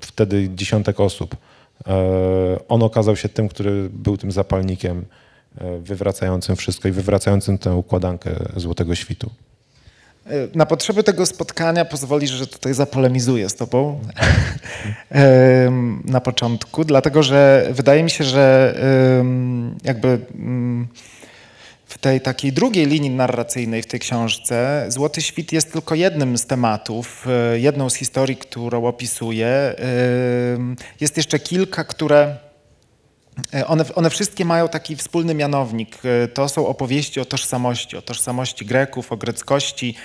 wtedy 0.01 0.49
dziesiątek 0.55 0.99
osób. 0.99 1.35
E, 1.87 1.95
on 2.67 2.83
okazał 2.83 3.15
się 3.15 3.29
tym, 3.29 3.49
który 3.49 3.89
był 3.89 4.17
tym 4.17 4.31
zapalnikiem 4.31 5.05
e, 5.57 5.79
wywracającym 5.79 6.55
wszystko 6.55 6.87
i 6.87 6.91
wywracającym 6.91 7.57
tę 7.57 7.75
układankę 7.75 8.31
Złotego 8.55 8.95
Świtu. 8.95 9.29
E, 10.25 10.31
na 10.55 10.65
potrzeby 10.65 11.03
tego 11.03 11.25
spotkania 11.25 11.85
pozwolisz, 11.85 12.31
że 12.31 12.47
tutaj 12.47 12.73
zapolemizuję 12.73 13.49
z 13.49 13.55
tobą 13.55 13.99
na 16.05 16.21
początku, 16.21 16.85
dlatego 16.85 17.23
że 17.23 17.69
wydaje 17.71 18.03
mi 18.03 18.09
się, 18.09 18.23
że 18.23 18.75
jakby 19.83 20.19
mm, 20.35 20.87
w 21.89 21.97
tej 21.97 22.21
takiej 22.21 22.53
drugiej 22.53 22.85
linii 22.85 23.09
narracyjnej 23.09 23.81
w 23.81 23.87
tej 23.87 23.99
książce 23.99 24.85
Złoty 24.89 25.21
Świt 25.21 25.51
jest 25.51 25.73
tylko 25.73 25.95
jednym 25.95 26.37
z 26.37 26.45
tematów, 26.45 27.27
e, 27.27 27.59
jedną 27.59 27.89
z 27.89 27.95
historii, 27.95 28.37
którą 28.37 28.85
opisuję. 28.85 29.47
E, 29.47 29.75
jest 30.99 31.17
jeszcze 31.17 31.39
kilka, 31.39 31.83
które 31.83 32.37
e, 33.53 33.67
one, 33.67 33.85
one, 33.95 34.09
wszystkie 34.09 34.45
mają 34.45 34.67
taki 34.67 34.95
wspólny 34.95 35.33
mianownik. 35.33 35.97
To 36.33 36.49
są 36.49 36.67
opowieści 36.67 37.19
o 37.19 37.25
tożsamości, 37.25 37.97
o 37.97 38.01
tożsamości 38.01 38.65
Greków, 38.65 39.11
o 39.11 39.17
greckości, 39.17 39.95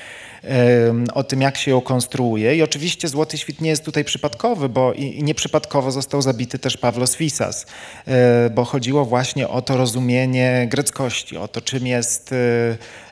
o 1.15 1.25
tym, 1.25 1.41
jak 1.41 1.57
się 1.57 1.71
ją 1.71 1.81
konstruuje. 1.81 2.57
I 2.57 2.63
oczywiście 2.63 3.09
Złoty 3.09 3.39
Świt 3.39 3.61
nie 3.61 3.71
jest 3.71 3.85
tutaj 3.85 4.05
przypadkowy, 4.05 4.69
bo 4.69 4.93
i 4.93 5.23
nieprzypadkowo 5.23 5.91
został 5.91 6.23
zabity 6.23 6.59
też 6.59 6.77
Pawlos 6.77 7.17
Fisas, 7.17 7.67
e, 8.07 8.51
bo 8.51 8.65
chodziło 8.65 9.05
właśnie 9.05 9.49
o 9.49 9.63
to 9.63 9.77
rozumienie 9.77 10.67
greckości, 10.71 11.37
o 11.37 11.49
to, 11.49 11.61
czym 11.61 11.87
jest, 11.87 12.33
e, 12.33 12.37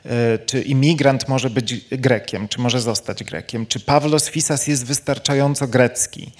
e, 0.05 0.39
czy 0.39 0.61
imigrant 0.61 1.27
może 1.27 1.49
być 1.49 1.75
Grekiem, 1.91 2.47
czy 2.47 2.61
może 2.61 2.81
zostać 2.81 3.23
Grekiem, 3.23 3.65
czy 3.65 3.79
Pawlos 3.79 4.29
Fisas 4.29 4.67
jest 4.67 4.85
wystarczająco 4.85 5.67
grecki. 5.67 6.31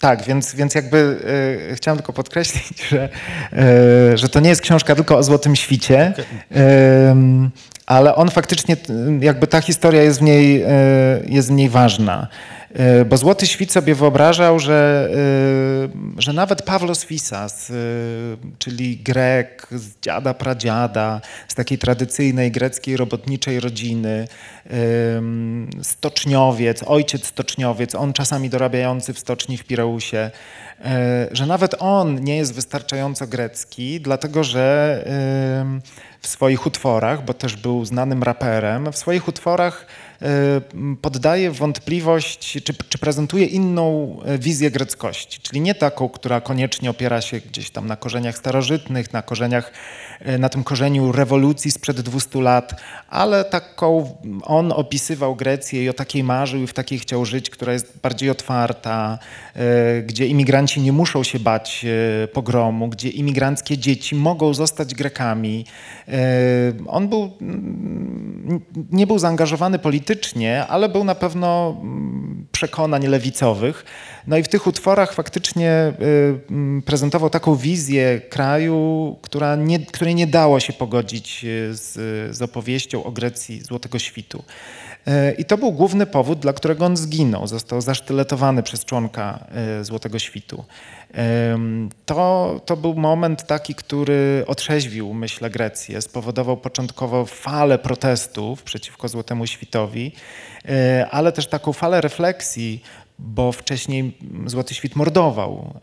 Tak, 0.00 0.24
więc, 0.24 0.54
więc 0.54 0.74
jakby 0.74 0.96
y, 1.72 1.76
chciałem 1.76 1.98
tylko 1.98 2.12
podkreślić, 2.12 2.82
że, 2.90 3.08
y, 4.12 4.18
że 4.18 4.28
to 4.28 4.40
nie 4.40 4.48
jest 4.48 4.60
książka 4.60 4.94
tylko 4.94 5.16
o 5.16 5.22
Złotym 5.22 5.56
Świcie, 5.56 6.12
okay. 6.12 6.62
y, 6.62 7.50
ale 7.86 8.14
on 8.14 8.30
faktycznie, 8.30 8.76
jakby 9.20 9.46
ta 9.46 9.60
historia 9.60 10.02
jest 10.02 10.18
w 10.18 10.22
niej, 10.22 10.64
jest 11.26 11.48
w 11.48 11.52
niej 11.52 11.68
ważna. 11.68 12.28
E, 12.74 13.04
bo 13.04 13.16
Złoty 13.16 13.46
Świt 13.46 13.72
sobie 13.72 13.94
wyobrażał, 13.94 14.58
że, 14.58 15.10
e, 16.16 16.20
że 16.20 16.32
nawet 16.32 16.62
Pawlos 16.62 17.04
Fisas, 17.04 17.70
e, 17.70 17.74
czyli 18.58 18.96
Grek 18.96 19.66
z 19.70 20.00
dziada 20.02 20.34
pradziada, 20.34 21.20
z 21.48 21.54
takiej 21.54 21.78
tradycyjnej 21.78 22.50
greckiej 22.50 22.96
robotniczej 22.96 23.60
rodziny, 23.60 24.28
stoczniowiec, 25.82 26.82
ojciec 26.86 27.26
stoczniowiec, 27.26 27.94
on 27.94 28.12
czasami 28.12 28.50
dorabiający 28.50 29.14
w 29.14 29.18
stoczni 29.18 29.56
w 29.56 29.64
Pireusie, 29.64 30.30
że 31.32 31.46
nawet 31.46 31.74
on 31.78 32.24
nie 32.24 32.36
jest 32.36 32.54
wystarczająco 32.54 33.26
grecki, 33.26 34.00
dlatego 34.00 34.44
że 34.44 35.04
w 36.20 36.26
swoich 36.26 36.66
utworach, 36.66 37.24
bo 37.24 37.34
też 37.34 37.56
był 37.56 37.84
znanym 37.84 38.22
raperem, 38.22 38.92
w 38.92 38.96
swoich 38.96 39.28
utworach 39.28 39.86
poddaje 41.02 41.50
wątpliwość, 41.50 42.62
czy, 42.62 42.74
czy 42.88 42.98
prezentuje 42.98 43.46
inną 43.46 44.16
e, 44.24 44.38
wizję 44.38 44.70
greckości, 44.70 45.40
czyli 45.40 45.60
nie 45.60 45.74
taką, 45.74 46.08
która 46.08 46.40
koniecznie 46.40 46.90
opiera 46.90 47.20
się 47.20 47.40
gdzieś 47.40 47.70
tam 47.70 47.86
na 47.86 47.96
korzeniach 47.96 48.38
starożytnych, 48.38 49.12
na 49.12 49.22
korzeniach, 49.22 49.72
na 50.38 50.48
tym 50.48 50.64
korzeniu 50.64 51.12
rewolucji 51.12 51.70
sprzed 51.70 52.00
200 52.00 52.40
lat, 52.40 52.82
ale 53.08 53.44
taką 53.44 54.16
on 54.44 54.72
opisywał 54.72 55.36
Grecję 55.36 55.84
i 55.84 55.88
o 55.88 55.92
takiej 55.92 56.24
marzył 56.24 56.62
i 56.62 56.66
w 56.66 56.72
takiej 56.72 56.98
chciał 56.98 57.24
żyć, 57.24 57.50
która 57.50 57.72
jest 57.72 57.98
bardziej 58.02 58.30
otwarta, 58.30 59.18
e, 59.54 60.02
gdzie 60.02 60.26
imigranci 60.26 60.80
nie 60.80 60.92
muszą 60.92 61.22
się 61.22 61.38
bać 61.38 61.86
pogromu, 62.32 62.88
gdzie 62.88 63.08
imigranckie 63.08 63.78
dzieci 63.78 64.14
mogą 64.14 64.54
zostać 64.54 64.94
Grekami. 64.94 65.64
On 66.86 67.08
był, 67.08 67.30
nie 68.90 69.06
był 69.06 69.18
zaangażowany 69.18 69.78
politycznie, 69.78 70.00
politycznie, 70.00 70.66
ale 70.66 70.88
był 70.88 71.04
na 71.04 71.14
pewno 71.14 71.76
mm, 71.82 72.46
przekonań 72.52 73.06
lewicowych. 73.06 73.84
No 74.26 74.36
i 74.36 74.42
w 74.42 74.48
tych 74.48 74.66
utworach 74.66 75.14
faktycznie 75.14 75.92
y, 76.02 76.40
mm, 76.50 76.82
prezentował 76.82 77.30
taką 77.30 77.56
wizję 77.56 78.20
kraju, 78.20 79.16
która 79.22 79.56
nie, 79.56 79.78
której 79.86 80.14
nie 80.14 80.26
dało 80.26 80.60
się 80.60 80.72
pogodzić 80.72 81.44
y, 81.44 81.74
z, 81.74 82.36
z 82.36 82.42
opowieścią 82.42 83.04
o 83.04 83.10
Grecji 83.10 83.62
Złotego 83.62 83.98
Świtu. 83.98 84.44
Y, 85.08 85.32
I 85.38 85.44
to 85.44 85.58
był 85.58 85.72
główny 85.72 86.06
powód, 86.06 86.38
dla 86.38 86.52
którego 86.52 86.84
on 86.84 86.96
zginął. 86.96 87.46
Został 87.46 87.80
zasztyletowany 87.80 88.62
przez 88.62 88.84
członka 88.84 89.46
Złotego 89.82 90.18
Świtu. 90.18 90.64
To, 92.06 92.60
to 92.66 92.76
był 92.76 92.94
moment 92.94 93.46
taki, 93.46 93.74
który 93.74 94.44
otrzeźwił, 94.46 95.14
myślę, 95.14 95.50
Grecję, 95.50 96.02
spowodował 96.02 96.56
początkowo 96.56 97.26
falę 97.26 97.78
protestów 97.78 98.62
przeciwko 98.62 99.08
Złotemu 99.08 99.46
Świtowi, 99.46 100.12
ale 101.10 101.32
też 101.32 101.46
taką 101.46 101.72
falę 101.72 102.00
refleksji, 102.00 102.82
bo 103.20 103.52
wcześniej 103.52 104.18
Złoty 104.46 104.74
Świt 104.74 104.96
mordował. 104.96 105.74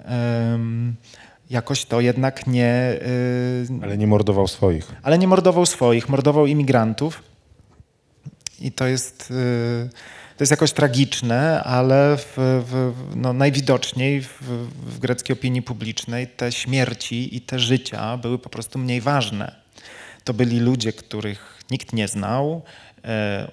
Jakoś 1.50 1.86
to 1.86 2.02
jednak 2.02 2.48
nie. 2.48 2.66
E, 2.66 3.84
ale 3.84 3.98
nie 3.98 4.08
mordował 4.08 4.48
swoich. 4.48 4.92
Ale 5.04 5.18
nie 5.18 5.28
mordował 5.28 5.66
swoich, 5.66 6.10
mordował 6.10 6.46
imigrantów. 6.46 7.24
I 8.60 8.72
to 8.72 8.88
jest. 8.88 9.34
E, 9.86 10.18
to 10.38 10.44
jest 10.44 10.52
jakoś 10.52 10.72
tragiczne, 10.72 11.64
ale 11.64 12.18
w, 12.18 12.34
w, 12.38 12.94
no 13.16 13.34
najwidoczniej 13.34 14.22
w, 14.22 14.42
w 14.88 15.00
greckiej 15.00 15.34
opinii 15.34 15.62
publicznej 15.62 16.28
te 16.28 16.52
śmierci 16.52 17.36
i 17.36 17.42
te 17.42 17.60
życia 17.60 18.18
były 18.18 18.40
po 18.40 18.50
prostu 18.50 18.80
mniej 18.80 19.02
ważne. 19.02 19.56
To 20.24 20.34
byli 20.34 20.60
ludzie, 20.60 20.94
których 20.94 21.64
nikt 21.72 21.94
nie 21.94 22.08
znał, 22.08 22.62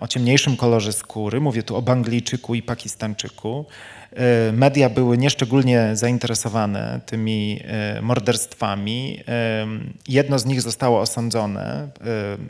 o 0.00 0.08
ciemniejszym 0.08 0.56
kolorze 0.56 0.92
skóry, 0.92 1.40
mówię 1.40 1.62
tu 1.62 1.76
o 1.76 1.82
Banglijczyku 1.82 2.54
i 2.54 2.62
Pakistańczyku, 2.62 3.66
E, 4.14 4.52
media 4.52 4.90
były 4.90 5.18
nieszczególnie 5.18 5.90
zainteresowane 5.92 7.00
tymi 7.06 7.60
e, 7.64 8.02
morderstwami. 8.02 9.20
E, 9.28 9.66
jedno 10.08 10.38
z 10.38 10.44
nich 10.44 10.62
zostało 10.62 11.00
osądzone. 11.00 11.88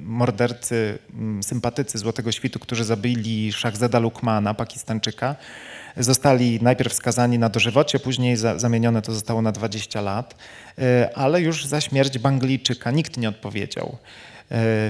Mordercy, 0.03 0.99
sympatycy 1.43 1.99
Złotego 1.99 2.33
Świtu, 2.33 2.59
którzy 2.59 2.85
zabili 2.85 3.53
Szachzada 3.53 3.99
Lukmana, 3.99 4.55
Pakistańczyka, 4.55 5.37
zostali 5.97 6.59
najpierw 6.63 6.95
skazani 6.95 7.39
na 7.39 7.49
dożywocie, 7.49 7.99
później 7.99 8.37
za, 8.37 8.59
zamienione 8.59 9.03
to 9.03 9.13
zostało 9.13 9.43
na 9.43 9.53
20 9.53 10.01
lat, 10.01 10.35
ale 11.15 11.41
już 11.41 11.67
za 11.67 11.81
śmierć 11.81 12.19
Banglijczyka 12.19 12.91
nikt 12.91 13.17
nie 13.17 13.29
odpowiedział. 13.29 13.99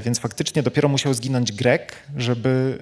Więc 0.04 0.18
faktycznie 0.18 0.62
dopiero 0.62 0.88
musiał 0.88 1.14
zginąć 1.14 1.52
Grek, 1.52 1.96
żeby, 2.16 2.78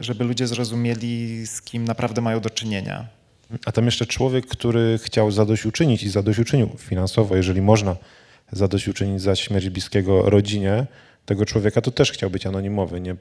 żeby 0.00 0.24
ludzie 0.24 0.46
zrozumieli, 0.46 1.46
z 1.46 1.62
kim 1.62 1.84
naprawdę 1.84 2.20
mają 2.20 2.40
do 2.40 2.50
czynienia. 2.50 3.06
A 3.66 3.72
tam 3.72 3.84
jeszcze 3.84 4.06
człowiek, 4.06 4.46
który 4.46 4.98
chciał 5.02 5.30
zadośćuczynić 5.30 6.02
i 6.02 6.10
zadośćuczynił 6.10 6.70
finansowo, 6.78 7.36
jeżeli 7.36 7.62
można 7.62 7.96
zadośćuczynić 8.52 9.22
za 9.22 9.36
śmierć 9.36 9.68
bliskiego 9.68 10.30
rodzinie 10.30 10.86
tego 11.26 11.46
człowieka, 11.46 11.80
to 11.80 11.90
też 11.90 12.12
chciał 12.12 12.30
być 12.30 12.46
anonimowy, 12.46 13.00
nie, 13.00 13.16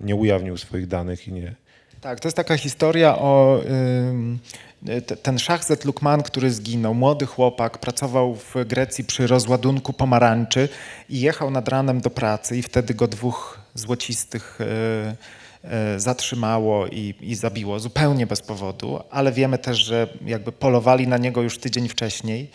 nie 0.00 0.16
ujawnił 0.16 0.56
swoich 0.56 0.86
danych 0.86 1.28
i 1.28 1.32
nie... 1.32 1.54
Tak, 2.02 2.20
to 2.20 2.28
jest 2.28 2.36
taka 2.36 2.56
historia 2.56 3.18
o... 3.18 3.60
ten 5.22 5.38
Szachzet 5.38 5.84
Lukman, 5.84 6.22
który 6.22 6.50
zginął, 6.50 6.94
młody 6.94 7.26
chłopak, 7.26 7.78
pracował 7.78 8.34
w 8.34 8.54
Grecji 8.66 9.04
przy 9.04 9.26
rozładunku 9.26 9.92
pomarańczy 9.92 10.68
i 11.08 11.20
jechał 11.20 11.50
nad 11.50 11.68
ranem 11.68 12.00
do 12.00 12.10
pracy 12.10 12.56
i 12.56 12.62
wtedy 12.62 12.94
go 12.94 13.08
dwóch 13.08 13.60
złocistych 13.74 14.58
E, 15.64 16.00
zatrzymało 16.00 16.86
i, 16.86 17.14
i 17.20 17.34
zabiło 17.34 17.80
zupełnie 17.80 18.26
bez 18.26 18.40
powodu, 18.42 19.00
ale 19.10 19.32
wiemy 19.32 19.58
też, 19.58 19.78
że 19.78 20.08
jakby 20.26 20.52
polowali 20.52 21.08
na 21.08 21.18
niego 21.18 21.42
już 21.42 21.58
tydzień 21.58 21.88
wcześniej. 21.88 22.50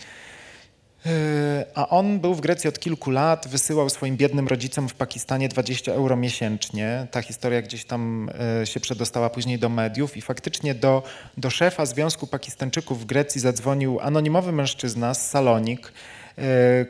E, 1.08 1.66
a 1.76 1.90
on 1.90 2.20
był 2.20 2.36
w 2.36 2.42
Grecji 2.42 2.68
od 2.68 2.80
kilku 2.80 3.12
lat, 3.12 3.48
wysyłał 3.48 3.90
swoim 3.90 4.18
biednym 4.18 4.48
rodzicom 4.48 4.90
w 4.90 4.94
Pakistanie 4.94 5.50
20 5.50 5.92
euro 5.92 6.16
miesięcznie. 6.16 7.08
Ta 7.12 7.22
historia 7.22 7.62
gdzieś 7.62 7.86
tam 7.86 8.30
e, 8.62 8.66
się 8.66 8.80
przedostała 8.80 9.30
później 9.30 9.60
do 9.60 9.70
mediów 9.70 10.18
i 10.18 10.22
faktycznie 10.22 10.76
do, 10.76 11.04
do 11.38 11.50
szefa 11.50 11.86
Związku 11.86 12.28
Pakistańczyków 12.28 13.02
w 13.02 13.06
Grecji 13.06 13.42
zadzwonił 13.42 14.00
anonimowy 14.00 14.52
mężczyzna 14.52 15.14
z 15.14 15.30
Salonik, 15.30 15.94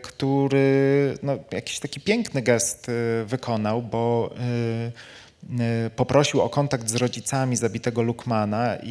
który 0.02 1.18
no, 1.24 1.38
jakiś 1.52 1.80
taki 1.80 2.02
piękny 2.02 2.42
gest 2.42 2.92
wykonał, 3.26 3.82
bo 3.82 4.34
poprosił 5.96 6.42
o 6.42 6.50
kontakt 6.50 6.90
z 6.90 6.96
rodzicami 6.96 7.56
zabitego 7.56 8.02
Lukmana 8.02 8.76
i, 8.84 8.88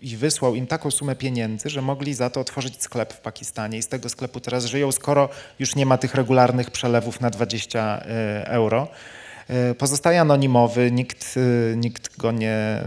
i, 0.00 0.08
i, 0.12 0.16
wysłał 0.16 0.54
im 0.54 0.66
taką 0.66 0.90
sumę 0.90 1.16
pieniędzy, 1.16 1.68
że 1.68 1.82
mogli 1.82 2.14
za 2.14 2.30
to 2.30 2.40
otworzyć 2.40 2.82
sklep 2.82 3.12
w 3.12 3.20
Pakistanie 3.20 3.78
i 3.78 3.82
z 3.82 3.88
tego 3.88 4.08
sklepu 4.08 4.40
teraz 4.40 4.64
żyją, 4.64 4.92
skoro 4.92 5.28
już 5.58 5.76
nie 5.76 5.86
ma 5.86 5.98
tych 5.98 6.14
regularnych 6.14 6.70
przelewów 6.70 7.20
na 7.20 7.30
20 7.30 8.02
y, 8.02 8.46
euro. 8.46 8.88
Y, 9.70 9.74
pozostaje 9.74 10.20
anonimowy, 10.20 10.90
nikt, 10.90 11.34
nikt 11.76 12.16
go 12.16 12.32
nie, 12.32 12.82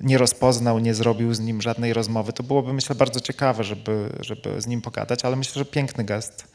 nie 0.00 0.18
rozpoznał, 0.18 0.78
nie 0.78 0.94
zrobił 0.94 1.34
z 1.34 1.40
nim 1.40 1.62
żadnej 1.62 1.92
rozmowy. 1.92 2.32
To 2.32 2.42
byłoby, 2.42 2.72
myślę, 2.72 2.94
bardzo 2.94 3.20
ciekawe, 3.20 3.64
żeby, 3.64 4.10
żeby 4.20 4.60
z 4.60 4.66
nim 4.66 4.82
pogadać, 4.82 5.24
ale 5.24 5.36
myślę, 5.36 5.54
że 5.54 5.64
piękny 5.64 6.04
gest. 6.04 6.52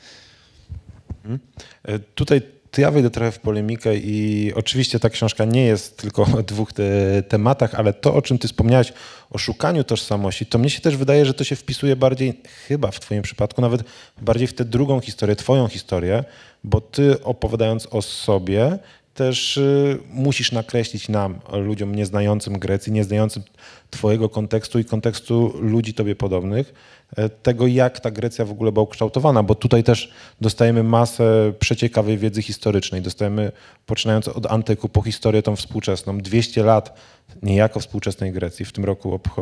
Mhm. 1.24 1.40
E, 1.84 2.00
tutaj 2.00 2.42
to 2.74 2.82
ja 2.82 2.92
wejdę 2.92 3.10
trochę 3.10 3.32
w 3.32 3.40
polemikę 3.40 3.98
i 3.98 4.52
oczywiście 4.56 5.00
ta 5.00 5.10
książka 5.10 5.46
nie 5.46 5.66
jest 5.66 5.98
tylko 5.98 6.22
o 6.38 6.44
dwóch 6.44 6.74
te 6.74 6.84
tematach, 7.28 7.76
ale 7.76 7.94
to, 7.94 8.14
o 8.14 8.22
czym 8.22 8.38
ty 8.38 8.48
wspomniałeś, 8.48 8.94
o 9.32 9.38
szukaniu 9.38 9.84
tożsamości, 9.84 10.46
to 10.46 10.58
mnie 10.58 10.70
się 10.70 10.82
też 10.82 10.98
wydaje, 10.98 11.26
że 11.26 11.34
to 11.34 11.44
się 11.44 11.56
wpisuje 11.56 11.96
bardziej, 11.96 12.42
chyba 12.68 12.92
w 12.92 13.00
twoim 13.00 13.22
przypadku, 13.22 13.62
nawet 13.62 13.84
bardziej 14.22 14.48
w 14.48 14.54
tę 14.54 14.66
drugą 14.66 15.00
historię, 15.00 15.36
twoją 15.36 15.68
historię, 15.68 16.24
bo 16.64 16.82
ty 16.82 17.24
opowiadając 17.24 17.88
o 17.92 18.02
sobie, 18.02 18.80
też 19.14 19.58
y, 19.58 20.00
musisz 20.10 20.52
nakreślić 20.52 21.10
nam, 21.10 21.40
ludziom 21.52 21.96
nieznającym 21.96 22.60
Grecji, 22.60 22.94
nieznającym 22.94 23.44
Twojego 23.90 24.30
kontekstu 24.30 24.80
i 24.80 24.86
kontekstu 24.86 25.54
ludzi 25.60 25.94
Tobie 25.94 26.16
podobnych, 26.16 26.74
e, 27.16 27.30
tego, 27.30 27.68
jak 27.68 28.00
ta 28.00 28.12
Grecja 28.12 28.46
w 28.46 28.52
ogóle 28.52 28.72
była 28.72 28.84
ukształtowana, 28.84 29.44
bo 29.44 29.56
tutaj 29.56 29.84
też 29.84 30.12
dostajemy 30.42 30.84
masę 30.84 31.54
przeciekawej 31.60 32.18
wiedzy 32.18 32.42
historycznej. 32.42 33.02
Dostajemy, 33.02 33.52
poczynając 33.86 34.28
od 34.28 34.46
antyku 34.46 34.90
po 34.90 35.02
historię 35.02 35.44
tą 35.44 35.56
współczesną, 35.56 36.18
200 36.18 36.64
lat 36.64 37.00
niejako 37.44 37.80
współczesnej 37.80 38.32
Grecji. 38.32 38.66
W 38.66 38.72
tym 38.72 38.86
roku 38.86 39.20
e, 39.38 39.42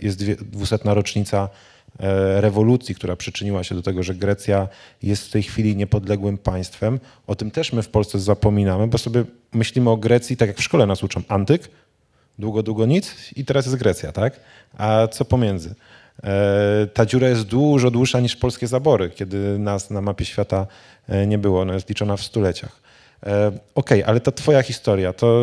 jest 0.00 0.32
dwusetna 0.32 0.94
rocznica 0.94 1.48
rewolucji, 2.36 2.94
która 2.94 3.16
przyczyniła 3.16 3.64
się 3.64 3.74
do 3.74 3.82
tego, 3.82 4.02
że 4.02 4.14
Grecja 4.14 4.68
jest 5.02 5.28
w 5.28 5.30
tej 5.30 5.42
chwili 5.42 5.76
niepodległym 5.76 6.38
państwem. 6.38 7.00
O 7.26 7.34
tym 7.34 7.50
też 7.50 7.72
my 7.72 7.82
w 7.82 7.88
Polsce 7.88 8.18
zapominamy, 8.20 8.86
bo 8.86 8.98
sobie 8.98 9.24
myślimy 9.52 9.90
o 9.90 9.96
Grecji 9.96 10.36
tak 10.36 10.48
jak 10.48 10.58
w 10.58 10.62
szkole 10.62 10.86
nas 10.86 11.02
uczą. 11.02 11.22
Antyk, 11.28 11.70
długo, 12.38 12.62
długo 12.62 12.86
nic 12.86 13.14
i 13.36 13.44
teraz 13.44 13.66
jest 13.66 13.78
Grecja, 13.78 14.12
tak? 14.12 14.40
A 14.78 15.08
co 15.10 15.24
pomiędzy? 15.24 15.74
E, 16.24 16.86
ta 16.94 17.06
dziura 17.06 17.28
jest 17.28 17.42
dużo 17.42 17.90
dłuższa 17.90 18.20
niż 18.20 18.36
polskie 18.36 18.66
zabory, 18.66 19.10
kiedy 19.10 19.58
nas 19.58 19.90
na 19.90 20.00
mapie 20.00 20.24
świata 20.24 20.66
e, 21.08 21.26
nie 21.26 21.38
było. 21.38 21.60
Ona 21.60 21.74
jest 21.74 21.88
liczona 21.88 22.16
w 22.16 22.22
stuleciach. 22.22 22.80
Okej, 23.74 24.02
okay, 24.02 24.06
ale 24.06 24.20
ta 24.20 24.32
twoja 24.32 24.62
historia, 24.62 25.12
to 25.12 25.42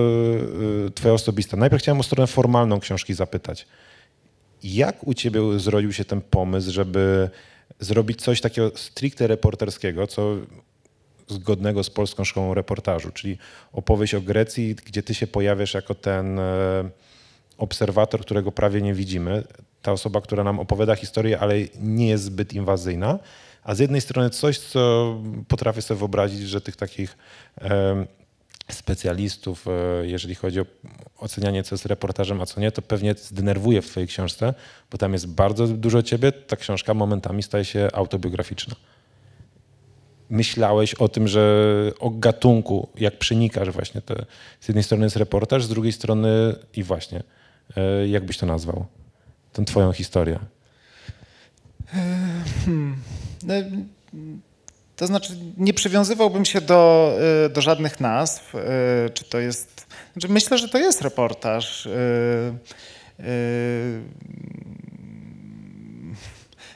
twoja 0.96 1.14
osobista. 1.14 1.58
Najpierw 1.58 1.82
chciałem 1.82 2.00
o 2.00 2.04
stronę 2.04 2.28
formalną 2.28 2.80
książki 2.80 3.14
zapytać. 3.14 3.68
Jak 4.66 5.08
u 5.08 5.14
ciebie 5.14 5.60
zrodził 5.60 5.94
się 5.94 6.06
ten 6.06 6.22
pomysł, 6.22 6.72
żeby 6.72 7.30
zrobić 7.80 8.22
coś 8.22 8.42
takiego 8.42 8.72
stricte 8.76 9.28
reporterskiego, 9.28 10.08
co 10.08 10.36
zgodnego 11.28 11.84
z 11.84 11.90
polską 11.90 12.24
szkołą 12.24 12.54
reportażu, 12.54 13.12
czyli 13.12 13.38
opowieść 13.74 14.16
o 14.16 14.22
Grecji, 14.22 14.76
gdzie 14.76 15.04
ty 15.04 15.14
się 15.14 15.28
pojawiasz 15.28 15.74
jako 15.74 15.96
ten 15.96 16.40
e, 16.40 16.90
obserwator, 17.58 18.22
którego 18.22 18.52
prawie 18.52 18.82
nie 18.82 18.94
widzimy, 18.94 19.44
ta 19.82 19.92
osoba, 19.92 20.22
która 20.22 20.44
nam 20.44 20.60
opowiada 20.60 20.96
historię, 20.96 21.40
ale 21.40 21.56
nie 21.80 22.08
jest 22.08 22.24
zbyt 22.24 22.54
inwazyjna, 22.54 23.20
a 23.64 23.76
z 23.76 23.80
jednej 23.80 24.02
strony 24.02 24.30
coś, 24.30 24.60
co 24.60 25.16
potrafię 25.48 25.82
sobie 25.82 25.98
wyobrazić, 25.98 26.42
że 26.42 26.62
tych 26.62 26.76
takich 26.76 27.18
specjalistów, 28.72 29.68
e, 29.68 30.08
jeżeli 30.08 30.36
chodzi 30.36 30.60
o 30.60 30.66
ocenianie, 31.18 31.64
co 31.64 31.76
jest 31.76 31.86
reportażem, 31.86 32.42
a 32.42 32.46
co 32.46 32.62
nie, 32.62 32.72
to 32.72 32.82
pewnie 32.82 33.14
zdenerwuje 33.14 33.82
w 33.82 33.88
twojej 33.88 34.08
książce, 34.08 34.54
bo 34.92 34.98
tam 34.98 35.14
jest 35.14 35.28
bardzo 35.28 35.68
dużo 35.68 36.04
ciebie, 36.04 36.32
ta 36.32 36.56
książka 36.56 36.94
momentami 36.94 37.44
staje 37.44 37.66
się 37.66 37.90
autobiograficzna. 37.94 38.76
Myślałeś 40.30 40.94
o 40.94 41.10
tym, 41.10 41.28
że 41.28 41.72
o 42.00 42.10
gatunku, 42.10 42.90
jak 42.96 43.18
przenikasz 43.18 43.70
właśnie 43.70 44.02
te, 44.02 44.26
z 44.60 44.68
jednej 44.68 44.84
strony 44.84 45.04
jest 45.04 45.16
reportaż, 45.16 45.64
z 45.64 45.70
drugiej 45.70 45.94
strony 45.94 46.56
i 46.74 46.84
właśnie, 46.84 47.24
e, 47.78 48.08
jak 48.08 48.26
byś 48.26 48.38
to 48.38 48.46
nazwał? 48.46 48.86
Tę 49.54 49.66
twoją 49.66 49.92
historię. 49.92 50.40
Hmm. 52.66 52.96
To 54.96 55.08
znaczy, 55.08 55.34
nie 55.58 55.74
przywiązywałbym 55.74 56.46
się 56.46 56.62
do, 56.62 57.14
y, 57.46 57.50
do 57.50 57.62
żadnych 57.62 58.00
nazw. 58.00 58.56
Y, 58.56 58.60
czy 59.10 59.26
to 59.26 59.40
jest. 59.40 59.88
Znaczy 60.14 60.30
myślę, 60.30 60.58
że 60.58 60.70
to 60.70 60.78
jest 60.78 61.02
reportaż. 61.02 61.86
Y, 61.86 61.92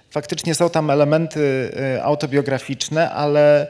faktycznie 0.10 0.56
są 0.56 0.70
tam 0.70 0.90
elementy 0.90 1.72
autobiograficzne, 2.04 3.12
ale 3.12 3.68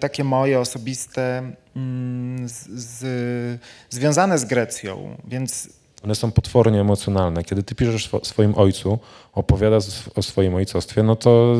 takie 0.00 0.24
moje 0.24 0.60
osobiste, 0.60 1.52
mm, 1.76 2.48
z, 2.48 2.68
z, 2.68 3.60
związane 3.90 4.38
z 4.38 4.44
Grecją. 4.44 5.16
Więc 5.24 5.68
one 6.04 6.14
są 6.14 6.32
potwornie 6.32 6.80
emocjonalne. 6.80 7.44
Kiedy 7.44 7.62
ty 7.62 7.74
piszesz 7.74 8.10
swoim 8.22 8.54
ojcu, 8.54 8.98
opowiadasz 9.32 9.84
o 10.14 10.22
swoim 10.22 10.54
ojcostwie, 10.54 11.02
no 11.02 11.16
to 11.16 11.56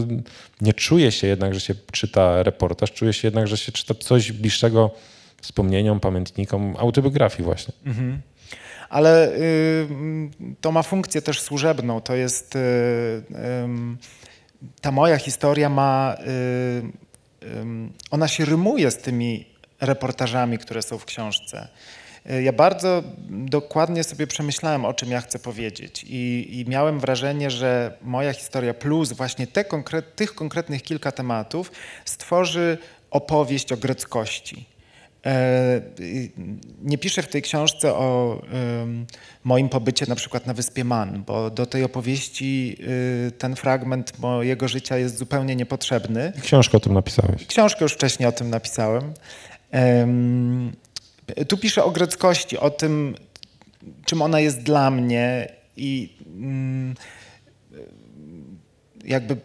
nie 0.61 0.75
czuje 0.75 1.13
się 1.13 1.27
jednak, 1.27 1.55
że 1.55 1.61
się 1.61 1.75
czyta 1.93 2.43
reportaż, 2.43 2.93
czuje 2.93 3.13
się 3.13 3.29
jednak, 3.29 3.47
że 3.47 3.57
się 3.57 3.73
czyta 3.73 3.95
coś 3.95 4.33
bliższego 4.33 4.91
wspomnieniom, 5.43 6.01
pamiętnikom, 6.01 6.77
autobiografii 6.79 7.45
właśnie. 7.45 7.75
Mhm. 7.87 8.21
Ale 8.89 9.33
y, 9.33 9.89
to 10.61 10.73
ma 10.73 10.83
funkcję 10.83 11.23
też 11.23 11.41
służebną. 11.41 12.01
To 12.01 12.15
jest... 12.15 12.57
Y, 12.57 12.59
y, 12.59 13.23
ta 14.81 14.91
moja 14.93 15.17
historia 15.17 15.69
ma... 15.69 16.17
Y, 16.27 17.45
ona 18.11 18.29
się 18.29 18.45
rymuje 18.45 18.91
z 18.91 18.97
tymi 18.97 19.47
reportażami, 19.81 20.59
które 20.59 20.83
są 20.83 20.99
w 20.99 21.05
książce. 21.05 21.69
E, 22.31 22.43
ja 22.43 22.53
bardzo 22.53 23.03
dokładnie 23.29 24.05
sobie 24.05 24.27
przemyślałem, 24.27 24.85
o 24.85 24.95
czym 24.95 25.11
ja 25.11 25.21
chcę 25.21 25.39
powiedzieć 25.39 26.05
i, 26.09 26.49
i 26.51 26.71
miałem 26.71 27.01
wrażenie, 27.01 27.51
że 27.51 27.99
moja 28.03 28.33
historia 28.33 28.75
plus 28.75 29.13
właśnie 29.13 29.47
te 29.47 29.65
konkret, 29.65 30.17
tych 30.17 30.35
konkretnych 30.35 30.83
kilka 30.83 31.13
tematów 31.13 31.73
stworzy 32.05 32.79
opowieść 33.11 33.73
o 33.73 33.77
greckości. 33.77 34.67
E, 35.27 35.81
nie 36.83 36.99
piszę 36.99 37.23
w 37.23 37.29
tej 37.29 37.43
książce 37.43 37.95
o 37.95 38.41
moim 39.45 39.69
pobycie 39.69 40.07
na 40.09 40.15
przykład 40.15 40.47
na 40.47 40.55
wyspie 40.55 40.85
Man, 40.85 41.23
bo 41.27 41.51
do 41.51 41.67
tej 41.67 41.85
opowieści 41.85 42.77
y, 43.29 43.33
ten 43.33 43.57
fragment 43.57 44.19
mojego 44.19 44.69
życia 44.69 44.99
jest 44.99 45.19
zupełnie 45.19 45.57
niepotrzebny. 45.57 46.33
Książkę 46.43 46.77
o 46.77 46.81
tym 46.81 46.95
napisałeś. 46.95 47.47
Książkę 47.47 47.85
już 47.85 47.93
wcześniej 47.93 48.29
o 48.29 48.33
tym 48.33 48.51
napisałem. 48.51 49.15
Tu 51.49 51.59
piszę 51.59 51.85
o 51.85 51.91
greckości, 51.91 52.59
o 52.59 52.71
tym, 52.71 53.15
czym 54.05 54.23
ona 54.23 54.41
jest 54.41 54.63
dla 54.63 54.91
mnie 54.91 55.53
i 55.77 56.17
mm, 56.27 56.95
jakby 59.05 59.37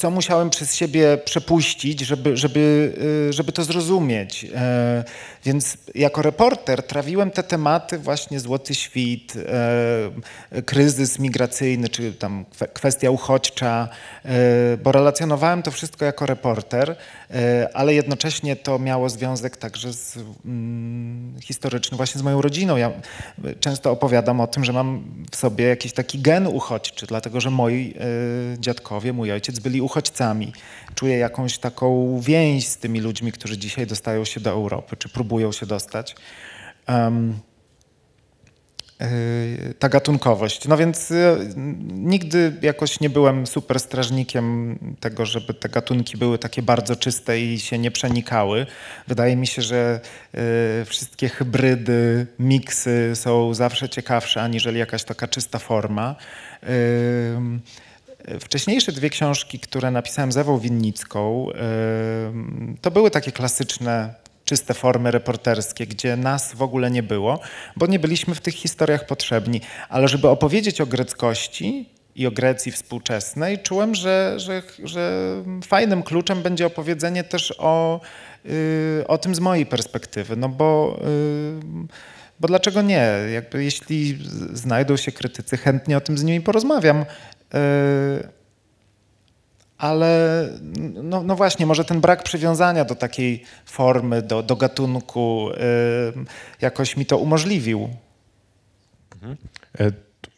co 0.00 0.10
musiałem 0.10 0.50
przez 0.50 0.74
siebie 0.74 1.18
przepuścić, 1.24 2.00
żeby, 2.00 2.36
żeby, 2.36 2.92
y, 3.28 3.32
żeby 3.32 3.52
to 3.52 3.64
zrozumieć. 3.64 4.46
E, 4.54 5.04
więc 5.44 5.76
jako 5.94 6.22
reporter 6.22 6.82
trawiłem 6.82 7.30
te 7.30 7.42
tematy, 7.42 7.98
właśnie 7.98 8.40
Złoty 8.40 8.74
Świt, 8.74 9.34
e, 9.36 10.62
kryzys 10.62 11.18
migracyjny, 11.18 11.88
czy 11.88 12.12
tam 12.12 12.44
kwestia 12.72 13.10
uchodźcza, 13.10 13.88
e, 14.24 14.30
bo 14.76 14.92
relacjonowałem 14.92 15.62
to 15.62 15.70
wszystko 15.70 16.04
jako 16.04 16.26
reporter, 16.26 16.96
ale 17.74 17.94
jednocześnie 17.94 18.56
to 18.56 18.78
miało 18.78 19.08
związek 19.08 19.56
także 19.56 19.92
z 19.92 20.18
mm, 20.44 21.34
historyczny, 21.40 21.96
właśnie 21.96 22.18
z 22.18 22.22
moją 22.22 22.42
rodziną. 22.42 22.76
Ja 22.76 22.92
często 23.60 23.90
opowiadam 23.90 24.40
o 24.40 24.46
tym, 24.46 24.64
że 24.64 24.72
mam 24.72 25.04
w 25.30 25.36
sobie 25.36 25.64
jakiś 25.64 25.92
taki 25.92 26.18
gen 26.18 26.46
uchodźczy, 26.46 27.06
dlatego 27.06 27.40
że 27.40 27.50
moi 27.50 27.94
dziadkowie, 28.58 29.12
mój 29.12 29.32
ojciec 29.32 29.58
byli 29.58 29.80
uchodźcami. 29.90 30.52
Czuję 30.94 31.18
jakąś 31.18 31.58
taką 31.58 32.20
więź 32.20 32.68
z 32.68 32.76
tymi 32.76 33.00
ludźmi, 33.00 33.32
którzy 33.32 33.58
dzisiaj 33.58 33.86
dostają 33.86 34.24
się 34.24 34.40
do 34.40 34.50
Europy, 34.50 34.96
czy 34.96 35.08
próbują 35.08 35.52
się 35.52 35.66
dostać. 35.66 36.16
Um, 36.88 37.40
ta 39.78 39.88
gatunkowość. 39.88 40.68
No 40.68 40.76
więc 40.76 41.10
y, 41.10 41.54
nigdy 41.92 42.52
jakoś 42.62 43.00
nie 43.00 43.10
byłem 43.10 43.46
super 43.46 43.80
strażnikiem 43.80 44.78
tego, 45.00 45.26
żeby 45.26 45.54
te 45.54 45.68
gatunki 45.68 46.16
były 46.16 46.38
takie 46.38 46.62
bardzo 46.62 46.96
czyste 46.96 47.40
i 47.40 47.60
się 47.60 47.78
nie 47.78 47.90
przenikały. 47.90 48.66
Wydaje 49.08 49.36
mi 49.36 49.46
się, 49.46 49.62
że 49.62 50.00
y, 50.82 50.84
wszystkie 50.84 51.28
hybrydy, 51.28 52.26
miksy 52.38 53.12
są 53.14 53.54
zawsze 53.54 53.88
ciekawsze 53.88 54.42
aniżeli 54.42 54.78
jakaś 54.78 55.04
taka 55.04 55.28
czysta 55.28 55.58
forma. 55.58 56.16
Wcześniejsze 58.40 58.92
dwie 58.92 59.10
książki, 59.10 59.58
które 59.58 59.90
napisałem 59.90 60.32
z 60.32 60.36
Ewą 60.36 60.58
Winnicką, 60.58 61.46
to 62.80 62.90
były 62.90 63.10
takie 63.10 63.32
klasyczne, 63.32 64.14
czyste 64.44 64.74
formy 64.74 65.10
reporterskie, 65.10 65.86
gdzie 65.86 66.16
nas 66.16 66.54
w 66.54 66.62
ogóle 66.62 66.90
nie 66.90 67.02
było, 67.02 67.40
bo 67.76 67.86
nie 67.86 67.98
byliśmy 67.98 68.34
w 68.34 68.40
tych 68.40 68.54
historiach 68.54 69.06
potrzebni. 69.06 69.60
Ale 69.88 70.08
żeby 70.08 70.28
opowiedzieć 70.28 70.80
o 70.80 70.86
greckości 70.86 71.88
i 72.16 72.26
o 72.26 72.30
Grecji 72.30 72.72
współczesnej, 72.72 73.58
czułem, 73.58 73.94
że, 73.94 74.34
że, 74.36 74.62
że 74.84 75.32
fajnym 75.66 76.02
kluczem 76.02 76.42
będzie 76.42 76.66
opowiedzenie 76.66 77.24
też 77.24 77.54
o, 77.58 78.00
y, 78.46 79.04
o 79.08 79.18
tym 79.18 79.34
z 79.34 79.40
mojej 79.40 79.66
perspektywy. 79.66 80.36
No 80.36 80.48
bo 80.48 81.00
y, 81.84 82.10
bo 82.40 82.48
dlaczego 82.48 82.82
nie? 82.82 83.08
Jakby 83.34 83.64
jeśli 83.64 84.18
znajdą 84.52 84.96
się 84.96 85.12
krytycy, 85.12 85.56
chętnie 85.56 85.96
o 85.96 86.00
tym 86.00 86.18
z 86.18 86.22
nimi 86.22 86.40
porozmawiam. 86.40 87.04
Yy, 87.52 88.28
ale 89.78 90.48
no, 91.02 91.22
no, 91.22 91.36
właśnie, 91.36 91.66
może 91.66 91.84
ten 91.84 92.00
brak 92.00 92.22
przywiązania 92.22 92.84
do 92.84 92.94
takiej 92.94 93.44
formy, 93.66 94.22
do, 94.22 94.42
do 94.42 94.56
gatunku 94.56 95.48
yy, 96.16 96.24
jakoś 96.60 96.96
mi 96.96 97.06
to 97.06 97.18
umożliwił. 97.18 97.88
Mhm. 99.14 99.36
E, 99.80 99.92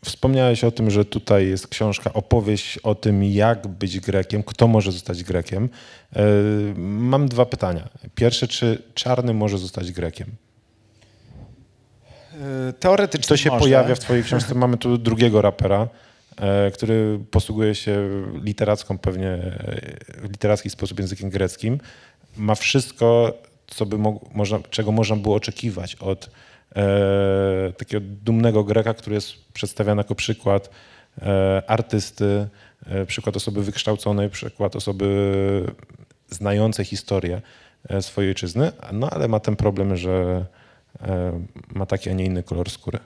wspomniałeś 0.04 0.64
o 0.64 0.70
tym, 0.70 0.90
że 0.90 1.04
tutaj 1.04 1.48
jest 1.48 1.68
książka, 1.68 2.12
opowieść 2.12 2.78
o 2.78 2.94
tym, 2.94 3.24
jak 3.24 3.68
być 3.68 4.00
Grekiem, 4.00 4.42
kto 4.42 4.68
może 4.68 4.92
zostać 4.92 5.24
Grekiem. 5.24 5.68
E, 6.16 6.22
mam 6.76 7.28
dwa 7.28 7.46
pytania. 7.46 7.88
Pierwsze, 8.14 8.48
czy 8.48 8.82
czarny 8.94 9.34
może 9.34 9.58
zostać 9.58 9.92
Grekiem? 9.92 10.28
E, 12.68 12.72
teoretycznie. 12.72 13.28
To 13.28 13.36
się 13.36 13.50
może. 13.50 13.60
pojawia 13.60 13.94
w 13.94 13.98
Twojej 13.98 14.24
książce. 14.24 14.54
Mamy 14.64 14.76
tu 14.76 14.98
drugiego 14.98 15.42
rapera. 15.42 15.88
E, 16.36 16.70
który 16.70 17.18
posługuje 17.30 17.74
się 17.74 18.10
literacką 18.42 18.98
pewnie, 18.98 19.28
e, 19.28 20.20
w 20.22 20.30
literacki 20.30 20.70
sposób 20.70 20.98
językiem 20.98 21.30
greckim, 21.30 21.80
ma 22.36 22.54
wszystko, 22.54 23.38
co 23.66 23.86
by 23.86 23.98
można, 24.34 24.58
czego 24.70 24.92
można 24.92 25.16
było 25.16 25.36
oczekiwać 25.36 25.94
od 25.94 26.30
e, 26.76 27.72
takiego 27.76 28.06
dumnego 28.24 28.64
Greka, 28.64 28.94
który 28.94 29.14
jest 29.14 29.52
przedstawiany 29.52 30.00
jako 30.00 30.14
przykład 30.14 30.70
e, 31.22 31.62
artysty, 31.66 32.48
e, 32.86 33.06
przykład 33.06 33.36
osoby 33.36 33.62
wykształconej, 33.62 34.30
przykład 34.30 34.76
osoby 34.76 35.66
znającej 36.30 36.84
historię 36.84 37.42
e, 37.88 38.02
swojej 38.02 38.30
ojczyzny, 38.30 38.72
no 38.92 39.10
ale 39.10 39.28
ma 39.28 39.40
ten 39.40 39.56
problem, 39.56 39.96
że 39.96 40.44
ma 41.74 41.86
taki, 41.86 42.10
a 42.10 42.12
nie 42.12 42.24
inny 42.24 42.42
kolor 42.42 42.70
skóry. 42.70 42.98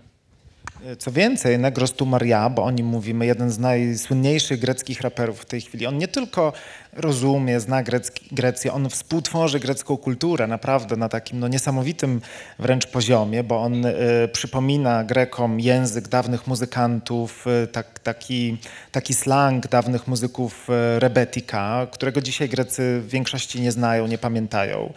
Co 0.99 1.12
więcej, 1.12 1.59
Negros 1.59 1.93
tu 1.93 2.07
Maria, 2.07 2.51
bo 2.51 2.64
o 2.64 2.70
nim 2.70 2.87
mówimy, 2.87 3.26
jeden 3.26 3.51
z 3.51 3.59
najsłynniejszych 3.59 4.61
greckich 4.61 5.01
raperów 5.01 5.41
w 5.41 5.45
tej 5.45 5.61
chwili, 5.61 5.87
on 5.87 5.99
nie 5.99 6.09
tylko 6.09 6.53
rozumie, 6.93 7.61
zna 7.61 7.82
Grecki, 7.82 8.28
Grecję, 8.32 8.72
on 8.72 8.91
współtworzy 8.91 9.61
grecką 9.61 9.97
kulturę 9.97 10.47
naprawdę 10.47 10.97
na 10.97 11.09
takim 11.09 11.41
no, 11.41 11.49
niesamowitym 11.49 12.20
wręcz 12.59 12.87
poziomie, 12.87 13.45
bo 13.45 13.62
on 13.62 13.87
y, 13.87 13.95
przypomina 14.32 15.05
Grekom 15.05 15.61
język 15.61 16.09
dawnych 16.09 16.47
muzykantów, 16.47 17.47
y, 17.64 17.66
tak, 17.66 17.99
taki, 17.99 18.59
taki 18.93 19.14
slang 19.14 19.68
dawnych 19.68 20.09
muzyków 20.09 20.68
y, 20.70 21.01
rebetika, 21.01 21.87
którego 21.91 22.20
dzisiaj 22.20 22.49
Grecy 22.49 23.01
w 23.01 23.09
większości 23.09 23.61
nie 23.61 23.72
znają, 23.72 24.07
nie 24.07 24.18
pamiętają. 24.18 24.93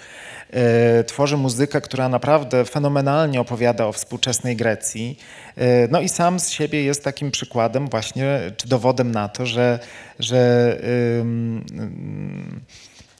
E, 0.54 1.04
tworzy 1.04 1.38
muzykę, 1.38 1.82
która 1.82 2.10
naprawdę 2.10 2.66
fenomenalnie 2.66 3.42
opowiada 3.42 3.86
o 3.86 3.92
współczesnej 3.92 4.56
Grecji. 4.56 5.18
E, 5.60 5.88
no 5.92 6.02
i 6.02 6.10
sam 6.10 6.40
z 6.40 6.50
siebie 6.50 6.84
jest 6.84 7.04
takim 7.04 7.32
przykładem 7.32 7.88
właśnie, 7.88 8.40
czy 8.58 8.68
dowodem 8.68 9.12
na 9.12 9.30
to, 9.30 9.46
że, 9.46 9.80
że 10.20 10.78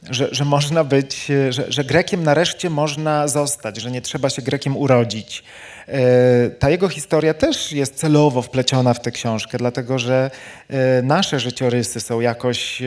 że, 0.10 0.28
że 0.32 0.46
można 0.46 0.84
być, 0.84 1.28
że, 1.50 1.72
że, 1.72 1.84
Grekiem 1.84 2.24
nareszcie 2.24 2.70
można 2.70 3.28
zostać, 3.28 3.78
że 3.78 3.92
nie 3.92 4.02
trzeba 4.02 4.30
się 4.30 4.42
Grekiem 4.42 4.78
urodzić. 4.78 5.44
E, 5.88 6.50
ta 6.50 6.70
jego 6.70 6.90
historia 6.90 7.34
też 7.34 7.72
jest 7.72 7.96
celowo 7.96 8.42
wpleciona 8.42 8.94
w 8.94 9.02
tę 9.02 9.12
książkę, 9.12 9.58
dlatego 9.58 10.00
że 10.00 10.32
nasze 11.04 11.40
życiorysy 11.40 12.00
są 12.00 12.20
jakoś 12.20 12.82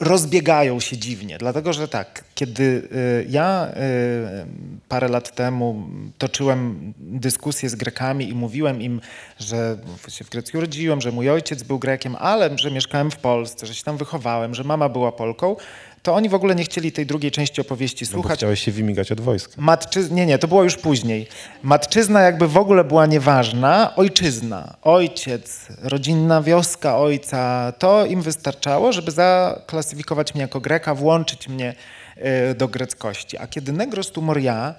rozbiegają 0.00 0.80
się 0.80 0.96
dziwnie, 0.96 1.38
dlatego 1.38 1.72
że 1.72 1.88
tak, 1.88 2.24
kiedy 2.34 2.62
y, 2.62 3.26
ja 3.28 3.68
y, 3.68 4.46
parę 4.88 5.08
lat 5.08 5.34
temu 5.34 5.88
toczyłem 6.18 6.92
dyskusję 6.98 7.68
z 7.68 7.74
Grekami 7.74 8.28
i 8.28 8.34
mówiłem 8.34 8.82
im, 8.82 9.00
że 9.38 9.78
się 10.08 10.24
w 10.24 10.30
Grecji 10.30 10.58
urodziłem, 10.58 11.00
że 11.00 11.12
mój 11.12 11.30
ojciec 11.30 11.62
był 11.62 11.78
Grekiem, 11.78 12.16
ale 12.18 12.58
że 12.58 12.70
mieszkałem 12.70 13.10
w 13.10 13.16
Polsce, 13.16 13.66
że 13.66 13.74
się 13.74 13.84
tam 13.84 13.96
wychowałem, 13.96 14.54
że 14.54 14.64
mama 14.64 14.88
była 14.88 15.12
Polką, 15.12 15.56
to 16.04 16.14
oni 16.14 16.28
w 16.28 16.34
ogóle 16.34 16.54
nie 16.54 16.64
chcieli 16.64 16.92
tej 16.92 17.06
drugiej 17.06 17.30
części 17.30 17.60
opowieści 17.60 18.06
słuchać. 18.06 18.30
No 18.30 18.36
chciałeś 18.36 18.60
się 18.60 18.72
wymigać 18.72 19.12
od 19.12 19.20
wojska. 19.20 19.54
Matczy... 19.58 20.10
Nie, 20.10 20.26
nie, 20.26 20.38
to 20.38 20.48
było 20.48 20.64
już 20.64 20.76
później. 20.76 21.26
Matczyzna 21.62 22.20
jakby 22.20 22.48
w 22.48 22.56
ogóle 22.56 22.84
była 22.84 23.06
nieważna. 23.06 23.96
Ojczyzna, 23.96 24.76
ojciec, 24.82 25.66
rodzinna 25.82 26.42
wioska 26.42 26.98
ojca, 26.98 27.72
to 27.78 28.06
im 28.06 28.22
wystarczało, 28.22 28.92
żeby 28.92 29.10
zaklasyfikować 29.10 30.34
mnie 30.34 30.42
jako 30.42 30.60
Greka, 30.60 30.94
włączyć 30.94 31.48
mnie 31.48 31.74
e, 32.16 32.54
do 32.54 32.68
greckości. 32.68 33.38
A 33.38 33.46
kiedy 33.46 33.72
Negros 33.72 34.12
tu 34.12 34.22
Moria 34.22 34.74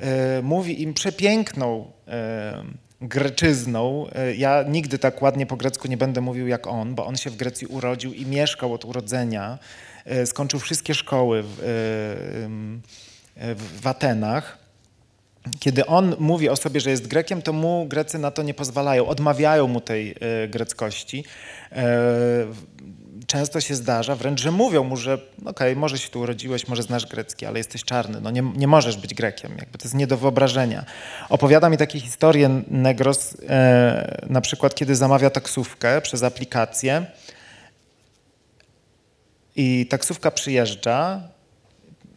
e, 0.00 0.42
mówi 0.42 0.82
im 0.82 0.94
przepiękną 0.94 1.90
e, 2.08 2.64
greczyzną. 3.00 4.06
Ja 4.36 4.64
nigdy 4.68 4.98
tak 4.98 5.22
ładnie 5.22 5.46
po 5.46 5.56
grecku 5.56 5.88
nie 5.88 5.96
będę 5.96 6.20
mówił 6.20 6.48
jak 6.48 6.66
on, 6.66 6.94
bo 6.94 7.06
on 7.06 7.16
się 7.16 7.30
w 7.30 7.36
Grecji 7.36 7.66
urodził 7.66 8.12
i 8.12 8.26
mieszkał 8.26 8.74
od 8.74 8.84
urodzenia. 8.84 9.58
E, 10.04 10.26
skończył 10.26 10.60
wszystkie 10.60 10.94
szkoły 10.94 11.42
w, 11.42 11.58
e, 13.36 13.54
w 13.54 13.86
Atenach. 13.86 14.58
Kiedy 15.60 15.86
on 15.86 16.16
mówi 16.18 16.48
o 16.48 16.56
sobie, 16.56 16.80
że 16.80 16.90
jest 16.90 17.06
Grekiem, 17.06 17.42
to 17.42 17.52
mu 17.52 17.86
Grecy 17.88 18.18
na 18.18 18.30
to 18.30 18.42
nie 18.42 18.54
pozwalają, 18.54 19.06
odmawiają 19.06 19.66
mu 19.66 19.80
tej 19.80 20.14
e, 20.20 20.48
greckości. 20.48 21.24
Często 23.26 23.60
się 23.60 23.74
zdarza 23.74 24.16
wręcz, 24.16 24.40
że 24.40 24.50
mówią 24.50 24.84
mu, 24.84 24.96
że 24.96 25.14
okej, 25.14 25.28
okay, 25.46 25.76
może 25.76 25.98
się 25.98 26.08
tu 26.08 26.20
urodziłeś, 26.20 26.68
może 26.68 26.82
znasz 26.82 27.06
grecki, 27.06 27.46
ale 27.46 27.58
jesteś 27.58 27.84
czarny, 27.84 28.20
no 28.20 28.30
nie, 28.30 28.42
nie 28.56 28.66
możesz 28.66 28.96
być 28.96 29.14
Grekiem, 29.14 29.52
jakby 29.58 29.78
to 29.78 29.84
jest 29.84 29.94
nie 29.94 30.06
do 30.06 30.16
wyobrażenia. 30.16 30.84
Opowiada 31.28 31.68
mi 31.68 31.76
takie 31.76 32.00
historie 32.00 32.62
Negros, 32.68 33.36
na 34.26 34.40
przykład 34.40 34.74
kiedy 34.74 34.96
zamawia 34.96 35.30
taksówkę 35.30 36.00
przez 36.00 36.22
aplikację, 36.22 37.06
i 39.56 39.86
taksówka 39.86 40.30
przyjeżdża 40.30 41.20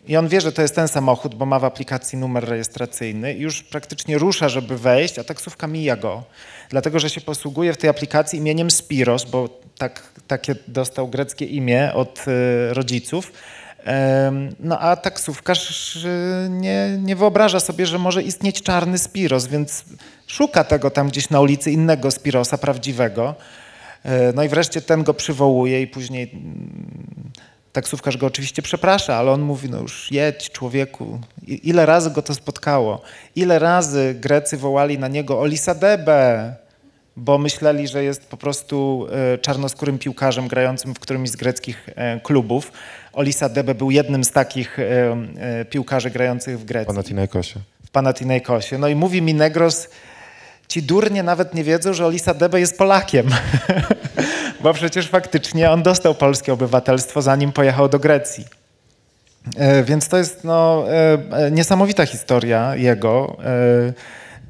i 0.08 0.18
on 0.18 0.28
wie, 0.28 0.42
że 0.42 0.52
to 0.52 0.62
jest 0.62 0.76
ten 0.76 0.88
samochód, 0.88 1.36
bo 1.36 1.46
ma 1.46 1.60
w 1.60 1.66
aplikacji 1.66 2.18
numer 2.18 2.50
rejestracyjny 2.50 3.34
i 3.34 3.42
już 3.42 3.64
praktycznie 3.64 4.18
rusza, 4.18 4.50
żeby 4.50 4.78
wejść, 4.78 5.20
a 5.20 5.24
taksówka 5.24 5.68
mija 5.68 5.96
go. 5.96 6.24
Dlatego, 6.70 7.00
że 7.00 7.10
się 7.10 7.22
posługuje 7.22 7.74
w 7.74 7.78
tej 7.78 7.90
aplikacji 7.90 8.40
imieniem 8.40 8.72
Spiros, 8.72 9.26
bo 9.26 9.50
tak, 9.78 10.04
takie 10.28 10.56
dostał 10.68 11.08
greckie 11.08 11.46
imię 11.46 11.94
od 11.94 12.26
y, 12.28 12.74
rodziców. 12.74 13.32
No 14.60 14.80
a 14.80 14.96
taksówkarz 14.96 15.96
y, 15.96 16.48
nie, 16.50 16.98
nie 17.02 17.16
wyobraża 17.16 17.60
sobie, 17.60 17.86
że 17.86 18.00
może 18.00 18.24
istnieć 18.24 18.62
czarny 18.62 18.98
Spiros, 18.98 19.48
więc 19.48 19.86
szuka 20.28 20.64
tego 20.64 20.90
tam 20.90 21.08
gdzieś 21.08 21.30
na 21.30 21.42
ulicy 21.42 21.72
innego 21.72 22.12
Spirosa, 22.12 22.58
prawdziwego. 22.58 23.36
E, 24.04 24.34
No 24.34 24.44
i 24.44 24.50
wreszcie 24.50 24.82
ten 24.82 25.04
go 25.04 25.14
przywołuje 25.14 25.82
i 25.82 25.88
później 25.88 26.32
mm, 26.34 27.13
taksówkarz 27.74 28.18
go 28.18 28.26
oczywiście 28.28 28.62
przeprasza, 28.62 29.16
ale 29.16 29.32
on 29.32 29.42
mówi, 29.42 29.70
no 29.70 29.80
już 29.82 30.12
jedź 30.12 30.52
człowieku. 30.52 31.20
I- 31.48 31.70
Ile 31.70 31.86
razy 31.86 32.12
go 32.12 32.22
to 32.22 32.34
spotkało? 32.34 33.02
Ile 33.36 33.60
razy 33.60 34.16
Grecy 34.20 34.58
wołali 34.58 35.00
na 35.00 35.08
niego 35.08 35.40
Olisadebe, 35.40 36.56
bo 37.18 37.38
myśleli, 37.38 37.88
że 37.88 38.04
jest 38.04 38.26
po 38.26 38.38
prostu 38.38 39.08
e, 39.34 39.38
czarnoskórym 39.38 40.00
piłkarzem 40.00 40.48
grającym 40.48 40.94
w 40.96 41.00
którymś 41.00 41.30
z 41.30 41.36
greckich 41.36 41.90
e, 41.96 42.20
klubów. 42.20 42.72
Olisadebe 43.14 43.76
był 43.76 43.92
jednym 43.92 44.24
z 44.24 44.32
takich 44.32 44.80
e, 44.80 45.66
piłkarzy 45.70 46.10
grających 46.10 46.60
w 46.60 46.66
Grecji 46.66 46.88
Panathinaikosie. 46.88 47.60
w 47.86 47.90
Panathinaikosie. 47.90 48.78
No 48.78 48.88
i 48.88 48.96
mówi 48.96 49.22
mi 49.22 49.34
Negros, 49.34 49.90
ci 50.68 50.84
durnie 50.84 51.24
nawet 51.24 51.54
nie 51.54 51.64
wiedzą, 51.64 51.94
że 51.94 52.06
Olisa 52.06 52.34
Debe 52.34 52.60
jest 52.60 52.78
Polakiem. 52.78 53.28
Bo 54.64 54.74
przecież 54.74 55.10
faktycznie 55.10 55.72
on 55.72 55.84
dostał 55.84 56.16
polskie 56.16 56.54
obywatelstwo, 56.54 57.22
zanim 57.22 57.52
pojechał 57.52 57.90
do 57.90 58.00
Grecji. 58.00 58.46
E, 59.58 59.84
Więc 59.84 60.08
to 60.08 60.18
jest 60.18 60.44
no, 60.44 60.86
e, 60.90 61.18
e, 61.32 61.52
niesamowita 61.52 62.06
historia 62.06 62.76
jego. 62.76 63.38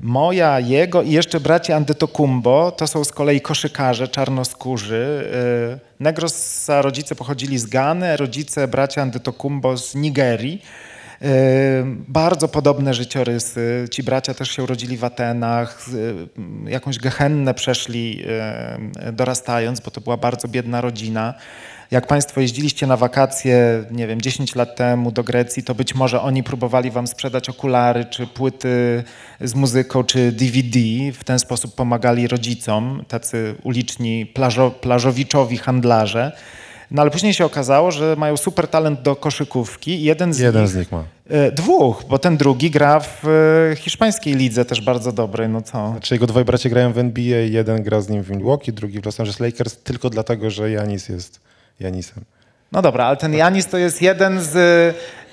Moja, 0.02 0.60
jego 0.60 1.02
i 1.02 1.12
jeszcze 1.12 1.40
bracia 1.40 1.76
Antetokumbo 1.76 2.72
to 2.72 2.88
są 2.88 3.04
z 3.04 3.12
kolei 3.12 3.42
koszykarze 3.42 4.08
czarnoskórzy. 4.08 5.32
Negrosa 6.00 6.82
rodzice 6.82 7.16
pochodzili 7.16 7.60
z 7.60 7.66
Gany, 7.66 8.18
rodzice 8.18 8.68
bracia 8.68 9.02
Antetokumbo 9.02 9.78
z 9.78 9.96
Nigerii. 9.96 10.62
Bardzo 12.08 12.48
podobne 12.48 12.94
życiorysy. 12.94 13.88
Ci 13.92 14.04
bracia 14.04 14.34
też 14.34 14.52
się 14.52 14.64
urodzili 14.64 14.98
w 14.98 15.04
Atenach, 15.04 15.86
jakąś 16.68 16.98
gehennę 16.98 17.54
przeszli 17.54 18.24
dorastając, 19.14 19.80
bo 19.80 19.92
to 19.92 20.02
była 20.02 20.18
bardzo 20.18 20.48
biedna 20.48 20.82
rodzina. 20.82 21.34
Jak 21.92 22.08
Państwo 22.08 22.42
jeździliście 22.42 22.88
na 22.88 22.98
wakacje, 22.98 23.84
nie 23.92 24.08
wiem, 24.08 24.22
10 24.22 24.56
lat 24.56 24.76
temu 24.76 25.12
do 25.12 25.24
Grecji, 25.24 25.64
to 25.64 25.76
być 25.76 25.96
może 25.96 26.22
oni 26.22 26.44
próbowali 26.44 26.92
Wam 26.92 27.08
sprzedać 27.08 27.50
okulary, 27.50 28.06
czy 28.06 28.28
płyty 28.28 29.04
z 29.42 29.56
muzyką, 29.56 30.04
czy 30.04 30.32
DVD. 30.32 30.80
W 31.14 31.24
ten 31.24 31.40
sposób 31.40 31.76
pomagali 31.76 32.28
rodzicom, 32.28 33.04
tacy 33.08 33.56
uliczni 33.64 34.26
plażo, 34.26 34.72
plażowiczowi 34.72 35.58
handlarze. 35.58 36.32
No 36.94 37.02
ale 37.02 37.12
później 37.12 37.34
się 37.34 37.46
okazało, 37.46 37.92
że 37.92 38.16
mają 38.18 38.38
super 38.38 38.68
talent 38.68 39.02
do 39.02 39.16
koszykówki. 39.16 40.04
Jeden 40.04 40.34
z 40.34 40.40
Jeden 40.40 40.62
nich, 40.62 40.72
z 40.72 40.76
nich 40.76 40.92
ma. 40.92 41.04
E, 41.30 41.52
Dwóch, 41.52 42.04
bo 42.10 42.20
ten 42.20 42.38
drugi 42.38 42.72
gra 42.72 43.00
w 43.00 43.26
e, 43.72 43.76
hiszpańskiej 43.76 44.34
lidze 44.36 44.66
też 44.66 44.82
bardzo 44.82 45.12
dobrej, 45.12 45.50
no 45.50 45.62
co? 45.62 45.90
Znaczy 45.92 46.16
jego 46.16 46.28
dwaj 46.28 46.46
bracia 46.46 46.70
grają 46.70 46.94
w 46.94 46.98
NBA, 46.98 47.38
jeden 47.40 47.84
gra 47.84 48.02
z 48.02 48.10
nim 48.10 48.24
w 48.24 48.30
Milwaukee, 48.30 48.74
drugi 48.74 49.00
w 49.02 49.06
Los 49.06 49.20
Angeles 49.20 49.40
Lakers, 49.40 49.78
tylko 49.78 50.10
dlatego, 50.10 50.50
że 50.50 50.72
Janis 50.72 51.10
jest 51.10 51.40
Janisem. 51.80 52.24
No 52.72 52.82
dobra, 52.82 53.06
ale 53.06 53.18
ten 53.18 53.34
Janis 53.34 53.68
to 53.68 53.78
jest 53.78 54.02
jeden 54.02 54.42
z. 54.42 54.56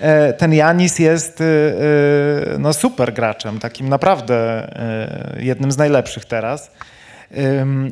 e, 0.01 0.33
Ten 0.33 0.55
Janis 0.55 0.99
jest 0.99 1.43
no 2.59 2.73
super 2.73 3.13
graczem, 3.15 3.59
takim 3.59 3.89
naprawdę 3.89 4.69
jednym 5.39 5.73
z 5.73 5.77
najlepszych 5.79 6.25
teraz. 6.25 6.71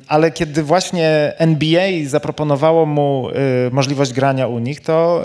Ale 0.08 0.30
kiedy 0.30 0.62
właśnie 0.62 1.32
NBA 1.38 1.88
zaproponowało 2.06 2.86
mu 2.86 3.28
e, 3.30 3.32
możliwość 3.70 4.12
grania 4.12 4.46
u 4.46 4.58
nich, 4.58 4.80
to 4.80 5.22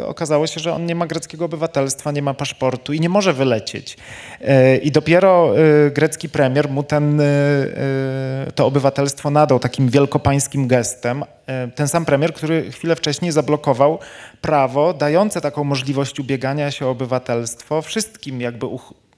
e, 0.00 0.06
okazało 0.06 0.46
się, 0.46 0.60
że 0.60 0.74
on 0.74 0.86
nie 0.86 0.94
ma 0.94 1.06
greckiego 1.06 1.44
obywatelstwa, 1.44 2.12
nie 2.12 2.22
ma 2.22 2.34
paszportu 2.34 2.92
i 2.92 3.00
nie 3.00 3.08
może 3.08 3.32
wylecieć. 3.32 3.96
E, 4.40 4.76
I 4.76 4.90
dopiero 4.90 5.54
e, 5.58 5.90
grecki 5.90 6.28
premier 6.28 6.68
mu 6.70 6.82
ten, 6.82 7.20
e, 7.20 7.24
e, 7.24 8.52
to 8.54 8.66
obywatelstwo 8.66 9.30
nadał 9.30 9.58
takim 9.58 9.88
wielkopańskim 9.88 10.68
gestem. 10.68 11.24
E, 11.46 11.68
Ten 11.68 11.88
sam 11.88 12.04
premier, 12.04 12.34
który 12.34 12.70
chwilę 12.72 12.96
wcześniej 12.96 13.32
zablokował 13.32 13.98
prawo 14.40 14.94
dające 14.94 15.40
taką 15.40 15.64
możliwość 15.64 16.20
ubiegania 16.20 16.70
się 16.70 16.86
o 16.86 16.90
obywatelstwo 16.90 17.82
wszystkim 17.82 18.40
jakby 18.40 18.66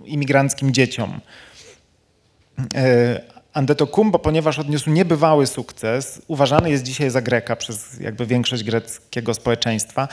imigranckim 0.04 0.72
dzieciom. 0.72 1.20
Antetokumbo, 3.52 4.18
ponieważ 4.18 4.58
odniósł 4.58 4.90
niebywały 4.90 5.46
sukces, 5.46 6.22
uważany 6.28 6.70
jest 6.70 6.82
dzisiaj 6.82 7.10
za 7.10 7.22
Greka 7.22 7.56
przez 7.56 8.00
jakby 8.00 8.26
większość 8.26 8.64
greckiego 8.64 9.34
społeczeństwa. 9.34 10.08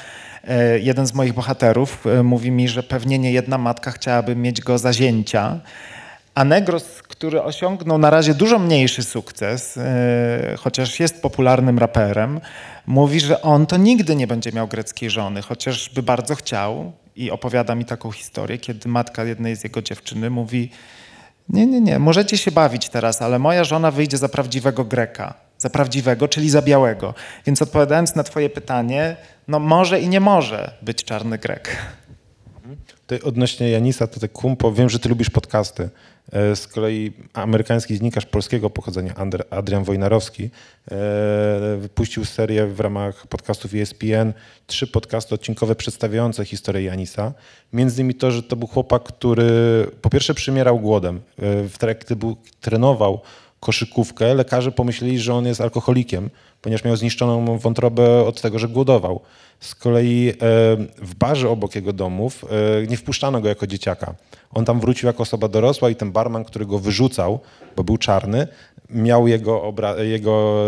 E, 0.47 0.79
Jeden 0.79 1.07
z 1.07 1.13
moich 1.13 1.33
bohaterów 1.33 2.07
e, 2.07 2.23
mówi 2.23 2.51
mi, 2.51 2.67
że 2.67 2.83
pewnie 2.83 3.19
nie 3.19 3.31
jedna 3.31 3.57
matka 3.57 3.91
chciałaby 3.91 4.35
mieć 4.35 4.61
go 4.61 4.77
za 4.77 4.93
zięcia. 4.93 5.59
A 6.35 6.43
Negros, 6.43 6.83
który 7.01 7.43
osiągnął 7.43 7.97
na 7.97 8.09
razie 8.09 8.33
dużo 8.33 8.59
mniejszy 8.59 9.03
sukces, 9.03 9.77
e, 9.77 10.55
chociaż 10.57 10.99
jest 10.99 11.21
popularnym 11.21 11.79
raperem, 11.79 12.41
mówi, 12.87 13.19
że 13.19 13.41
on 13.41 13.65
to 13.65 13.77
nigdy 13.77 14.15
nie 14.15 14.27
będzie 14.27 14.51
miał 14.51 14.67
greckiej 14.67 15.09
żony, 15.09 15.41
chociaż 15.41 15.89
by 15.89 16.03
bardzo 16.03 16.35
chciał. 16.35 16.91
I 17.15 17.31
opowiada 17.31 17.75
mi 17.75 17.85
taką 17.85 18.11
historię, 18.11 18.57
kiedy 18.57 18.89
matka 18.89 19.23
jednej 19.23 19.55
z 19.55 19.63
jego 19.63 19.81
dziewczyny 19.81 20.29
mówi: 20.29 20.69
nie, 21.49 21.65
nie, 21.65 21.81
nie, 21.81 21.99
możecie 21.99 22.37
się 22.37 22.51
bawić 22.51 22.89
teraz, 22.89 23.21
ale 23.21 23.39
moja 23.39 23.63
żona 23.63 23.91
wyjdzie 23.91 24.17
za 24.17 24.29
prawdziwego 24.29 24.85
Greka. 24.85 25.33
Za 25.57 25.69
prawdziwego, 25.69 26.27
czyli 26.27 26.49
za 26.49 26.61
białego. 26.61 27.13
Więc 27.45 27.61
odpowiadając 27.61 28.15
na 28.15 28.23
Twoje 28.23 28.49
pytanie, 28.49 29.17
no 29.47 29.59
może 29.59 29.99
i 30.01 30.09
nie 30.09 30.19
może 30.19 30.73
być 30.81 31.03
czarny 31.03 31.37
Grek. 31.37 31.77
Ty 33.07 33.23
odnośnie 33.23 33.69
Janisa, 33.69 34.07
to 34.07 34.19
tak 34.19 34.31
kumpo, 34.31 34.71
wiem, 34.71 34.89
że 34.89 34.99
ty 34.99 35.09
lubisz 35.09 35.29
podcasty. 35.29 35.89
E, 36.31 36.55
Z 36.55 36.67
kolei 36.67 37.11
amerykański 37.33 37.93
dziennikarz 37.93 38.25
polskiego 38.25 38.69
pochodzenia 38.69 39.13
Adrian 39.49 39.83
Wojnarowski 39.83 40.43
e, 40.43 40.47
wypuścił 41.77 42.25
serię 42.25 42.67
w 42.67 42.79
ramach 42.79 43.27
podcastów 43.27 43.73
ESPN, 43.73 44.33
trzy 44.67 44.87
podcasty 44.87 45.35
odcinkowe 45.35 45.75
przedstawiające 45.75 46.45
historię 46.45 46.83
Janisa. 46.83 47.33
Między 47.73 48.01
innymi 48.01 48.15
to, 48.15 48.31
że 48.31 48.43
to 48.43 48.55
był 48.55 48.67
chłopak, 48.67 49.03
który 49.03 49.51
po 50.01 50.09
pierwsze 50.09 50.33
przymierał 50.33 50.79
głodem. 50.79 51.15
E, 51.17 51.63
W 51.63 51.77
trakcie, 51.77 52.15
był, 52.15 52.37
trenował 52.61 53.21
koszykówkę, 53.59 54.33
lekarze 54.33 54.71
pomyśleli, 54.71 55.19
że 55.19 55.33
on 55.33 55.45
jest 55.45 55.61
alkoholikiem, 55.61 56.29
ponieważ 56.61 56.83
miał 56.83 56.95
zniszczoną 56.95 57.57
wątrobę 57.57 58.25
od 58.25 58.41
tego, 58.41 58.59
że 58.59 58.67
głodował. 58.67 59.21
Z 59.59 59.75
kolei 59.75 60.29
e, 60.29 60.33
w 60.97 61.15
barze 61.15 61.49
obok 61.49 61.75
jego 61.75 61.93
domów 61.93 62.45
e, 62.83 62.87
nie 62.87 62.97
wpuszczano 62.97 63.41
go 63.41 63.49
jako 63.49 63.67
dzieciaka. 63.67 64.15
On 64.53 64.65
tam 64.65 64.79
wrócił 64.79 65.07
jako 65.07 65.23
osoba 65.23 65.47
dorosła 65.47 65.89
i 65.89 65.95
ten 65.95 66.11
barman, 66.11 66.45
który 66.45 66.65
go 66.65 66.79
wyrzucał, 66.79 67.39
bo 67.75 67.83
był 67.83 67.97
czarny, 67.97 68.47
miał 68.89 69.27
jego, 69.27 69.73
jego 69.97 70.63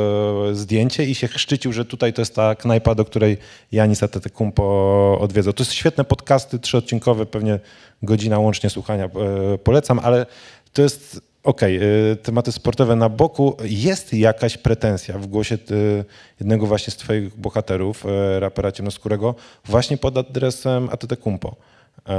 zdjęcie 0.52 1.06
i 1.06 1.16
się 1.16 1.28
chrzcił, 1.28 1.74
że 1.74 1.86
tutaj 1.86 2.14
to 2.14 2.22
jest 2.22 2.36
ta 2.36 2.56
knajpa, 2.56 2.96
do 2.96 3.06
której 3.06 3.38
Janis 3.72 4.04
Antetokounmpo 4.04 5.18
odwiedzał. 5.22 5.54
To 5.54 5.64
jest 5.64 5.74
świetne 5.74 6.04
podcasty, 6.04 6.60
trzyodcinkowe, 6.60 7.26
pewnie 7.26 7.60
godzina 8.04 8.40
łącznie 8.40 8.70
słuchania 8.70 9.06
e, 9.06 9.10
polecam, 9.58 10.00
ale 10.00 10.26
to 10.74 10.82
jest 10.82 11.31
Okej, 11.44 11.80
y, 12.12 12.16
tematy 12.16 12.52
sportowe 12.52 12.96
na 12.96 13.10
boku. 13.10 13.58
Jest 13.64 14.14
jakaś 14.14 14.58
pretensja 14.58 15.18
w 15.18 15.28
głosie 15.28 15.56
y, 15.72 16.06
jednego 16.40 16.68
właśnie 16.68 16.92
z 16.92 16.98
twoich 16.98 17.36
bohaterów, 17.36 18.06
y, 18.06 18.40
rapera 18.40 18.72
ciemnoskórego, 18.72 19.36
właśnie 19.66 19.98
pod 19.98 20.18
adresem 20.18 20.90
Antetokounmpo. 20.90 21.56
Y, 22.00 22.12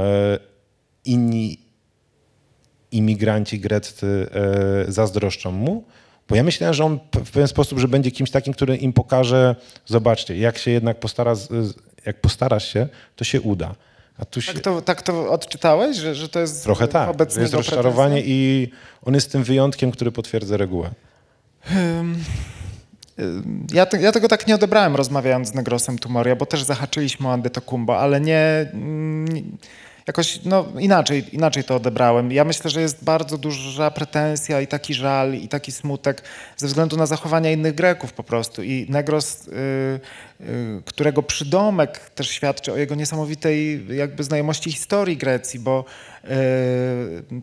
Inni 1.05 1.59
imigranci 2.91 3.59
greccy 3.59 4.27
zazdroszczą 4.87 5.51
mu, 5.51 5.83
bo 6.29 6.35
ja 6.35 6.43
myślałem, 6.43 6.73
że 6.73 6.85
on 6.85 6.99
w 7.25 7.31
pewien 7.31 7.47
sposób, 7.47 7.79
że 7.79 7.87
będzie 7.87 8.11
kimś 8.11 8.31
takim, 8.31 8.53
który 8.53 8.75
im 8.75 8.93
pokaże, 8.93 9.55
zobaczcie, 9.85 10.37
jak 10.37 10.57
się 10.57 10.71
jednak 10.71 10.99
postara, 10.99 11.33
jak 12.05 12.21
postarasz 12.21 12.73
się, 12.73 12.87
to 13.15 13.23
się 13.23 13.41
uda. 13.41 13.75
Tu 14.29 14.41
się... 14.41 14.53
Tak 14.53 14.63
to, 14.63 14.81
tak 14.81 15.01
to 15.01 15.31
odczytałeś, 15.31 15.97
że, 15.97 16.15
że 16.15 16.29
to 16.29 16.39
jest 16.39 16.63
Trochę 16.63 16.87
tak. 16.87 17.07
wobec 17.07 17.35
Jest 17.35 17.53
rozczarowanie 17.53 18.21
i 18.25 18.69
on 19.05 19.13
jest 19.13 19.31
tym 19.31 19.43
wyjątkiem, 19.43 19.91
który 19.91 20.11
potwierdza 20.11 20.57
regułę. 20.57 20.89
Ja, 23.73 23.85
te, 23.85 24.01
ja 24.01 24.11
tego 24.11 24.27
tak 24.27 24.47
nie 24.47 24.55
odebrałem 24.55 24.95
rozmawiając 24.95 25.47
z 25.47 25.53
Negrosem 25.53 25.99
Tumoria, 25.99 26.35
bo 26.35 26.45
też 26.45 26.63
zahaczyliśmy 26.63 27.27
o 27.27 27.33
Antetokounmpo, 27.33 27.99
ale 27.99 28.21
nie, 28.21 28.69
mm, 28.73 29.57
jakoś 30.07 30.39
no, 30.45 30.65
inaczej, 30.79 31.35
inaczej 31.35 31.63
to 31.63 31.75
odebrałem. 31.75 32.31
Ja 32.31 32.43
myślę, 32.43 32.69
że 32.69 32.81
jest 32.81 33.03
bardzo 33.03 33.37
duża 33.37 33.91
pretensja 33.91 34.61
i 34.61 34.67
taki 34.67 34.93
żal 34.93 35.33
i 35.33 35.47
taki 35.47 35.71
smutek 35.71 36.21
ze 36.57 36.67
względu 36.67 36.97
na 36.97 37.05
zachowania 37.05 37.51
innych 37.51 37.75
Greków 37.75 38.13
po 38.13 38.23
prostu. 38.23 38.63
I 38.63 38.85
Negros, 38.89 39.47
y, 39.47 39.51
y, 40.41 40.81
którego 40.85 41.23
przydomek 41.23 42.09
też 42.09 42.29
świadczy 42.29 42.73
o 42.73 42.77
jego 42.77 42.95
niesamowitej 42.95 43.87
jakby 43.97 44.23
znajomości 44.23 44.71
historii 44.71 45.17
Grecji, 45.17 45.59
bo 45.59 45.85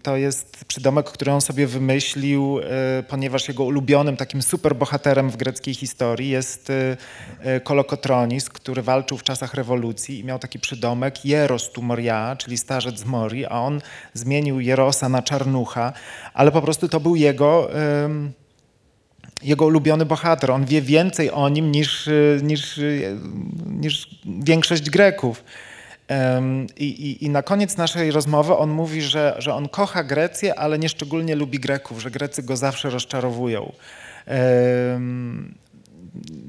to 0.02 0.16
jest 0.16 0.64
przydomek, 0.64 1.10
który 1.10 1.32
on 1.32 1.40
sobie 1.40 1.66
wymyślił, 1.66 2.58
y, 2.58 2.62
ponieważ 3.08 3.48
jego 3.48 3.64
ulubionym 3.64 4.16
takim 4.16 4.42
superbohaterem 4.42 5.30
w 5.30 5.36
greckiej 5.36 5.74
historii 5.74 6.28
jest 6.28 6.70
y, 6.70 6.96
Kolokotronis, 7.64 8.48
który 8.48 8.82
walczył 8.82 9.18
w 9.18 9.22
czasach 9.22 9.54
rewolucji 9.54 10.18
i 10.18 10.24
miał 10.24 10.38
taki 10.38 10.58
przydomek 10.58 11.24
Jeros 11.24 11.72
tu 11.72 11.82
Moria, 11.82 12.36
czyli 12.38 12.58
starzec 12.58 12.98
z 12.98 13.04
Mori, 13.04 13.46
a 13.46 13.50
on 13.50 13.80
zmienił 14.14 14.60
Jerosa 14.60 15.08
na 15.08 15.22
Czarnucha, 15.22 15.92
ale 16.34 16.52
po 16.52 16.62
prostu 16.62 16.88
to 16.88 17.00
był 17.00 17.16
jego... 17.16 17.70
jego 19.42 19.66
ulubiony 19.66 20.06
bohater. 20.06 20.50
On 20.50 20.64
wie 20.64 20.82
więcej 20.82 21.30
o 21.30 21.48
nim 21.48 21.72
niż, 21.72 22.08
niż, 22.42 22.80
niż 23.66 24.08
większość 24.24 24.90
Greków. 24.90 25.44
I, 26.76 26.84
i, 26.84 27.24
I 27.24 27.30
na 27.30 27.42
koniec 27.42 27.76
naszej 27.76 28.10
rozmowy 28.10 28.56
on 28.56 28.70
mówi, 28.70 29.02
że, 29.02 29.34
że 29.38 29.54
on 29.54 29.68
kocha 29.68 30.04
Grecję, 30.04 30.58
ale 30.58 30.78
nieszczególnie 30.78 31.34
lubi 31.34 31.58
Greków, 31.58 32.00
że 32.02 32.10
Grecy 32.10 32.42
go 32.42 32.56
zawsze 32.56 32.90
rozczarowują. 32.90 33.72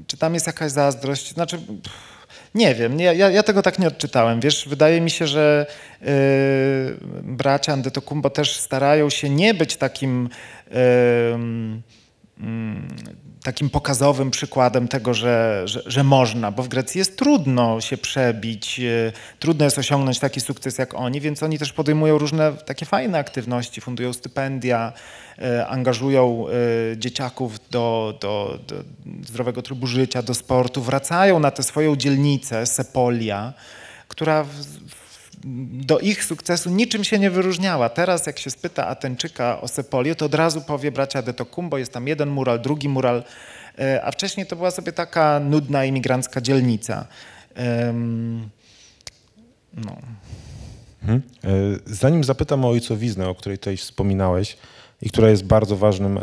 Czy 0.06 0.16
tam 0.16 0.34
jest 0.34 0.46
jakaś 0.46 0.72
zazdrość? 0.72 1.34
Znaczy, 1.34 1.58
nie 2.54 2.74
wiem, 2.74 2.96
nie, 2.96 3.04
ja, 3.04 3.30
ja 3.30 3.42
tego 3.42 3.62
tak 3.62 3.78
nie 3.78 3.86
odczytałem. 3.88 4.40
Wiesz, 4.40 4.68
wydaje 4.68 5.00
mi 5.00 5.10
się, 5.10 5.26
że 5.26 5.66
yy, 6.00 6.08
bracia 7.22 7.72
Antetokumbo 7.72 8.30
też 8.30 8.56
starają 8.56 9.10
się 9.10 9.30
nie 9.30 9.54
być 9.54 9.76
takim 9.76 10.28
mm, 10.70 11.82
takim 13.42 13.70
pokazowym 13.70 14.30
przykładem 14.30 14.88
tego, 14.88 15.14
że, 15.14 15.62
że, 15.64 15.82
że 15.86 16.04
można, 16.04 16.50
bo 16.50 16.62
w 16.62 16.68
Grecji 16.68 16.98
jest 16.98 17.18
trudno 17.18 17.80
się 17.80 17.96
przebić, 17.96 18.80
e, 18.80 19.12
trudno 19.38 19.64
jest 19.64 19.78
osiągnąć 19.78 20.18
taki 20.18 20.40
sukces 20.40 20.78
jak 20.78 20.94
oni, 20.94 21.20
więc 21.20 21.42
oni 21.42 21.58
też 21.58 21.72
podejmują 21.72 22.18
różne 22.18 22.52
takie 22.52 22.86
fajne 22.86 23.18
aktywności, 23.18 23.80
fundują 23.80 24.12
stypendia, 24.12 24.92
e, 25.38 25.66
angażują 25.66 26.46
e, 26.48 26.52
dzieciaków 26.98 27.70
do, 27.70 28.18
do, 28.20 28.58
do 28.68 28.76
zdrowego 29.26 29.62
trybu 29.62 29.86
życia, 29.86 30.22
do 30.22 30.34
sportu, 30.34 30.82
wracają 30.82 31.38
na 31.38 31.50
tę 31.50 31.62
swoją 31.62 31.96
dzielnicę, 31.96 32.66
Sepolia, 32.66 33.52
która 34.08 34.44
w, 34.44 35.01
do 35.44 35.98
ich 35.98 36.24
sukcesu 36.24 36.70
niczym 36.70 37.04
się 37.04 37.18
nie 37.18 37.30
wyróżniała. 37.30 37.88
Teraz 37.88 38.26
jak 38.26 38.38
się 38.38 38.50
spyta 38.50 38.86
Atenczyka 38.86 39.60
o 39.60 39.68
Sepolię, 39.68 40.14
to 40.14 40.26
od 40.26 40.34
razu 40.34 40.60
powie 40.60 40.92
bracia 40.92 41.22
de 41.22 41.34
Tocumbo, 41.34 41.78
jest 41.78 41.92
tam 41.92 42.08
jeden 42.08 42.28
mural, 42.28 42.60
drugi 42.60 42.88
mural, 42.88 43.24
e, 43.78 44.04
a 44.04 44.10
wcześniej 44.10 44.46
to 44.46 44.56
była 44.56 44.70
sobie 44.70 44.92
taka 44.92 45.40
nudna 45.40 45.84
imigrancka 45.84 46.40
dzielnica. 46.40 47.06
No. 49.74 49.96
Mhm. 51.02 51.22
E, 51.44 51.48
Zanim 51.86 52.24
zapytam 52.24 52.64
o 52.64 52.68
ojcowiznę, 52.68 53.28
o 53.28 53.34
której 53.34 53.58
tutaj 53.58 53.76
wspominałeś 53.76 54.56
i 55.02 55.10
która 55.10 55.30
jest 55.30 55.44
bardzo 55.44 55.76
ważnym 55.76 56.18
e, 56.18 56.22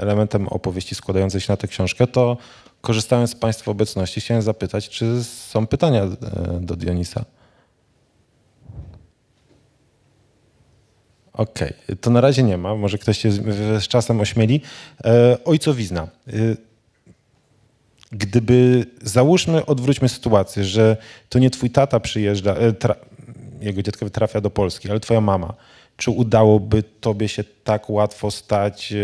elementem 0.00 0.48
opowieści 0.48 0.94
składającej 0.94 1.40
się 1.40 1.52
na 1.52 1.56
tę 1.56 1.68
książkę, 1.68 2.06
to 2.06 2.36
korzystając 2.80 3.30
z 3.30 3.34
Państwa 3.34 3.70
obecności 3.70 4.20
chciałem 4.20 4.42
zapytać, 4.42 4.88
czy 4.88 5.24
są 5.24 5.66
pytania 5.66 6.06
do 6.60 6.76
Dionisa? 6.76 7.24
Okej, 11.36 11.72
to 12.00 12.10
na 12.10 12.20
razie 12.20 12.42
nie 12.42 12.58
ma, 12.58 12.74
może 12.76 12.98
ktoś 12.98 13.18
się 13.18 13.32
z, 13.32 13.88
czasem 13.88 14.20
ośmieli. 14.20 14.60
E, 15.04 15.38
ojcowizna. 15.44 16.08
E, 16.28 16.32
Gdyby, 18.12 18.86
załóżmy, 19.02 19.66
odwróćmy 19.66 20.08
sytuację, 20.08 20.64
że 20.64 20.96
to 21.28 21.38
nie 21.38 21.50
twój 21.50 21.70
tata 21.70 22.00
przyjeżdża, 22.00 22.54
e, 22.54 22.72
tra, 22.72 22.94
jego 23.60 23.82
dziecko 23.82 24.10
trafia 24.10 24.40
do 24.40 24.50
Polski, 24.50 24.90
ale 24.90 25.00
twoja 25.00 25.20
mama. 25.20 25.54
Czy 25.96 26.10
udałoby 26.10 26.82
tobie 27.00 27.28
się 27.28 27.44
tak 27.64 27.90
łatwo 27.90 28.30
stać, 28.30 28.92
e, 28.92 28.96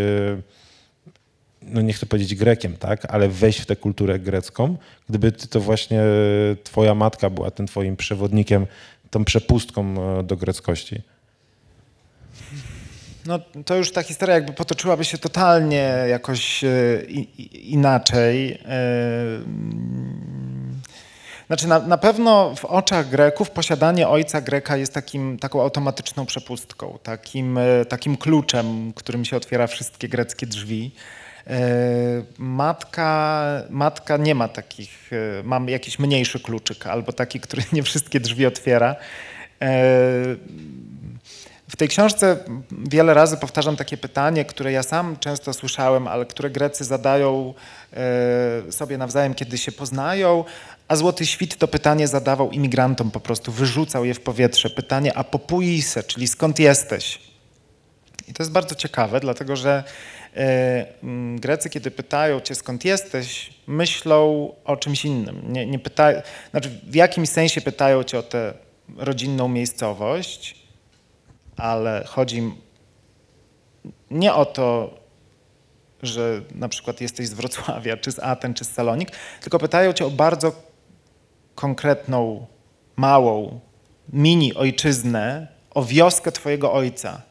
no 1.61 1.81
nie 1.81 1.93
chcę 1.93 2.05
powiedzieć 2.05 2.35
Grekiem, 2.35 2.77
tak, 2.77 3.05
ale 3.05 3.29
wejść 3.29 3.59
w 3.59 3.65
tę 3.65 3.75
kulturę 3.75 4.19
grecką, 4.19 4.77
gdyby 5.09 5.31
ty- 5.31 5.47
to 5.47 5.59
właśnie 5.61 6.01
twoja 6.63 6.95
matka 6.95 7.29
była 7.29 7.51
tym 7.51 7.67
twoim 7.67 7.95
przewodnikiem, 7.95 8.65
tą 9.09 9.25
przepustką 9.25 9.95
e, 10.19 10.23
do 10.23 10.37
greckości? 10.37 11.01
No, 13.25 13.39
to 13.65 13.75
już 13.75 13.91
ta 13.91 14.03
historia 14.03 14.35
jakby 14.35 14.53
potoczyłaby 14.53 15.05
się 15.05 15.17
totalnie 15.17 15.93
jakoś 16.09 16.63
e, 16.63 16.67
inaczej. 17.51 18.51
E, 18.51 18.57
mm, 19.35 20.81
Znaczy 21.47 21.67
na, 21.67 21.79
na 21.79 21.97
pewno 21.97 22.55
w 22.55 22.65
oczach 22.65 23.09
Greków 23.09 23.51
posiadanie 23.51 24.07
ojca 24.07 24.41
Greka 24.41 24.77
jest 24.77 24.93
takim, 24.93 25.39
taką 25.39 25.61
automatyczną 25.61 26.25
przepustką, 26.25 26.99
takim, 27.03 27.57
e, 27.57 27.85
takim 27.85 28.17
kluczem, 28.17 28.93
którym 28.93 29.25
się 29.25 29.37
otwiera 29.37 29.67
wszystkie 29.67 30.07
greckie 30.09 30.47
drzwi. 30.47 30.91
Matka, 32.37 33.45
matka 33.69 34.17
nie 34.17 34.35
ma 34.35 34.47
takich, 34.47 35.11
mam 35.43 35.69
jakiś 35.69 35.99
mniejszy 35.99 36.39
kluczyk 36.39 36.87
albo 36.87 37.13
taki, 37.13 37.39
który 37.39 37.63
nie 37.73 37.83
wszystkie 37.83 38.19
drzwi 38.19 38.45
otwiera. 38.45 38.95
W 41.73 41.75
tej 41.75 41.87
książce 41.87 42.37
wiele 42.71 43.13
razy 43.13 43.37
powtarzam 43.37 43.75
takie 43.75 43.97
pytanie, 43.97 44.45
które 44.45 44.71
ja 44.71 44.83
sam 44.83 45.17
często 45.19 45.53
słyszałem, 45.53 46.07
ale 46.07 46.25
które 46.25 46.49
Grecy 46.49 46.83
zadają 46.83 47.53
e, 47.93 48.71
sobie 48.71 48.97
nawzajem, 48.97 49.33
kiedy 49.33 49.57
się 49.57 49.71
poznają, 49.71 50.43
a 50.87 50.95
Złoty 50.95 51.25
Świt 51.25 51.57
to 51.57 51.67
pytanie 51.67 52.07
zadawał 52.07 52.51
imigrantom 52.51 53.11
po 53.11 53.19
prostu, 53.19 53.51
wyrzucał 53.51 54.05
je 54.05 54.13
w 54.13 54.19
powietrze. 54.19 54.69
Pytanie 54.69 55.17
a 55.17 55.23
popuise, 55.23 56.03
czyli 56.03 56.27
skąd 56.27 56.59
jesteś? 56.59 57.21
I 58.27 58.33
to 58.33 58.43
jest 58.43 58.51
bardzo 58.51 58.75
ciekawe, 58.75 59.19
dlatego 59.19 59.55
że 59.55 59.83
e, 60.35 60.85
Grecy, 61.35 61.69
kiedy 61.69 61.91
pytają 61.91 62.39
cię 62.39 62.55
skąd 62.55 62.85
jesteś, 62.85 63.53
myślą 63.67 64.51
o 64.65 64.77
czymś 64.77 65.05
innym. 65.05 65.53
Nie, 65.53 65.65
nie 65.65 65.79
pytają, 65.79 66.21
znaczy 66.51 66.79
w 66.87 66.95
jakimś 66.95 67.29
sensie 67.29 67.61
pytają 67.61 68.03
cię 68.03 68.19
o 68.19 68.23
tę 68.23 68.53
rodzinną 68.97 69.47
miejscowość, 69.47 70.62
ale 71.63 72.03
chodzi 72.07 72.51
nie 74.11 74.33
o 74.33 74.45
to, 74.45 74.93
że 76.01 76.41
na 76.55 76.69
przykład 76.69 77.01
jesteś 77.01 77.27
z 77.27 77.33
Wrocławia, 77.33 77.97
czy 77.97 78.11
z 78.11 78.19
Aten, 78.19 78.53
czy 78.53 78.65
z 78.65 78.71
Salonik, 78.71 79.11
tylko 79.41 79.59
pytają 79.59 79.93
cię 79.93 80.05
o 80.05 80.11
bardzo 80.11 80.51
konkretną, 81.55 82.45
małą, 82.95 83.59
mini 84.13 84.53
ojczyznę, 84.53 85.47
o 85.71 85.83
wioskę 85.83 86.31
twojego 86.31 86.73
ojca. 86.73 87.21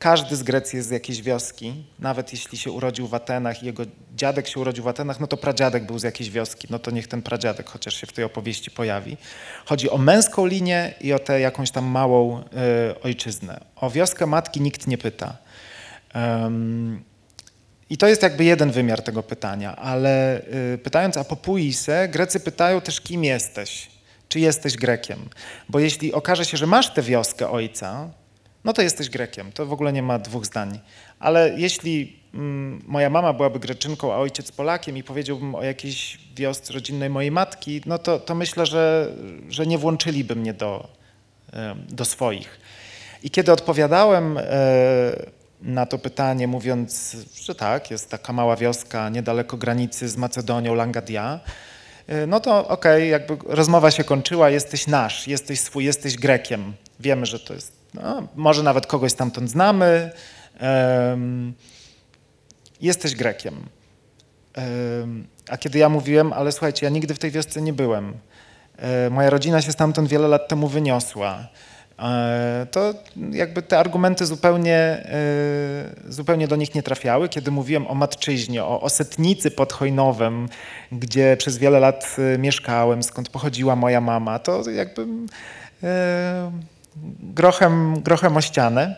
Każdy 0.00 0.36
z 0.36 0.42
Grecji 0.42 0.76
jest 0.76 0.88
z 0.88 0.92
jakiejś 0.92 1.22
wioski, 1.22 1.84
nawet 1.98 2.32
jeśli 2.32 2.58
się 2.58 2.70
urodził 2.70 3.06
w 3.06 3.14
Atenach 3.14 3.62
i 3.62 3.66
jego 3.66 3.82
dziadek 4.16 4.48
się 4.48 4.60
urodził 4.60 4.84
w 4.84 4.88
Atenach, 4.88 5.20
no 5.20 5.26
to 5.26 5.36
pradziadek 5.36 5.86
był 5.86 5.98
z 5.98 6.02
jakiejś 6.02 6.30
wioski, 6.30 6.66
no 6.70 6.78
to 6.78 6.90
niech 6.90 7.08
ten 7.08 7.22
pradziadek 7.22 7.70
chociaż 7.70 7.94
się 7.94 8.06
w 8.06 8.12
tej 8.12 8.24
opowieści 8.24 8.70
pojawi. 8.70 9.16
Chodzi 9.64 9.90
o 9.90 9.98
męską 9.98 10.46
linię 10.46 10.94
i 11.00 11.12
o 11.12 11.18
tę 11.18 11.40
jakąś 11.40 11.70
tam 11.70 11.84
małą 11.84 12.40
y, 12.40 12.44
ojczyznę. 13.02 13.60
O 13.76 13.90
wioskę 13.90 14.26
matki 14.26 14.60
nikt 14.60 14.86
nie 14.86 14.98
pyta. 14.98 15.36
Ym, 16.46 17.04
I 17.90 17.96
to 17.96 18.06
jest 18.06 18.22
jakby 18.22 18.44
jeden 18.44 18.70
wymiar 18.70 19.02
tego 19.02 19.22
pytania, 19.22 19.76
ale 19.76 20.42
y, 20.74 20.78
pytając 20.78 21.16
a 21.16 21.24
popuise, 21.24 22.08
Grecy 22.08 22.40
pytają 22.40 22.80
też 22.80 23.00
kim 23.00 23.24
jesteś, 23.24 23.88
czy 24.28 24.40
jesteś 24.40 24.76
Grekiem. 24.76 25.28
Bo 25.68 25.78
jeśli 25.78 26.12
okaże 26.12 26.44
się, 26.44 26.56
że 26.56 26.66
masz 26.66 26.94
tę 26.94 27.02
wioskę 27.02 27.50
ojca, 27.50 28.19
no 28.64 28.72
to 28.72 28.82
jesteś 28.82 29.10
Grekiem. 29.10 29.52
To 29.52 29.66
w 29.66 29.72
ogóle 29.72 29.92
nie 29.92 30.02
ma 30.02 30.18
dwóch 30.18 30.46
zdań. 30.46 30.80
Ale 31.18 31.54
jeśli 31.56 32.20
mm, 32.34 32.82
moja 32.86 33.10
mama 33.10 33.32
byłaby 33.32 33.60
Greczynką, 33.60 34.12
a 34.12 34.16
ojciec 34.16 34.52
Polakiem 34.52 34.96
i 34.96 35.02
powiedziałbym 35.02 35.54
o 35.54 35.62
jakiejś 35.62 36.18
wiosce 36.36 36.72
rodzinnej 36.72 37.10
mojej 37.10 37.30
matki, 37.30 37.80
no 37.86 37.98
to, 37.98 38.18
to 38.18 38.34
myślę, 38.34 38.66
że, 38.66 39.12
że 39.48 39.66
nie 39.66 39.78
włączyliby 39.78 40.36
mnie 40.36 40.54
do, 40.54 40.88
do 41.88 42.04
swoich. 42.04 42.60
I 43.22 43.30
kiedy 43.30 43.52
odpowiadałem 43.52 44.38
e, 44.38 44.42
na 45.62 45.86
to 45.86 45.98
pytanie, 45.98 46.46
mówiąc, 46.46 47.16
że 47.42 47.54
tak, 47.54 47.90
jest 47.90 48.10
taka 48.10 48.32
mała 48.32 48.56
wioska 48.56 49.08
niedaleko 49.08 49.56
granicy 49.56 50.08
z 50.08 50.16
Macedonią, 50.16 50.74
Langadia, 50.74 51.40
e, 52.06 52.26
no 52.26 52.40
to 52.40 52.68
okej, 52.68 53.10
jakby 53.10 53.36
rozmowa 53.46 53.90
się 53.90 54.04
kończyła, 54.04 54.50
jesteś 54.50 54.86
nasz, 54.86 55.28
jesteś 55.28 55.60
swój, 55.60 55.84
jesteś 55.84 56.16
Grekiem. 56.16 56.72
Wiemy, 57.00 57.26
że 57.26 57.40
to 57.40 57.54
jest, 57.54 57.79
no, 57.94 58.22
może 58.36 58.62
nawet 58.62 58.86
kogoś 58.86 59.12
stamtąd 59.12 59.50
znamy, 59.50 60.10
em, 60.58 61.52
jesteś 62.80 63.14
Grekiem. 63.14 63.54
Em, 64.54 65.26
A 65.48 65.58
kiedy 65.58 65.78
ja 65.78 65.88
mówiłem, 65.88 66.32
ale 66.32 66.52
słuchajcie, 66.52 66.86
ja 66.86 66.90
nigdy 66.90 67.14
w 67.14 67.18
tej 67.18 67.30
wiosce 67.30 67.62
nie 67.62 67.72
byłem. 67.72 68.14
e, 68.78 69.10
moja 69.10 69.30
rodzina 69.30 69.62
się 69.62 69.72
stamtąd 69.72 70.08
wiele 70.08 70.28
lat 70.28 70.48
temu 70.48 70.68
wyniosła. 70.68 71.48
E, 71.98 72.66
To 72.70 72.94
jakby 73.30 73.62
te 73.62 73.78
argumenty 73.78 74.26
zupełnie, 74.26 74.74
e, 74.76 76.12
zupełnie 76.12 76.48
do 76.48 76.56
nich 76.56 76.74
nie 76.74 76.82
trafiały. 76.82 77.28
Kiedy 77.28 77.50
mówiłem 77.50 77.86
o 77.86 77.94
matczyźnie, 77.94 78.64
o 78.64 78.80
osetnicy 78.80 79.50
pod 79.50 79.72
Chojnowem, 79.72 80.48
gdzie 80.92 81.36
przez 81.36 81.58
wiele 81.58 81.80
lat 81.80 82.16
mieszkałem, 82.38 83.02
skąd 83.02 83.28
pochodziła 83.28 83.76
moja 83.76 84.00
mama, 84.00 84.38
to 84.38 84.70
jakby 84.70 85.06
grochem, 87.20 88.00
grochem 88.02 88.36
o 88.36 88.40
ścianę. 88.40 88.96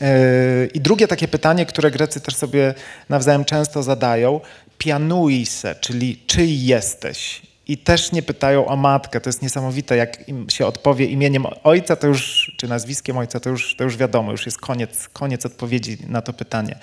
Yy, 0.00 0.66
I 0.74 0.80
drugie 0.80 1.08
takie 1.08 1.28
pytanie, 1.28 1.66
które 1.66 1.90
Grecy 1.90 2.20
też 2.20 2.34
sobie 2.34 2.74
nawzajem 3.08 3.44
często 3.44 3.82
zadają, 3.82 4.40
pianuise, 4.78 5.74
czyli 5.80 6.22
czyj 6.26 6.66
jesteś? 6.66 7.42
I 7.66 7.78
też 7.78 8.12
nie 8.12 8.22
pytają 8.22 8.66
o 8.66 8.76
matkę. 8.76 9.20
To 9.20 9.28
jest 9.28 9.42
niesamowite, 9.42 9.96
jak 9.96 10.28
im 10.28 10.50
się 10.50 10.66
odpowie 10.66 11.06
imieniem 11.06 11.46
ojca, 11.64 11.96
to 11.96 12.06
już, 12.06 12.52
czy 12.56 12.68
nazwiskiem 12.68 13.18
ojca, 13.18 13.40
to 13.40 13.50
już, 13.50 13.76
to 13.76 13.84
już 13.84 13.96
wiadomo, 13.96 14.30
już 14.32 14.46
jest 14.46 14.58
koniec, 14.58 15.08
koniec 15.08 15.46
odpowiedzi 15.46 15.98
na 16.06 16.22
to 16.22 16.32
pytanie. 16.32 16.78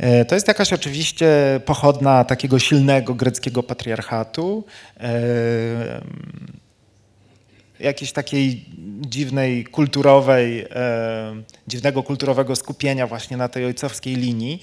Yy, 0.00 0.24
To 0.24 0.34
jest 0.34 0.48
jakaś 0.48 0.72
oczywiście 0.72 1.60
pochodna 1.64 2.24
takiego 2.24 2.58
silnego 2.58 3.14
greckiego 3.14 3.62
patriarchatu. 3.62 4.64
Jakiejś 7.80 8.12
takiej 8.12 8.64
dziwnej 9.00 9.64
kulturowej, 9.64 10.66
e, 10.70 11.42
dziwnego 11.68 12.02
kulturowego 12.02 12.56
skupienia 12.56 13.06
właśnie 13.06 13.36
na 13.36 13.48
tej 13.48 13.64
ojcowskiej 13.64 14.14
linii. 14.14 14.62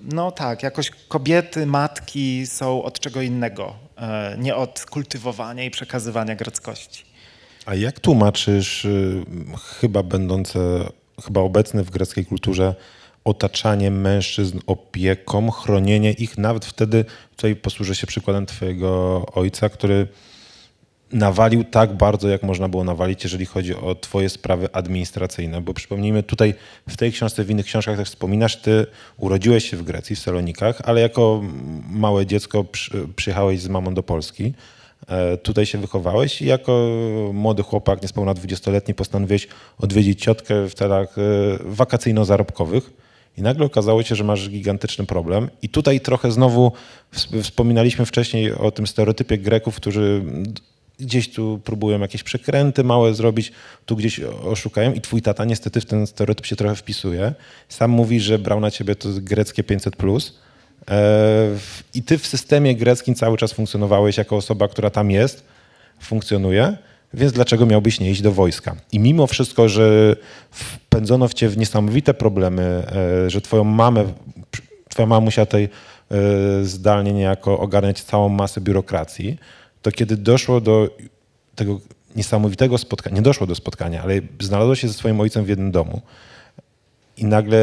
No 0.00 0.30
tak, 0.30 0.62
jakoś 0.62 0.90
kobiety, 1.08 1.66
matki 1.66 2.46
są 2.46 2.82
od 2.82 3.00
czego 3.00 3.22
innego, 3.22 3.74
e, 3.96 4.36
nie 4.38 4.56
od 4.56 4.86
kultywowania 4.90 5.64
i 5.64 5.70
przekazywania 5.70 6.36
greckości. 6.36 7.04
A 7.66 7.74
jak 7.74 8.00
tłumaczysz 8.00 8.84
y, 8.84 9.24
chyba 9.80 10.02
będące, 10.02 10.58
chyba 11.24 11.40
obecne 11.40 11.84
w 11.84 11.90
greckiej 11.90 12.26
kulturze 12.26 12.74
otaczanie 13.24 13.90
mężczyzn 13.90 14.58
opieką, 14.66 15.50
chronienie 15.50 16.12
ich 16.12 16.38
nawet 16.38 16.64
wtedy, 16.64 17.04
tutaj 17.36 17.56
posłużę 17.56 17.94
się 17.94 18.06
przykładem 18.06 18.46
twojego 18.46 19.22
ojca, 19.34 19.68
który 19.68 20.08
nawalił 21.12 21.64
tak 21.64 21.92
bardzo, 21.96 22.28
jak 22.28 22.42
można 22.42 22.68
było 22.68 22.84
nawalić, 22.84 23.24
jeżeli 23.24 23.46
chodzi 23.46 23.74
o 23.74 23.94
twoje 23.94 24.28
sprawy 24.28 24.68
administracyjne. 24.72 25.60
Bo 25.60 25.74
przypomnijmy, 25.74 26.22
tutaj 26.22 26.54
w 26.88 26.96
tej 26.96 27.12
książce, 27.12 27.44
w 27.44 27.50
innych 27.50 27.66
książkach 27.66 27.96
też 27.96 28.08
wspominasz, 28.08 28.56
ty 28.56 28.86
urodziłeś 29.16 29.70
się 29.70 29.76
w 29.76 29.82
Grecji, 29.82 30.16
w 30.16 30.18
Salonikach, 30.18 30.80
ale 30.84 31.00
jako 31.00 31.42
małe 31.90 32.26
dziecko 32.26 32.64
przy, 32.64 33.08
przyjechałeś 33.16 33.60
z 33.60 33.68
mamą 33.68 33.94
do 33.94 34.02
Polski. 34.02 34.52
E, 35.08 35.36
Tutaj 35.36 35.66
się 35.66 35.78
wychowałeś 35.78 36.42
i 36.42 36.46
jako 36.46 36.90
młody 37.32 37.62
chłopak, 37.62 38.02
niespełna 38.02 38.34
20-letni, 38.34 38.94
postanowiłeś 38.94 39.48
odwiedzić 39.78 40.22
ciotkę 40.22 40.68
w 40.68 40.74
celach 40.74 41.18
e, 41.18 41.22
wakacyjno-zarobkowych. 41.64 42.90
I 43.38 43.42
nagle 43.42 43.66
okazało 43.66 44.02
się, 44.02 44.14
że 44.14 44.24
masz 44.24 44.50
gigantyczny 44.50 45.06
problem. 45.06 45.50
I 45.62 45.68
tutaj 45.68 46.00
trochę 46.00 46.32
znowu 46.32 46.72
ws- 47.14 47.42
wspominaliśmy 47.42 48.06
wcześniej 48.06 48.52
o 48.52 48.70
tym 48.70 48.86
stereotypie 48.86 49.38
Greków, 49.38 49.76
którzy 49.76 50.22
gdzieś 51.00 51.30
tu 51.30 51.60
próbują 51.64 52.00
jakieś 52.00 52.22
przekręty 52.22 52.84
małe 52.84 53.14
zrobić, 53.14 53.52
tu 53.86 53.96
gdzieś 53.96 54.20
oszukają 54.44 54.92
i 54.92 55.00
twój 55.00 55.22
tata 55.22 55.44
niestety 55.44 55.80
w 55.80 55.86
ten 55.86 56.06
stereotyp 56.06 56.46
się 56.46 56.56
trochę 56.56 56.76
wpisuje. 56.76 57.34
Sam 57.68 57.90
mówi, 57.90 58.20
że 58.20 58.38
brał 58.38 58.60
na 58.60 58.70
ciebie 58.70 58.94
to 58.94 59.08
greckie 59.14 59.62
500+. 59.62 59.90
plus. 59.90 60.38
E, 60.90 61.48
I 61.94 62.02
ty 62.02 62.18
w 62.18 62.26
systemie 62.26 62.76
greckim 62.76 63.14
cały 63.14 63.36
czas 63.36 63.52
funkcjonowałeś 63.52 64.16
jako 64.16 64.36
osoba, 64.36 64.68
która 64.68 64.90
tam 64.90 65.10
jest, 65.10 65.44
funkcjonuje, 66.00 66.76
więc 67.14 67.32
dlaczego 67.32 67.66
miałbyś 67.66 68.00
nie 68.00 68.10
iść 68.10 68.22
do 68.22 68.32
wojska? 68.32 68.76
I 68.92 68.98
mimo 68.98 69.26
wszystko, 69.26 69.68
że 69.68 70.16
wpędzono 70.50 71.28
w 71.28 71.34
cię 71.34 71.48
w 71.48 71.56
niesamowite 71.56 72.14
problemy, 72.14 72.62
e, 73.26 73.30
że 73.30 73.40
twoją 73.40 73.64
mamę, 73.64 74.04
twoja 74.88 75.06
mama 75.06 75.24
musiała 75.24 75.46
tutaj 75.46 75.68
e, 76.10 76.18
zdalnie 76.64 77.12
niejako 77.12 77.58
ogarniać 77.58 78.02
całą 78.02 78.28
masę 78.28 78.60
biurokracji, 78.60 79.38
to 79.82 79.92
kiedy 79.92 80.16
doszło 80.16 80.60
do 80.60 80.96
tego 81.54 81.80
niesamowitego 82.16 82.78
spotkania, 82.78 83.16
nie 83.16 83.22
doszło 83.22 83.46
do 83.46 83.54
spotkania, 83.54 84.02
ale 84.02 84.14
znalazło 84.40 84.74
się 84.74 84.88
ze 84.88 84.94
swoim 84.94 85.20
ojcem 85.20 85.44
w 85.44 85.48
jednym 85.48 85.70
domu, 85.70 86.00
i 87.16 87.24
nagle 87.24 87.58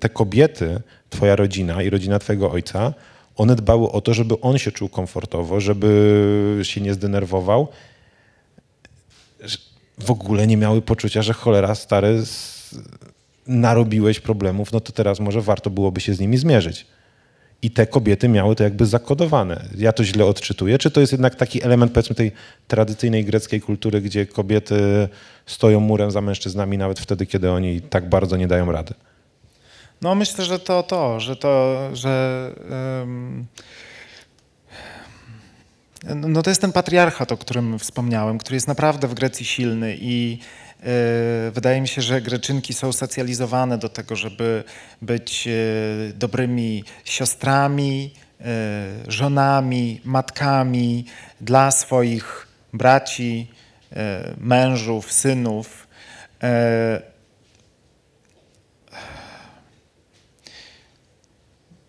te 0.00 0.08
kobiety, 0.08 0.80
twoja 1.10 1.36
rodzina 1.36 1.82
i 1.82 1.90
rodzina 1.90 2.18
twojego 2.18 2.50
ojca, 2.50 2.94
one 3.36 3.56
dbały 3.56 3.90
o 3.92 4.00
to, 4.00 4.14
żeby 4.14 4.40
on 4.40 4.58
się 4.58 4.72
czuł 4.72 4.88
komfortowo, 4.88 5.60
żeby 5.60 6.60
się 6.62 6.80
nie 6.80 6.94
zdenerwował. 6.94 7.68
W 9.98 10.10
ogóle 10.10 10.46
nie 10.46 10.56
miały 10.56 10.82
poczucia, 10.82 11.22
że 11.22 11.32
cholera 11.32 11.74
stary, 11.74 12.22
narobiłeś 13.46 14.20
problemów, 14.20 14.72
no 14.72 14.80
to 14.80 14.92
teraz 14.92 15.20
może 15.20 15.42
warto 15.42 15.70
byłoby 15.70 16.00
się 16.00 16.14
z 16.14 16.20
nimi 16.20 16.36
zmierzyć. 16.36 16.86
I 17.62 17.70
te 17.70 17.86
kobiety 17.86 18.28
miały 18.28 18.56
to 18.56 18.64
jakby 18.64 18.86
zakodowane. 18.86 19.64
Ja 19.76 19.92
to 19.92 20.04
źle 20.04 20.24
odczytuję. 20.24 20.78
Czy 20.78 20.90
to 20.90 21.00
jest 21.00 21.12
jednak 21.12 21.34
taki 21.34 21.64
element, 21.64 21.92
powiedzmy, 21.92 22.16
tej 22.16 22.32
tradycyjnej 22.68 23.24
greckiej 23.24 23.60
kultury, 23.60 24.00
gdzie 24.00 24.26
kobiety 24.26 25.08
stoją 25.46 25.80
murem 25.80 26.10
za 26.10 26.20
mężczyznami 26.20 26.78
nawet 26.78 27.00
wtedy, 27.00 27.26
kiedy 27.26 27.50
oni 27.50 27.80
tak 27.80 28.08
bardzo 28.08 28.36
nie 28.36 28.48
dają 28.48 28.72
rady? 28.72 28.94
No 30.02 30.14
myślę, 30.14 30.44
że 30.44 30.58
to 30.58 30.82
to, 30.82 31.20
że 31.20 31.36
to, 31.36 31.78
że 31.92 32.52
em, 33.14 33.46
no 36.04 36.42
to 36.42 36.50
jest 36.50 36.60
ten 36.60 36.72
patriarchat, 36.72 37.32
o 37.32 37.36
którym 37.36 37.78
wspomniałem, 37.78 38.38
który 38.38 38.56
jest 38.56 38.68
naprawdę 38.68 39.08
w 39.08 39.14
Grecji 39.14 39.46
silny 39.46 39.96
i 40.00 40.38
wydaje 41.52 41.80
mi 41.80 41.88
się, 41.88 42.02
że 42.02 42.20
Greczynki 42.20 42.74
są 42.74 42.92
socjalizowane 42.92 43.78
do 43.78 43.88
tego, 43.88 44.16
żeby 44.16 44.64
być 45.02 45.48
e, 45.48 45.52
dobrymi 46.12 46.84
siostrami, 47.04 48.14
e, 48.40 48.44
żonami, 49.08 50.00
matkami 50.04 51.04
dla 51.40 51.70
swoich 51.70 52.46
braci, 52.72 53.50
e, 53.92 54.34
mężów, 54.38 55.12
synów. 55.12 55.86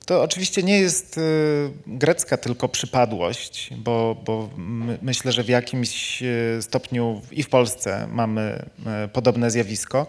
To 0.06 0.22
oczywiście 0.22 0.64
nie 0.64 0.80
jest 0.80 1.18
y, 1.18 1.22
grecka 1.88 2.38
tylko 2.38 2.68
przypadłość, 2.70 3.70
bo, 3.78 4.16
bo 4.26 4.50
my, 4.58 4.98
myślę, 5.02 5.32
że 5.32 5.44
w 5.44 5.50
jakimś 5.50 6.24
y, 6.24 6.62
stopniu 6.62 7.22
i 7.32 7.44
w 7.44 7.50
Polsce 7.50 8.08
mamy 8.12 8.66
y, 9.06 9.08
podobne 9.08 9.52
zjawisko. 9.52 10.08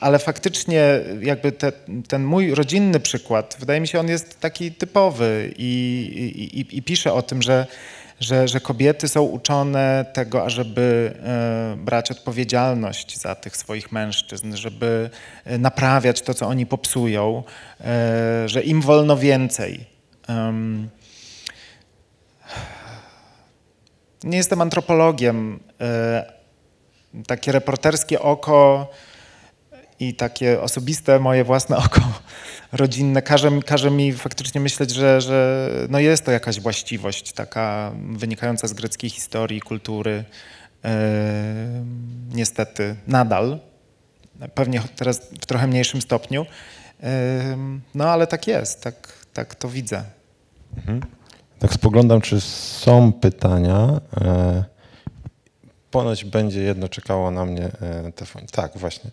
Ale 0.00 0.18
faktycznie 0.18 1.00
jakby 1.20 1.52
te, 1.52 1.72
ten 2.08 2.24
mój 2.24 2.54
rodzinny 2.54 3.00
przykład, 3.00 3.56
wydaje 3.60 3.80
mi 3.80 3.88
się, 3.88 4.00
on 4.00 4.08
jest 4.08 4.40
taki 4.40 4.72
typowy 4.72 5.54
i, 5.58 5.72
i, 6.36 6.60
i, 6.60 6.78
i 6.78 6.82
pisze 6.82 7.12
o 7.12 7.22
tym, 7.22 7.42
że, 7.42 7.66
że, 8.20 8.48
że 8.48 8.60
kobiety 8.60 9.08
są 9.08 9.22
uczone 9.22 10.04
tego, 10.12 10.44
ażeby 10.44 11.14
e, 11.22 11.76
brać 11.76 12.10
odpowiedzialność 12.10 13.18
za 13.18 13.34
tych 13.34 13.56
swoich 13.56 13.92
mężczyzn, 13.92 14.56
żeby 14.56 15.10
e, 15.44 15.58
naprawiać 15.58 16.22
to, 16.22 16.34
co 16.34 16.46
oni 16.46 16.66
popsują, 16.66 17.42
e, 17.80 18.48
że 18.48 18.62
im 18.62 18.80
wolno 18.80 19.16
więcej. 19.16 19.86
Nie 24.24 24.36
jestem 24.36 24.60
antropologiem. 24.60 25.60
Takie 27.26 27.52
reporterskie 27.52 28.20
oko 28.20 28.90
i 30.00 30.14
takie 30.14 30.60
osobiste 30.60 31.18
moje 31.18 31.44
własne 31.44 31.76
oko 31.86 32.00
rodzinne 32.72 33.22
każe, 33.22 33.50
każe 33.66 33.90
mi 33.90 34.12
faktycznie 34.12 34.60
myśleć, 34.60 34.90
że, 34.90 35.20
że 35.20 35.70
no 35.88 35.98
jest 35.98 36.24
to 36.24 36.30
jakaś 36.30 36.60
właściwość 36.60 37.32
taka 37.32 37.92
wynikająca 38.10 38.68
z 38.68 38.72
greckiej 38.72 39.10
historii, 39.10 39.60
kultury. 39.60 40.24
E, 40.84 41.84
niestety 42.32 42.96
nadal, 43.06 43.58
pewnie 44.54 44.82
teraz 44.96 45.18
w 45.40 45.46
trochę 45.46 45.66
mniejszym 45.66 46.02
stopniu. 46.02 46.46
E, 47.02 47.56
no 47.94 48.08
ale 48.08 48.26
tak 48.26 48.46
jest, 48.46 48.82
tak, 48.82 49.12
tak 49.32 49.54
to 49.54 49.68
widzę. 49.68 50.04
Tak 51.58 51.72
spoglądam, 51.72 52.20
czy 52.20 52.40
są 52.40 53.12
pytania. 53.12 54.00
E, 54.20 54.64
Ponoć 55.90 56.24
będzie 56.24 56.62
jedno 56.62 56.88
czekało 56.88 57.30
na 57.30 57.44
mnie 57.44 57.64
e, 57.64 58.12
telefon. 58.12 58.42
Tak, 58.52 58.78
właśnie. 58.78 59.10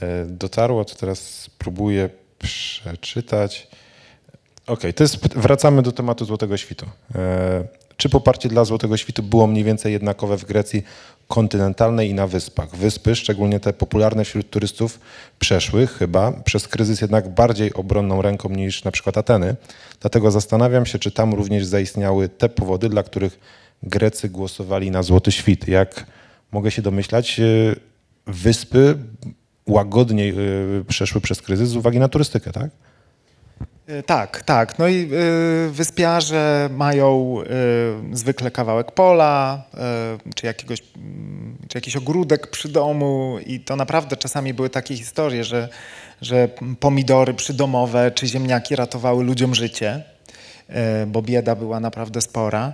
E, 0.00 0.26
Dotarło, 0.26 0.84
to 0.84 0.94
teraz 0.94 1.18
spróbuję 1.18 2.08
przeczytać. 2.38 3.68
Okej, 4.66 4.94
to 4.94 5.04
jest, 5.04 5.38
wracamy 5.38 5.82
do 5.82 5.92
tematu 5.92 6.24
Złotego 6.24 6.56
Świtu. 6.56 6.86
E, 7.14 7.64
czy 7.96 8.08
poparcie 8.08 8.48
dla 8.48 8.64
Złotego 8.64 8.96
Świtu 8.96 9.22
było 9.22 9.46
mniej 9.46 9.64
więcej 9.64 9.92
jednakowe 9.92 10.38
w 10.38 10.44
Grecji 10.44 10.82
kontynentalnej 11.28 12.10
i 12.10 12.14
na 12.14 12.26
wyspach. 12.26 12.76
Wyspy, 12.76 13.16
szczególnie 13.16 13.60
te 13.60 13.72
popularne 13.72 14.24
wśród 14.24 14.50
turystów, 14.50 15.00
przeszły 15.38 15.86
chyba 15.86 16.32
przez 16.32 16.68
kryzys 16.68 17.00
jednak 17.00 17.28
bardziej 17.28 17.74
obronną 17.74 18.22
ręką 18.22 18.48
niż 18.48 18.84
na 18.84 18.90
przykład 18.90 19.18
Ateny. 19.18 19.56
Dlatego 20.00 20.30
zastanawiam 20.30 20.86
się, 20.86 20.98
czy 20.98 21.10
tam 21.10 21.34
również 21.34 21.66
zaistniały 21.66 22.28
te 22.28 22.48
powody, 22.48 22.88
dla 22.88 23.02
których 23.02 23.38
Grecy 23.82 24.28
głosowali 24.28 24.90
na 24.90 25.02
Złoty 25.02 25.32
Świt. 25.32 25.68
Jak 25.68 26.06
mogę 26.52 26.70
się 26.70 26.82
domyślać, 26.82 27.40
y, 27.40 27.76
wyspy 28.26 28.98
łagodniej 29.66 30.34
y, 30.80 30.84
przeszły 30.84 31.20
przez 31.20 31.42
kryzys 31.42 31.68
z 31.68 31.76
uwagi 31.76 31.98
na 31.98 32.08
turystykę, 32.08 32.52
tak? 32.52 32.70
Y, 33.90 34.02
Tak, 34.02 34.42
tak. 34.42 34.78
No 34.78 34.88
i 34.88 35.08
y, 35.12 35.70
wyspiarze 35.70 36.68
mają 36.72 37.36
y, 38.12 38.16
zwykle 38.16 38.50
kawałek 38.50 38.92
pola, 38.92 39.62
czy, 40.34 40.46
jakiegoś, 40.46 40.82
mm, 40.96 41.56
czy 41.68 41.78
jakiś 41.78 41.96
ogródek 41.96 42.46
przy 42.46 42.68
domu 42.68 43.38
i 43.46 43.60
to 43.60 43.76
naprawdę 43.76 44.16
czasami 44.16 44.54
były 44.54 44.70
takie 44.70 44.96
historie, 44.96 45.44
że, 45.44 45.68
że 46.22 46.48
pomidory 46.80 47.34
przydomowe 47.34 48.10
czy 48.10 48.26
ziemniaki 48.26 48.76
ratowały 48.76 49.24
ludziom 49.24 49.54
życie, 49.54 50.04
bo 51.06 51.22
bieda 51.22 51.54
była 51.54 51.80
naprawdę 51.80 52.20
spora. 52.20 52.72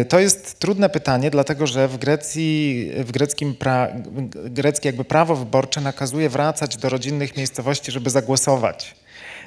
Y, 0.00 0.04
To 0.04 0.18
jest 0.20 0.58
trudne 0.58 0.88
pytanie, 0.88 1.30
dlatego 1.30 1.66
że 1.66 1.88
w 1.88 1.98
Grecji, 1.98 2.90
w 2.96 3.12
greckim 3.12 3.54
pra, 3.54 3.88
greckie 4.34 4.88
jakby 4.88 5.04
prawo 5.04 5.36
wyborcze 5.36 5.80
nakazuje 5.80 6.28
wracać 6.28 6.76
do 6.76 6.88
rodzinnych 6.88 7.36
miejscowości, 7.36 7.92
żeby 7.92 8.10
zagłosować. 8.10 8.94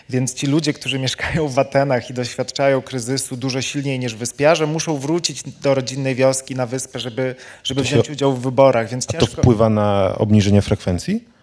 Więc 0.09 0.33
ci 0.33 0.47
ludzie, 0.47 0.73
którzy 0.73 0.99
mieszkają 0.99 1.47
w 1.47 1.59
Atenach 1.59 2.09
i 2.09 2.13
doświadczają 2.13 2.81
kryzysu 2.81 3.37
dużo 3.37 3.61
silniej 3.61 3.99
niż 3.99 4.15
wyspiarze, 4.15 4.67
muszą 4.67 4.97
wrócić 4.97 5.43
do 5.43 5.73
rodzinnej 5.75 6.15
wioski 6.15 6.55
na 6.55 6.65
wyspę, 6.65 6.99
żeby, 6.99 7.35
żeby 7.63 7.81
wziąć 7.81 8.09
udział 8.09 8.33
w 8.33 8.41
wyborach. 8.41 8.89
Więc 8.89 9.05
A 9.09 9.13
to 9.13 9.19
ciężko... 9.19 9.41
wpływa 9.41 9.69
na 9.69 10.15
obniżenie 10.17 10.61
frekwencji? 10.61 11.34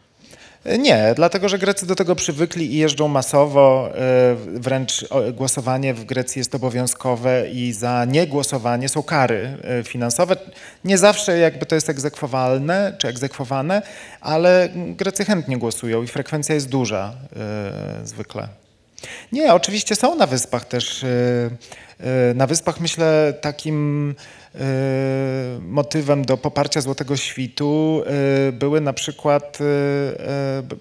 Nie, 0.65 1.13
dlatego 1.17 1.49
że 1.49 1.59
Grecy 1.59 1.87
do 1.87 1.95
tego 1.95 2.15
przywykli 2.15 2.75
i 2.75 2.77
jeżdżą 2.77 3.09
masowo. 3.09 3.91
e, 3.95 4.37
Wręcz 4.61 5.05
głosowanie 5.33 5.95
w 5.95 6.05
Grecji 6.05 6.41
jest 6.41 6.55
obowiązkowe 6.55 7.51
i 7.51 7.73
za 7.73 8.05
niegłosowanie 8.05 8.89
są 8.89 9.03
kary 9.03 9.59
e, 9.65 9.85
finansowe. 9.85 10.37
Nie 10.85 10.99
zawsze 10.99 11.39
jakby 11.39 11.67
to 11.67 11.75
jest 11.75 11.91
egzekwowalne 11.91 12.95
czy 12.99 13.09
egzekwowane, 13.09 13.83
ale 14.21 14.69
Grecy 14.75 15.25
chętnie 15.25 15.59
głosują 15.59 16.03
i 16.03 16.07
frekwencja 16.07 16.55
jest 16.55 16.69
duża 16.69 17.13
e, 17.37 18.07
zwykle. 18.07 18.62
Nie, 19.33 19.55
oczywiście 19.55 19.97
są 19.97 20.15
na 20.15 20.27
wyspach 20.27 20.65
też. 20.65 21.05
e, 21.05 21.09
e, 22.01 22.35
Na 22.35 22.47
wyspach 22.47 22.81
myślę 22.81 23.35
takim 23.41 24.15
e, 24.55 24.59
motywem 25.61 26.25
do 26.25 26.37
poparcia 26.37 26.81
Złotego 26.81 27.17
Świtu 27.17 28.03
były 28.53 28.81
na 28.81 28.93
przykład, 28.93 29.59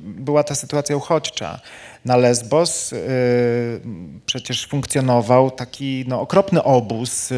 była 0.02 0.44
ta 0.44 0.56
sytuacja 0.56 0.96
uchodźcza. 0.98 1.60
Na 2.06 2.18
Lesbos 2.18 2.94
przecież 4.26 4.68
funkcjonował 4.68 5.52
taki 5.52 6.06
no, 6.08 6.22
okropny 6.22 6.64
obóz 6.64 7.30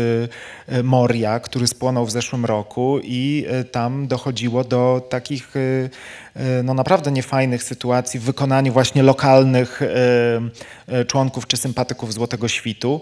Moria, 0.84 1.40
który 1.40 1.68
spłonął 1.68 2.06
w 2.06 2.12
zeszłym 2.12 2.46
roku 2.46 3.00
i 3.04 3.46
tam 3.72 4.08
dochodziło 4.08 4.64
do 4.64 5.08
takich 5.10 5.54
no, 6.64 6.74
naprawdę 6.74 7.12
niefajnych 7.12 7.64
sytuacji 7.64 8.20
w 8.20 8.24
wykonaniu 8.24 8.74
właśnie 8.74 9.04
lokalnych 9.04 9.82
e, 9.82 9.88
e, 10.88 11.06
członków 11.06 11.48
czy 11.48 11.58
sympatyków 11.58 12.14
Złotego 12.14 12.48
Świtu. 12.48 13.02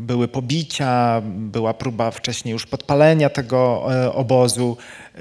Były 0.00 0.28
pobicia, 0.28 1.22
była 1.24 1.74
próba 1.74 2.10
wcześniej 2.10 2.52
już 2.52 2.66
podpalenia 2.66 3.30
tego 3.30 3.86
e, 3.94 4.12
obozu, 4.12 4.76
e, 5.14 5.20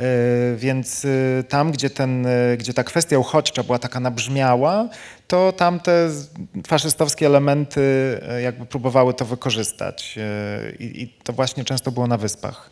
więc 0.56 1.06
e, 1.06 1.44
tam, 1.44 1.72
gdzie, 1.72 1.90
ten, 1.90 2.26
e, 2.26 2.58
gdzie 2.58 2.74
ta 2.74 2.84
kwestia 2.84 3.18
uchodźcza 3.20 3.64
była 3.64 3.80
taka 3.80 4.00
nabrzmiała, 4.00 4.90
to 5.28 5.52
tam 5.52 5.80
te 5.80 6.10
z- 6.12 6.30
faszystowskie 6.68 7.26
elementy 7.26 7.82
e, 8.30 8.42
jakby 8.42 8.66
próbowały 8.66 9.14
to 9.14 9.26
wykorzystać 9.26 10.16
e, 10.18 10.72
i, 10.76 11.02
i 11.04 11.08
to 11.08 11.34
właśnie 11.34 11.64
często 11.64 11.92
było 11.92 12.08
na 12.08 12.18
wyspach. 12.18 12.70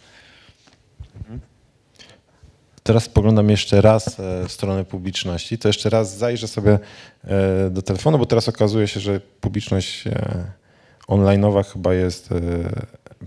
Teraz 2.83 3.03
spoglądam 3.03 3.49
jeszcze 3.49 3.81
raz 3.81 4.19
e, 4.19 4.47
w 4.47 4.51
stronę 4.51 4.85
publiczności. 4.85 5.57
To 5.57 5.69
jeszcze 5.69 5.89
raz 5.89 6.17
zajrzę 6.17 6.47
sobie 6.47 6.79
e, 7.23 7.69
do 7.69 7.81
telefonu, 7.81 8.17
bo 8.17 8.25
teraz 8.25 8.49
okazuje 8.49 8.87
się, 8.87 8.99
że 8.99 9.19
publiczność 9.41 10.07
e, 10.07 10.45
online'owa 11.07 11.73
chyba 11.73 11.93
jest. 11.93 12.29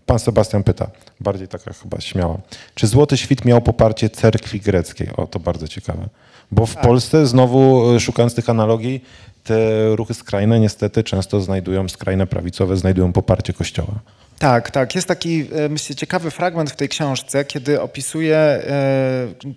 Pan 0.07 0.19
Sebastian 0.19 0.63
pyta, 0.63 0.91
bardziej 1.21 1.49
taka 1.49 1.73
chyba 1.73 2.01
śmiała. 2.01 2.39
Czy 2.75 2.87
Złoty 2.87 3.17
Świt 3.17 3.45
miał 3.45 3.63
poparcie 3.63 4.11
cerkwi 4.11 4.61
greckiej? 4.61 5.09
O, 5.17 5.27
to 5.27 5.41
bardzo 5.41 5.69
ciekawe. 5.69 6.09
Bo 6.53 6.67
w 6.67 6.77
Polsce, 6.77 7.27
znowu 7.27 7.85
szukając 8.01 8.35
tych 8.35 8.51
analogii, 8.51 9.05
te 9.45 9.57
ruchy 9.97 10.15
skrajne 10.15 10.61
niestety 10.61 11.05
często 11.05 11.41
znajdują, 11.41 11.89
skrajne 11.89 12.27
prawicowe 12.27 12.77
znajdują 12.77 13.13
poparcie 13.13 13.53
kościoła. 13.53 13.95
Tak, 14.39 14.71
tak. 14.71 14.95
Jest 14.95 15.09
taki, 15.09 15.45
e, 15.53 15.69
myślę, 15.69 15.97
ciekawy 15.97 16.31
fragment 16.31 16.71
w 16.71 16.77
tej 16.77 16.89
książce, 16.89 17.45
kiedy 17.45 17.81
opisuje, 17.81 18.37
e, 18.37 18.63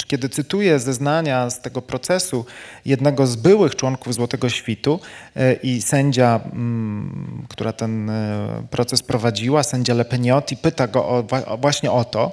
kiedy 0.07 0.29
cytuje 0.29 0.79
zeznania 0.79 1.49
z 1.49 1.61
tego 1.61 1.81
procesu 1.81 2.45
jednego 2.85 3.27
z 3.27 3.35
byłych 3.35 3.75
członków 3.75 4.13
Złotego 4.13 4.49
Świtu 4.49 4.99
e, 5.35 5.53
i 5.53 5.81
sędzia, 5.81 6.39
mm, 6.53 7.45
która 7.49 7.73
ten 7.73 8.11
proces 8.69 9.03
prowadziła, 9.03 9.63
sędzia 9.63 9.93
Lepeniotti, 9.93 10.57
pyta 10.57 10.87
go 10.87 11.07
o, 11.07 11.23
właśnie 11.57 11.91
o 11.91 12.05
to. 12.05 12.31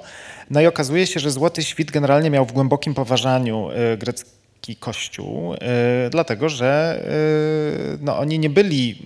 No 0.49 0.61
i 0.61 0.67
okazuje 0.67 1.07
się, 1.07 1.19
że 1.19 1.31
Złoty 1.31 1.63
Świt 1.63 1.91
generalnie 1.91 2.29
miał 2.29 2.45
w 2.45 2.51
głębokim 2.51 2.93
poważaniu 2.93 3.67
grecki 3.97 4.75
kościół, 4.79 5.55
dlatego 6.11 6.49
że 6.49 7.03
no, 8.01 8.17
oni 8.17 8.39
nie 8.39 8.49
byli 8.49 9.05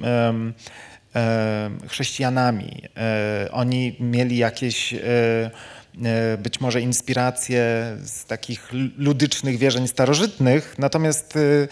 chrześcijanami. 1.88 2.82
E, 2.98 3.48
Oni 3.52 3.96
mieli 4.00 4.38
jakieś 4.38 4.94
e, 4.94 5.00
e, 5.08 5.52
być 6.38 6.60
może 6.60 6.82
inspiracje 6.82 7.62
z 8.04 8.26
takich 8.26 8.70
ludycznych 8.98 9.58
wierzeń 9.58 9.88
starożytnych, 9.88 10.76
natomiast 10.78 11.36
e, 11.36 11.40
e, 11.40 11.68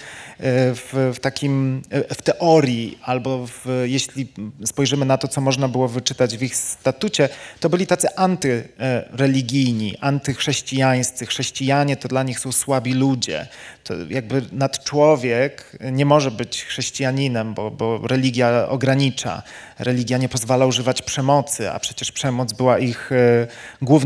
w, 0.75 1.11
w 1.15 1.19
takim, 1.19 1.81
e, 1.89 2.15
w 2.15 2.21
teorii 2.21 2.99
albo 3.03 3.47
w, 3.47 3.83
jeśli 3.83 4.27
spojrzymy 4.65 5.05
na 5.05 5.17
to, 5.17 5.27
co 5.27 5.41
można 5.41 5.67
było 5.67 5.87
wyczytać 5.87 6.37
w 6.37 6.43
ich 6.43 6.55
statucie, 6.55 7.29
to 7.59 7.69
byli 7.69 7.87
tacy 7.87 8.15
antyreligijni, 8.15 9.97
antychrześcijańscy. 9.97 11.25
Chrześcijanie 11.25 11.97
to 11.97 12.07
dla 12.07 12.23
nich 12.23 12.39
są 12.39 12.51
słabi 12.51 12.93
ludzie. 12.93 13.47
To 13.83 13.93
jakby 14.09 14.41
nadczłowiek 14.51 15.77
nie 15.91 16.05
może 16.05 16.31
być 16.31 16.63
chrześcijaninem, 16.63 17.53
bo, 17.53 17.71
bo 17.71 18.07
religia 18.07 18.69
ogranicza. 18.69 19.43
Religia 19.79 20.17
nie 20.17 20.29
pozwala 20.29 20.65
używać 20.65 21.01
przemocy, 21.01 21.71
a 21.71 21.79
przecież 21.79 22.11
przemoc 22.11 22.53
była 22.53 22.79
ich 22.79 23.11
e, 23.11 23.47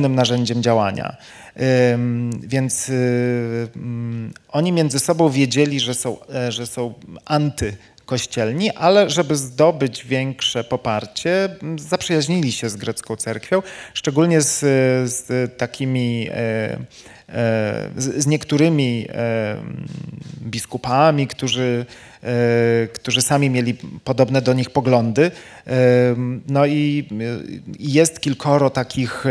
narzędziem 0.09 0.63
działania. 0.63 1.17
Więc 2.43 2.89
y, 2.89 3.67
oni 4.49 4.71
między 4.71 4.99
sobą 4.99 5.29
wiedzieli, 5.29 5.79
że 5.79 5.93
są, 5.93 6.17
e, 6.35 6.51
że 6.51 6.65
są 6.67 6.93
antykościelni, 7.25 8.71
ale 8.71 9.09
żeby 9.09 9.35
zdobyć 9.35 10.05
większe 10.05 10.63
poparcie, 10.63 11.49
zaprzyjaźnili 11.79 12.51
się 12.51 12.69
z 12.69 12.75
grecką 12.75 13.15
cerkwią, 13.15 13.61
szczególnie 13.93 14.41
z, 14.41 14.59
z 15.11 15.57
takimi, 15.57 16.27
e, 16.29 16.33
e, 16.33 17.89
z, 17.97 18.27
niektórymi 18.27 19.07
biskupami, 20.41 21.27
którzy, 21.27 21.85
którzy 22.93 23.21
sami 23.21 23.49
mieli 23.49 23.73
podobne 24.03 24.41
do 24.41 24.53
nich 24.53 24.69
poglądy. 24.69 25.31
No 26.47 26.65
i 26.65 27.07
jest 27.79 28.19
kilkoro 28.19 28.69
takich 28.69 29.25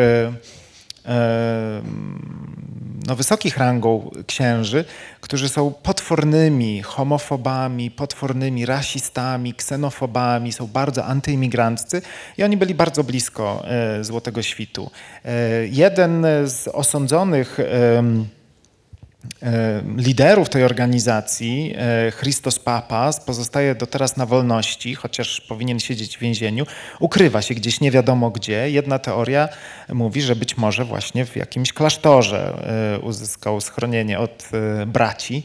no, 3.07 3.17
wysokich 3.17 3.57
rangą 3.57 4.11
księży, 4.27 4.85
którzy 5.21 5.49
są 5.49 5.73
potwornymi 5.73 6.83
homofobami, 6.83 7.91
potwornymi 7.91 8.67
rasistami, 8.67 9.55
ksenofobami, 9.55 10.53
są 10.53 10.67
bardzo 10.67 11.05
antyimigranccy 11.05 12.03
i 12.39 12.43
oni 12.43 12.57
byli 12.57 12.75
bardzo 12.75 13.05
blisko 13.05 13.63
e, 13.65 14.05
Złotego 14.05 14.43
Świtu. 14.43 14.91
E, 15.25 15.31
jeden 15.67 16.27
z 16.45 16.69
osądzonych 16.69 17.59
liderów 19.97 20.49
tej 20.49 20.65
organizacji, 20.65 21.75
e, 21.77 22.13
Christos 22.13 22.59
Papas, 22.59 23.21
pozostaje 23.21 23.75
do 23.75 23.87
teraz 23.87 24.17
na 24.17 24.27
wolności, 24.27 24.95
chociaż 24.95 25.41
powinien 25.41 25.81
siedzieć 25.81 26.17
w 26.17 26.21
więzieniu. 26.21 26.67
Ukrywa 27.01 27.43
się 27.43 27.55
gdzieś 27.55 27.81
nie 27.81 27.91
wiadomo 27.91 28.31
gdzie. 28.31 28.71
Jedna 28.71 28.99
teoria 28.99 29.49
mówi, 29.89 30.23
że 30.23 30.37
być 30.37 30.57
może 30.57 30.85
właśnie 30.85 31.27
w 31.27 31.37
jakimś 31.37 31.73
klasztorze 31.73 32.55
e, 32.95 32.99
uzyskał 32.99 33.61
schronienie 33.61 34.19
od 34.19 34.49
braci. 34.87 35.43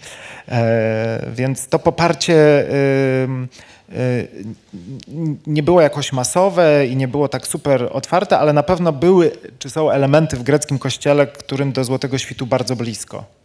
Więc 1.35 1.67
to 1.67 1.79
poparcie 1.79 2.65
nie 5.47 5.63
było 5.63 5.81
jakoś 5.81 6.13
masowe 6.13 6.87
i 6.87 6.95
nie 6.95 7.07
było 7.07 7.27
tak 7.27 7.47
super 7.47 7.89
otwarte, 7.91 8.39
ale 8.39 8.53
na 8.53 8.63
pewno 8.63 8.93
były, 8.93 9.31
czy 9.59 9.69
są 9.69 9.91
elementy 9.91 10.37
w 10.37 10.43
greckim 10.43 10.79
kościele, 10.79 11.27
którym 11.27 11.71
do 11.71 11.83
Złotego 11.83 12.17
Świtu 12.17 12.45
bardzo 12.45 12.75
blisko. 12.75 13.37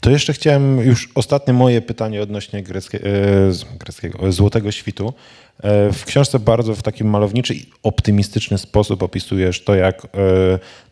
To 0.00 0.10
jeszcze 0.10 0.32
chciałem 0.32 0.80
już 0.80 1.08
ostatnie 1.14 1.52
moje 1.52 1.82
pytanie 1.82 2.22
odnośnie 2.22 2.62
greckie, 2.62 2.98
e, 3.04 3.78
greckiego, 3.78 4.32
Złotego 4.32 4.72
Świtu. 4.72 5.12
E, 5.62 5.92
w 5.92 6.04
książce 6.04 6.38
bardzo 6.38 6.74
w 6.74 6.82
taki 6.82 7.04
malowniczy 7.04 7.54
i 7.54 7.66
optymistyczny 7.82 8.58
sposób 8.58 9.02
opisujesz 9.02 9.64
to, 9.64 9.74
jak 9.74 10.04
e, 10.04 10.08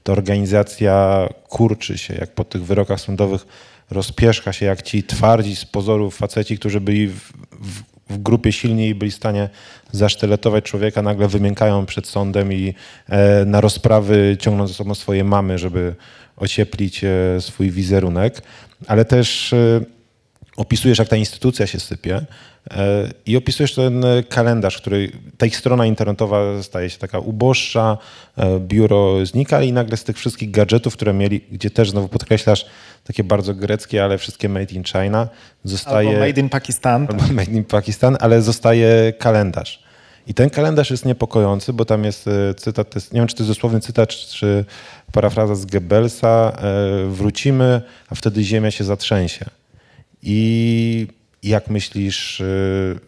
ta 0.03 0.13
organizacja 0.13 1.29
kurczy 1.49 1.99
się, 1.99 2.15
jak 2.15 2.31
po 2.31 2.45
tych 2.45 2.65
wyrokach 2.65 3.01
sądowych 3.01 3.47
rozpieszka 3.91 4.53
się, 4.53 4.67
jak 4.67 4.83
ci 4.83 5.03
twardzi 5.03 5.57
z 5.57 5.65
pozoru 5.65 6.11
faceci, 6.11 6.59
którzy 6.59 6.81
byli 6.81 7.09
w, 7.09 7.33
w, 7.53 7.83
w 8.11 8.23
grupie 8.23 8.53
silni 8.53 8.89
i 8.89 8.95
byli 8.95 9.11
w 9.11 9.15
stanie 9.15 9.49
zasztyletować 9.93 10.65
człowieka, 10.65 11.03
nagle 11.03 11.29
wymiękają 11.29 11.87
przed 11.87 12.07
sądem 12.07 12.53
i 12.53 12.75
e, 13.09 13.45
na 13.45 13.61
rozprawy 13.61 14.37
ciągną 14.41 14.67
ze 14.67 14.75
sobą 14.75 14.95
swoje 14.95 15.25
mamy, 15.25 15.59
żeby 15.59 15.95
ocieplić 16.37 17.05
e, 17.05 17.41
swój 17.41 17.71
wizerunek. 17.71 18.43
Ale 18.87 19.05
też 19.05 19.53
e, 19.53 19.81
opisujesz, 20.57 20.99
jak 20.99 21.09
ta 21.09 21.17
instytucja 21.17 21.67
się 21.67 21.81
sypie 21.81 22.17
e, 22.71 23.09
i 23.27 23.37
opisujesz 23.37 23.75
ten 23.75 24.05
kalendarz, 24.29 24.77
który, 24.77 25.13
ta 25.39 25.47
ich 25.47 25.57
strona 25.57 25.87
internetowa 25.87 26.63
staje 26.63 26.91
się 26.91 26.99
taka 26.99 27.19
uboższa, 27.19 27.99
biuro 28.59 29.27
znika 29.27 29.63
i 29.63 29.73
nagle 29.73 29.97
z 29.97 30.05
tych 30.05 30.19
wszystkich 30.19 30.51
gadżetów, 30.51 30.95
które 30.95 31.15
mieli, 31.15 31.41
gdzie 31.53 31.71
też 31.71 31.91
znowu 31.91 32.09
podkreślasz 32.09 32.67
takie 33.05 33.25
bardzo 33.25 33.55
greckie, 33.55 34.05
ale 34.05 34.19
wszystkie 34.19 34.49
made 34.49 34.75
in 34.75 34.85
China, 34.85 35.29
zostaje... 35.65 36.09
Albo 36.09 36.21
made 36.21 36.41
in 36.41 36.49
Pakistan. 36.49 37.07
Albo 37.11 37.33
made 37.33 37.53
in 37.53 37.65
Pakistan, 37.65 38.17
ale 38.21 38.43
zostaje 38.43 39.13
kalendarz. 39.19 39.84
I 40.27 40.35
ten 40.35 40.51
kalendarz 40.51 40.91
jest 40.91 41.05
niepokojący, 41.05 41.73
bo 41.73 41.85
tam 41.85 42.05
jest 42.05 42.29
e, 42.29 42.55
cytat, 42.55 42.95
jest, 42.95 43.13
nie 43.13 43.21
wiem 43.21 43.29
czy 43.29 43.35
to 43.35 43.43
jest 43.43 43.51
dosłowny 43.51 43.81
cytat, 43.81 44.09
czy 44.09 44.65
parafraza 45.13 45.55
z 45.55 45.67
Goebbelsa, 45.67 46.53
wrócimy, 47.09 47.83
a 48.09 48.15
wtedy 48.15 48.45
ziemia 48.45 48.71
się 48.71 48.85
zatrzęsie. 48.85 49.45
I 50.23 51.07
jak 51.43 51.69
myślisz, 51.69 52.41
y, 52.41 52.99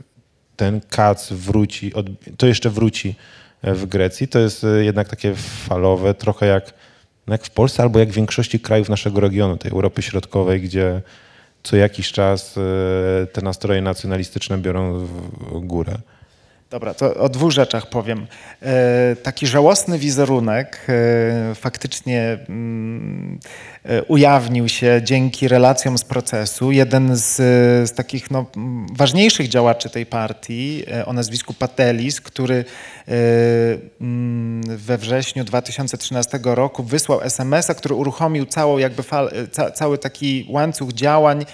ten 0.57 0.81
kac 0.81 1.33
wróci, 1.33 1.93
to 2.37 2.47
jeszcze 2.47 2.71
wróci 2.71 3.15
w 3.63 3.87
Grecji? 3.87 4.29
To 4.29 4.39
jest 4.39 4.67
jednak 4.81 5.09
takie 5.09 5.35
falowe, 5.35 6.15
trochę 6.15 6.47
jak, 6.47 6.75
no 7.27 7.35
jak 7.35 7.45
w 7.45 7.51
Polsce 7.51 7.83
albo 7.83 7.99
jak 7.99 8.09
w 8.09 8.15
większości 8.15 8.61
krajów 8.61 8.89
naszego 8.89 9.21
regionu, 9.21 9.57
tej 9.57 9.71
Europy 9.71 10.03
Środkowej, 10.03 10.61
gdzie 10.61 11.03
co 11.63 11.77
jakiś 11.77 12.13
czas 12.13 12.55
te 13.33 13.43
nastroje 13.43 13.83
nacjonalistyczne 13.83 14.59
biorą 14.59 15.09
górę. 15.53 15.99
Dobra, 16.71 16.95
to 16.95 17.15
o 17.15 17.29
dwóch 17.29 17.51
rzeczach 17.51 17.89
powiem. 17.89 18.27
E, 18.63 19.17
taki 19.23 19.47
żałosny 19.47 19.99
wizerunek 19.99 20.87
e, 20.89 21.55
faktycznie 21.55 22.39
mm, 22.49 23.39
e, 23.85 24.03
ujawnił 24.03 24.69
się 24.69 25.01
dzięki 25.05 25.49
relacjom 25.49 25.99
z 25.99 26.05
procesu. 26.05 26.73
Jeden 26.73 27.17
z, 27.17 27.37
z 27.91 27.93
takich 27.93 28.31
no, 28.31 28.47
ważniejszych 28.93 29.49
działaczy 29.49 29.91
tej 29.91 30.07
partii 30.07 30.85
o 31.05 31.13
nazwisku 31.13 31.55
Patelis, 31.55 32.21
który 32.21 32.65
mm, 34.01 34.63
we 34.77 34.99
wrześniu 34.99 35.45
2013 35.45 36.41
roku 36.45 36.83
wysłał 36.83 37.23
SMS-a, 37.23 37.75
który 37.75 37.95
uruchomił 37.95 38.47
całą 38.47 38.79
jakby 38.79 39.03
fal, 39.03 39.31
ca, 39.53 39.71
cały 39.71 39.99
taki 39.99 40.47
łańcuch 40.49 40.93
działań 40.93 41.47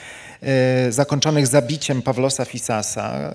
zakończonych 0.90 1.46
zabiciem 1.46 2.02
Pawlosa 2.02 2.44
Fisasa, 2.44 3.34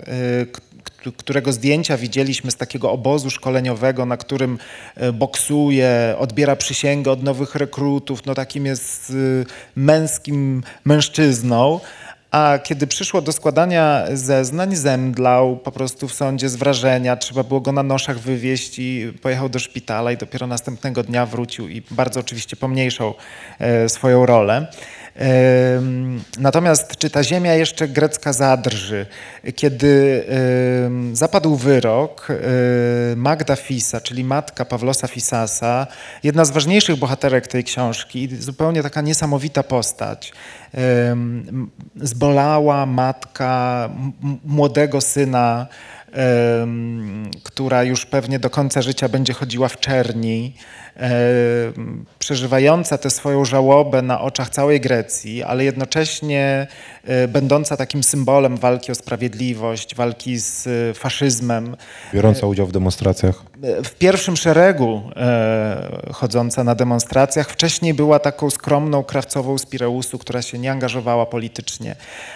którego 1.17 1.53
zdjęcia 1.53 1.97
widzieliśmy 1.97 2.51
z 2.51 2.55
takiego 2.55 2.91
obozu 2.91 3.29
szkoleniowego, 3.29 4.05
na 4.05 4.17
którym 4.17 4.57
e, 4.95 5.11
boksuje, 5.11 6.15
odbiera 6.19 6.55
przysięgę 6.55 7.11
od 7.11 7.23
nowych 7.23 7.55
rekrutów, 7.55 8.25
no 8.25 8.35
takim 8.35 8.65
jest 8.65 9.09
y, 9.09 9.45
męskim 9.75 10.63
mężczyzną. 10.85 11.79
A 12.31 12.59
kiedy 12.63 12.87
przyszło 12.87 13.21
do 13.21 13.31
składania 13.31 14.03
zeznań, 14.13 14.75
zemdlał 14.75 15.57
po 15.57 15.71
prostu 15.71 16.07
w 16.07 16.13
sądzie 16.13 16.49
z 16.49 16.55
wrażenia. 16.55 17.15
Trzeba 17.15 17.43
było 17.43 17.61
go 17.61 17.71
na 17.71 17.83
noszach 17.83 18.19
wywieźć 18.19 18.79
i 18.79 19.13
pojechał 19.21 19.49
do 19.49 19.59
szpitala 19.59 20.11
i 20.11 20.17
dopiero 20.17 20.47
następnego 20.47 21.03
dnia 21.03 21.25
wrócił 21.25 21.69
i 21.69 21.83
bardzo 21.91 22.19
oczywiście 22.19 22.55
pomniejszał 22.55 23.13
e, 23.59 23.89
swoją 23.89 24.25
rolę. 24.25 24.67
Natomiast 26.39 26.97
czy 26.97 27.09
ta 27.09 27.23
ziemia 27.23 27.53
jeszcze 27.53 27.87
grecka 27.87 28.33
zadrży? 28.33 29.05
Kiedy 29.55 30.23
zapadł 31.13 31.55
wyrok, 31.55 32.27
Magda 33.15 33.55
Fisa, 33.55 34.01
czyli 34.01 34.23
matka 34.23 34.65
Pawlosa 34.65 35.07
Fisasa, 35.07 35.87
jedna 36.23 36.45
z 36.45 36.51
ważniejszych 36.51 36.95
bohaterek 36.95 37.47
tej 37.47 37.63
książki, 37.63 38.29
zupełnie 38.39 38.83
taka 38.83 39.01
niesamowita 39.01 39.63
postać, 39.63 40.33
zbolała 41.95 42.85
matka 42.85 43.89
młodego 44.45 45.01
syna, 45.01 45.67
która 47.43 47.83
już 47.83 48.05
pewnie 48.05 48.39
do 48.39 48.49
końca 48.49 48.81
życia 48.81 49.09
będzie 49.09 49.33
chodziła 49.33 49.67
w 49.67 49.79
czerni, 49.79 50.53
przeżywająca 52.19 52.97
tę 52.97 53.09
swoją 53.09 53.45
żałobę 53.45 54.01
na 54.01 54.21
oczach 54.21 54.49
całej 54.49 54.81
Grecji, 54.81 55.43
ale 55.43 55.63
jednocześnie 55.63 56.67
e, 57.03 57.27
będąca 57.27 57.77
takim 57.77 58.03
symbolem 58.03 58.57
walki 58.57 58.91
o 58.91 58.95
sprawiedliwość, 58.95 59.95
walki 59.95 60.37
z 60.39 60.67
e, 60.67 60.93
faszyzmem. 60.93 61.75
Biorąca 62.13 62.47
udział 62.47 62.67
w 62.67 62.71
demonstracjach. 62.71 63.43
E, 63.63 63.83
w 63.83 63.95
pierwszym 63.95 64.37
szeregu 64.37 65.01
chodząca 66.13 66.63
na 66.63 66.75
demonstracjach. 66.75 67.49
Wcześniej 67.49 67.93
była 67.93 68.19
taką 68.19 68.49
skromną 68.49 69.03
krawcową 69.03 69.57
z 69.57 69.65
Pireusu, 69.65 70.17
która 70.17 70.41
się 70.41 70.59
nie 70.59 70.71
angażowała 70.71 71.25
politycznie. 71.25 71.95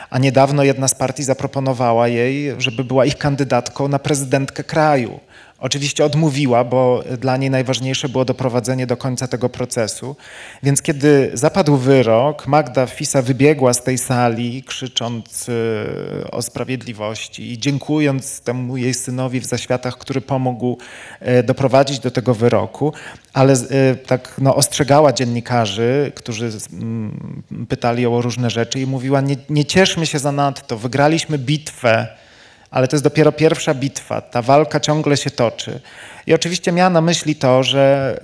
A 0.10 0.20
niedawno 0.20 0.64
jedna 0.64 0.88
z 0.88 0.96
partii 0.96 1.24
zaproponowała 1.24 2.08
jej, 2.08 2.56
żeby 2.58 2.84
była 2.84 3.06
ich 3.06 3.18
kandydatką 3.18 3.88
na 3.88 4.00
prezydentkę 4.00 4.64
kraju. 4.64 5.20
Oczywiście 5.62 6.06
odmówiła, 6.06 6.64
bo 6.64 7.04
dla 7.20 7.38
niej 7.38 7.50
najważniejsze 7.50 8.10
było 8.10 8.26
doprowadzenie 8.26 8.88
do 8.88 8.98
końca 8.98 9.28
tego 9.28 9.50
procesu. 9.50 10.16
Więc 10.64 10.82
kiedy 10.82 11.32
zapadł 11.34 11.78
wyrok, 11.78 12.48
Magda 12.48 12.86
Fisa 12.86 13.22
wybiegła 13.22 13.74
z 13.74 13.84
tej 13.84 13.98
sali, 13.98 14.64
krzycząc 14.64 15.50
e, 15.50 16.32
o 16.32 16.42
sprawiedliwości 16.42 17.52
i 17.52 17.60
dziękując 17.60 18.42
temu 18.42 18.78
jej 18.78 18.94
synowi 18.94 19.40
w 19.40 19.46
zaświatach, 19.46 19.98
który 19.98 20.22
pomógł 20.22 20.78
e, 21.20 21.44
doprowadzić 21.44 22.00
do 22.00 22.12
tego 22.12 22.34
wyroku, 22.34 22.94
ale 23.34 23.54
e, 23.54 23.96
tak 23.96 24.36
no, 24.42 24.56
ostrzegała 24.56 25.14
dziennikarzy, 25.14 26.12
którzy 26.16 26.50
mm, 26.74 27.44
pytali 27.70 28.04
ją 28.04 28.16
o 28.16 28.22
różne 28.22 28.50
rzeczy 28.50 28.80
i 28.80 28.86
mówiła: 28.86 29.22
Nie, 29.22 29.36
nie 29.50 29.66
cieszmy 29.66 30.06
się 30.06 30.20
za 30.20 30.32
nadto, 30.32 30.78
wygraliśmy 30.78 31.38
bitwę 31.38 32.21
ale 32.72 32.88
to 32.88 32.96
jest 32.96 33.04
dopiero 33.04 33.32
pierwsza 33.32 33.74
bitwa. 33.74 34.22
Ta 34.22 34.42
walka 34.42 34.80
ciągle 34.80 35.18
się 35.18 35.30
toczy. 35.30 35.80
I 36.28 36.34
oczywiście 36.34 36.72
miała 36.72 36.90
na 36.90 37.02
myśli 37.02 37.36
to, 37.36 37.64
że 37.64 38.18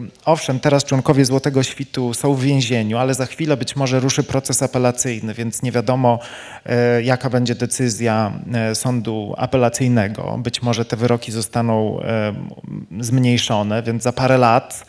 yy, 0.00 0.10
owszem, 0.24 0.60
teraz 0.60 0.84
członkowie 0.84 1.24
Złotego 1.24 1.62
Świtu 1.62 2.14
są 2.14 2.34
w 2.34 2.42
więzieniu, 2.42 2.98
ale 2.98 3.14
za 3.14 3.26
chwilę 3.26 3.56
być 3.56 3.76
może 3.76 4.00
ruszy 4.00 4.22
proces 4.22 4.62
apelacyjny, 4.62 5.34
więc 5.34 5.62
nie 5.62 5.72
wiadomo, 5.72 6.18
yy, 6.66 7.02
jaka 7.02 7.30
będzie 7.30 7.54
decyzja 7.54 8.32
yy, 8.68 8.74
sądu 8.74 9.34
apelacyjnego. 9.36 10.38
Być 10.38 10.62
może 10.62 10.84
te 10.84 10.96
wyroki 10.96 11.32
zostaną 11.32 12.00
y, 12.00 13.04
zmniejszone, 13.04 13.82
więc 13.82 14.02
za 14.02 14.12
parę 14.12 14.38
lat 14.38 14.86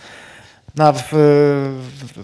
no, 0.77 0.93
w, 0.93 1.03
w, 1.11 2.23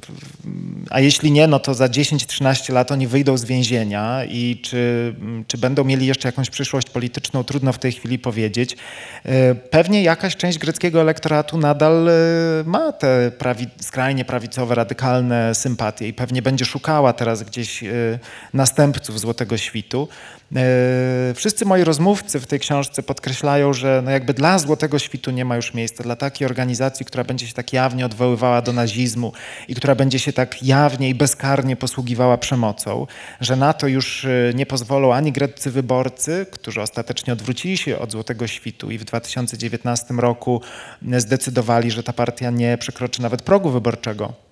a 0.90 1.00
jeśli 1.00 1.32
nie, 1.32 1.48
no 1.48 1.60
to 1.60 1.74
za 1.74 1.88
10-13 1.88 2.74
lat 2.74 2.92
oni 2.92 3.08
wyjdą 3.08 3.38
z 3.38 3.46
więzienia 3.46 4.26
i 4.26 4.60
czy, 4.64 5.16
czy 5.48 5.58
będą 5.58 5.84
mieli 5.84 6.06
jeszcze 6.06 6.28
jakąś 6.28 6.50
przyszłość 6.50 6.90
polityczną, 6.90 7.44
trudno 7.44 7.74
w 7.74 7.80
tej 7.80 7.92
chwili 7.92 8.20
powiedzieć. 8.20 8.78
E, 9.26 9.56
pewnie 9.56 10.04
jakaś 10.04 10.36
część 10.36 10.58
greckiego 10.58 11.02
elektoratu 11.02 11.58
nadal 11.58 12.10
e, 12.10 12.14
ma 12.66 12.92
te 12.92 13.32
prawi, 13.38 13.68
skrajnie 13.82 14.26
prawicowe, 14.26 14.76
radykalne 14.76 15.56
sympatie 15.56 16.08
i 16.08 16.14
pewnie 16.14 16.42
będzie 16.42 16.66
szukała 16.66 17.14
teraz 17.14 17.44
gdzieś 17.44 17.84
e, 17.84 17.90
następców 18.54 19.20
Złotego 19.20 19.58
Świtu. 19.58 20.08
Wszyscy 21.36 21.66
moi 21.66 21.84
rozmówcy 21.84 22.40
w 22.40 22.48
tej 22.48 22.60
książce 22.60 23.04
podkreślają, 23.04 23.74
że 23.74 24.02
no 24.06 24.12
jakby 24.12 24.34
dla 24.34 24.60
Złotego 24.60 25.00
Świtu 25.00 25.32
nie 25.32 25.46
ma 25.46 25.56
już 25.56 25.74
miejsca, 25.74 26.04
dla 26.04 26.16
takiej 26.16 26.46
organizacji, 26.46 27.06
która 27.06 27.24
będzie 27.24 27.48
się 27.48 27.54
tak 27.54 27.74
jawnie 27.74 28.06
odwoływała 28.06 28.62
do 28.62 28.74
nazizmu 28.74 29.34
i 29.68 29.76
która 29.76 29.96
będzie 29.96 30.20
się 30.20 30.34
tak 30.34 30.64
jawnie 30.64 31.10
i 31.10 31.16
bezkarnie 31.16 31.76
posługiwała 31.76 32.38
przemocą, 32.38 33.08
że 33.42 33.56
na 33.56 33.74
to 33.74 33.88
już 33.88 34.24
y, 34.24 34.54
nie 34.56 34.66
pozwolą 34.66 35.14
ani 35.14 35.32
greccy 35.32 35.72
wyborcy, 35.72 36.46
którzy 36.52 36.82
ostatecznie 36.82 37.34
odwrócili 37.34 37.78
się 37.78 38.00
od 38.00 38.12
Złotego 38.12 38.48
Świtu 38.48 38.92
i 38.92 38.98
w 38.98 39.04
2019 39.04 40.14
roku 40.14 40.62
zdecydowali, 41.18 41.92
że 41.92 42.04
ta 42.04 42.14
partia 42.14 42.50
nie 42.50 42.78
przekroczy 42.78 43.22
nawet 43.22 43.42
progu 43.42 43.70
wyborczego. 43.70 44.51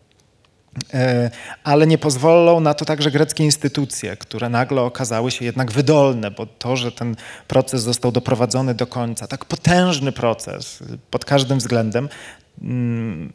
E, 0.94 1.32
ale 1.64 1.88
nie 1.88 1.98
pozwolą 1.98 2.60
na 2.60 2.74
to 2.74 2.86
także 2.86 3.12
greckie 3.12 3.44
instytucje, 3.44 4.18
które 4.18 4.50
nagle 4.50 4.82
okazały 4.82 5.32
się 5.32 5.46
jednak 5.46 5.72
wydolne, 5.72 6.32
bo 6.32 6.46
to, 6.46 6.76
że 6.76 6.92
ten 6.92 7.16
proces 7.48 7.82
został 7.82 8.12
doprowadzony 8.12 8.74
do 8.74 8.88
końca, 8.88 9.28
tak 9.28 9.46
potężny 9.46 10.12
proces 10.12 10.84
pod 11.12 11.26
każdym 11.26 11.58
względem, 11.58 12.10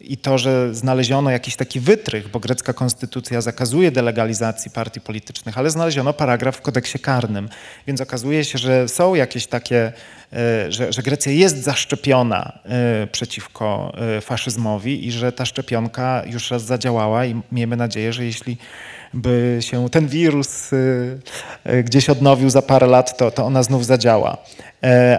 i 0.01 0.17
to, 0.17 0.39
że 0.39 0.75
znaleziono 0.75 1.31
jakiś 1.31 1.57
taki 1.57 1.81
wytrych, 1.81 2.29
bo 2.29 2.41
grecka 2.41 2.73
konstytucja 2.73 3.41
zakazuje 3.41 3.91
delegalizacji 3.91 4.71
partii 4.71 5.01
politycznych, 5.01 5.59
ale 5.59 5.71
znaleziono 5.71 6.13
paragraf 6.13 6.57
w 6.57 6.61
kodeksie 6.61 6.99
karnym. 6.99 7.49
Więc 7.87 8.01
okazuje 8.01 8.45
się, 8.45 8.59
że 8.59 8.89
są 8.89 9.15
jakieś 9.15 9.47
takie, 9.47 9.93
e, 10.33 10.73
że, 10.73 10.93
że 10.93 11.03
Grecja 11.03 11.33
jest 11.33 11.63
zaszczepiona 11.63 12.59
e, 12.65 13.07
przeciwko 13.07 13.93
e, 14.17 14.21
faszyzmowi 14.21 15.07
i 15.07 15.13
że 15.13 15.33
ta 15.33 15.47
szczepionka 15.47 16.23
już 16.27 16.51
raz 16.51 16.63
zadziałała 16.63 17.27
i 17.27 17.41
miejmy 17.53 17.77
nadzieję, 17.77 18.13
że 18.13 18.25
jeśli 18.25 18.57
by 19.15 19.59
się 19.61 19.91
ten 19.91 20.07
wirus 20.09 20.71
gdzieś 21.85 22.11
odnowił 22.11 22.51
za 22.51 22.63
parę 22.63 22.87
lat, 22.87 23.19
to, 23.19 23.31
to 23.31 23.45
ona 23.45 23.63
znów 23.63 23.87
zadziała. 23.87 24.37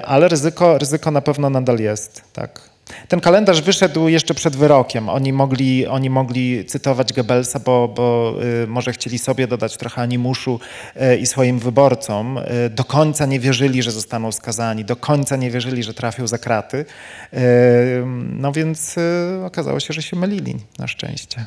Ale 0.05 0.27
ryzyko, 0.27 0.77
ryzyko 0.77 1.11
na 1.11 1.21
pewno 1.21 1.49
nadal 1.49 1.79
jest, 1.79 2.23
tak. 2.33 2.74
Ten 3.07 3.19
kalendarz 3.19 3.61
wyszedł 3.61 4.07
jeszcze 4.07 4.33
przed 4.33 4.55
wyrokiem. 4.55 5.09
Oni 5.09 5.33
mogli, 5.33 5.87
oni 5.87 6.09
mogli 6.09 6.65
cytować 6.65 7.13
Goebbelsa, 7.13 7.59
bo, 7.59 7.87
bo 7.87 8.35
y, 8.63 8.67
może 8.67 8.93
chcieli 8.93 9.19
sobie 9.19 9.47
dodać 9.47 9.77
trochę 9.77 10.01
animuszu 10.01 10.59
y, 10.95 11.17
i 11.17 11.25
swoim 11.25 11.59
wyborcom. 11.59 12.37
Y, 12.37 12.69
do 12.69 12.83
końca 12.83 13.25
nie 13.25 13.39
wierzyli, 13.39 13.83
że 13.83 13.91
zostaną 13.91 14.31
skazani, 14.31 14.85
do 14.85 14.95
końca 14.95 15.35
nie 15.35 15.51
wierzyli, 15.51 15.83
że 15.83 15.93
trafią 15.93 16.27
za 16.27 16.37
kraty. 16.37 16.77
Y, 17.33 17.37
no 18.29 18.51
więc 18.51 18.97
y, 18.97 19.01
okazało 19.45 19.79
się, 19.79 19.93
że 19.93 20.01
się 20.01 20.15
mylili, 20.15 20.55
na 20.79 20.87
szczęście. 20.87 21.45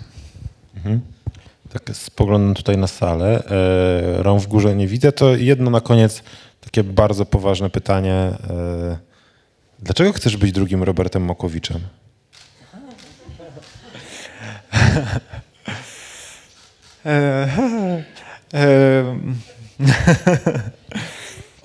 Tak 1.73 1.97
spoglądam 1.97 2.55
tutaj 2.55 2.79
na 2.79 2.87
salę. 2.87 3.43
E, 4.19 4.23
rąk 4.23 4.43
w 4.43 4.47
górze 4.47 4.75
nie 4.75 4.87
widzę. 4.87 5.13
To 5.13 5.37
jedno 5.37 5.71
na 5.71 5.81
koniec 5.81 6.23
takie 6.61 6.85
bardzo 6.85 7.27
poważne 7.27 7.71
pytanie. 7.71 8.33
E, 9.79 9.83
dlaczego 9.83 10.13
chcesz 10.13 10.37
być 10.37 10.53
drugim 10.53 10.83
Robertem 10.83 11.23
Mokowiczem? 11.23 11.81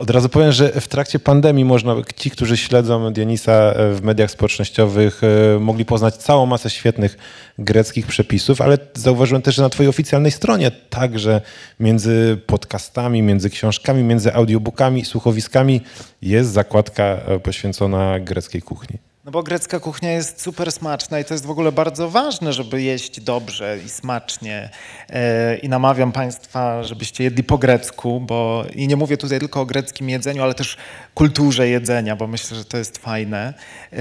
Od 0.03 0.09
razu 0.09 0.29
powiem, 0.29 0.51
że 0.51 0.81
w 0.81 0.87
trakcie 0.87 1.19
pandemii 1.19 1.65
można, 1.65 1.95
ci, 2.15 2.31
którzy 2.31 2.57
śledzą 2.57 3.13
Dionisa 3.13 3.51
e, 3.53 3.93
w 3.93 4.01
mediach 4.01 4.31
społecznościowych, 4.31 5.21
e, 5.23 5.59
mogli 5.59 5.85
poznać 5.85 6.15
całą 6.15 6.45
masę 6.45 6.69
świetnych 6.69 7.17
greckich 7.59 8.07
przepisów, 8.07 8.61
ale 8.61 8.77
zauważyłem 8.93 9.41
też, 9.41 9.55
że 9.55 9.61
na 9.61 9.69
twojej 9.69 9.89
oficjalnej 9.89 10.31
stronie 10.31 10.71
także 10.71 11.41
między 11.79 12.37
podcastami, 12.45 13.21
między 13.21 13.49
książkami, 13.49 14.03
między 14.03 14.33
audiobookami, 14.33 15.05
słuchowiskami 15.05 15.81
jest 16.21 16.51
zakładka 16.51 17.03
e, 17.03 17.39
poświęcona 17.39 18.19
greckiej 18.19 18.61
kuchni. 18.61 19.12
No 19.25 19.31
bo 19.31 19.43
grecka 19.43 19.79
kuchnia 19.79 20.11
jest 20.11 20.41
super 20.41 20.71
smaczna 20.71 21.19
i 21.19 21.25
to 21.25 21.33
jest 21.33 21.45
w 21.45 21.49
ogóle 21.49 21.71
bardzo 21.71 22.09
ważne, 22.09 22.53
żeby 22.53 22.81
jeść 22.81 23.19
dobrze 23.19 23.77
i 23.85 23.89
smacznie. 23.89 24.69
E, 25.09 25.57
I 25.57 25.69
namawiam 25.69 26.11
Państwa, 26.11 26.83
żebyście 26.83 27.23
jedli 27.23 27.43
po 27.43 27.57
grecku, 27.57 28.19
bo 28.19 28.65
i 28.75 28.87
nie 28.87 28.95
mówię 28.95 29.17
tutaj 29.17 29.39
tylko 29.39 29.61
o 29.61 29.65
greckim 29.65 30.09
jedzeniu, 30.09 30.43
ale 30.43 30.53
też 30.53 30.77
kulturze 31.13 31.67
jedzenia, 31.69 32.15
bo 32.15 32.27
myślę, 32.27 32.57
że 32.57 32.65
to 32.65 32.77
jest 32.77 32.97
fajne. 32.97 33.53
E, 33.93 33.97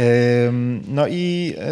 No 0.88 1.06
i 1.08 1.54
e, 1.58 1.62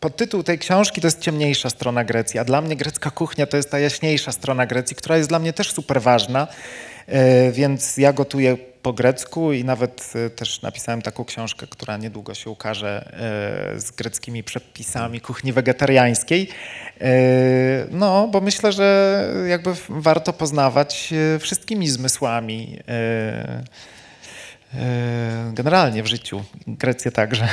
podtytuł 0.00 0.42
tej 0.42 0.58
książki 0.58 1.00
to 1.00 1.06
jest 1.06 1.20
ciemniejsza 1.20 1.70
strona 1.70 2.04
Grecji, 2.04 2.40
a 2.40 2.44
dla 2.44 2.60
mnie 2.60 2.76
grecka 2.76 3.10
kuchnia 3.10 3.46
to 3.46 3.56
jest 3.56 3.70
ta 3.70 3.78
jaśniejsza 3.78 4.32
strona 4.32 4.66
Grecji, 4.66 4.96
która 4.96 5.16
jest 5.16 5.28
dla 5.28 5.38
mnie 5.38 5.52
też 5.52 5.72
super 5.72 6.02
ważna, 6.02 6.48
więc 7.52 7.96
ja 7.96 8.12
gotuję 8.12 8.71
po 8.82 8.92
grecku 8.92 9.52
i 9.52 9.64
nawet 9.64 10.12
e, 10.14 10.30
też 10.30 10.62
napisałem 10.62 11.02
taką 11.02 11.24
książkę, 11.24 11.66
która 11.66 11.96
niedługo 11.96 12.34
się 12.34 12.50
ukaże 12.50 13.12
e, 13.76 13.80
z 13.80 13.90
greckimi 13.90 14.44
przepisami 14.44 15.20
kuchni 15.20 15.52
wegetariańskiej. 15.52 16.48
E, 17.00 17.12
No, 17.90 18.28
bo 18.28 18.40
myślę, 18.40 18.72
że 18.72 19.28
jakby 19.48 19.70
warto 19.88 20.32
poznawać 20.32 21.14
wszystkimi 21.40 21.88
zmysłami. 21.88 22.78
Generalnie 25.52 26.02
w 26.02 26.06
życiu, 26.06 26.44
Grecję 26.66 27.12
także. 27.12 27.48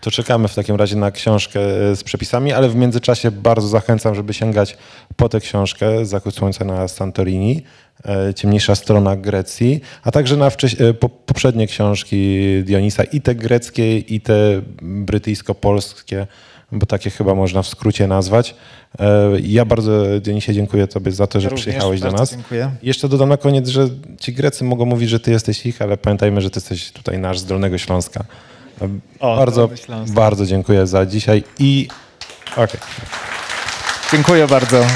To 0.00 0.10
czekamy 0.10 0.48
w 0.48 0.54
takim 0.54 0.76
razie 0.76 0.96
na 0.96 1.10
książkę 1.10 1.60
z 1.96 2.04
przepisami, 2.04 2.52
ale 2.52 2.68
w 2.68 2.76
międzyczasie 2.76 3.30
bardzo 3.30 3.68
zachęcam, 3.68 4.14
żeby 4.14 4.34
sięgać 4.34 4.76
po 5.16 5.28
tę 5.28 5.40
książkę 5.40 6.06
Zachód 6.06 6.34
Słońca 6.34 6.64
na 6.64 6.88
Santorini, 6.88 7.64
Ciemniejsza 8.36 8.74
strona 8.74 9.16
Grecji, 9.16 9.80
a 10.02 10.10
także 10.10 10.36
na 10.36 10.46
e, 10.46 10.94
po, 10.94 11.08
poprzednie 11.08 11.66
książki 11.66 12.38
Dionisa, 12.64 13.04
i 13.04 13.20
te 13.20 13.34
greckie, 13.34 13.98
i 13.98 14.20
te 14.20 14.62
brytyjsko-polskie, 14.82 16.26
bo 16.72 16.86
takie 16.86 17.10
chyba 17.10 17.34
można 17.34 17.62
w 17.62 17.68
skrócie 17.68 18.06
nazwać. 18.06 18.54
E, 19.00 19.30
Ja 19.42 19.64
bardzo 19.64 20.20
Dionisie 20.20 20.54
dziękuję 20.54 20.86
Tobie 20.86 21.12
za 21.12 21.26
to, 21.26 21.40
że 21.40 21.48
również 21.48 21.66
przyjechałeś 21.66 22.00
do 22.00 22.10
nas. 22.12 22.30
Dziękuję. 22.30 22.70
Jeszcze 22.82 23.08
dodam 23.08 23.28
na 23.28 23.36
koniec, 23.36 23.68
że 23.68 23.88
ci 24.20 24.32
Grecy 24.32 24.64
mogą 24.64 24.84
mówić, 24.86 25.10
że 25.10 25.20
ty 25.20 25.30
jesteś 25.30 25.66
ich, 25.66 25.82
ale 25.82 25.96
pamiętajmy, 25.96 26.40
że 26.40 26.50
ty 26.50 26.56
jesteś 26.60 26.92
tutaj 26.92 27.18
nasz 27.18 27.38
z 27.38 27.44
Dolnego 27.46 27.78
Śląska. 27.78 28.24
O, 29.20 29.36
bardzo, 29.36 29.70
Śląsk. 29.84 30.14
bardzo 30.14 30.46
dziękuję 30.46 30.86
za 30.86 31.06
dzisiaj 31.06 31.42
i 31.58 31.88
okej. 32.56 32.80
Dziękuję 34.12 34.46
bardzo. 34.46 34.86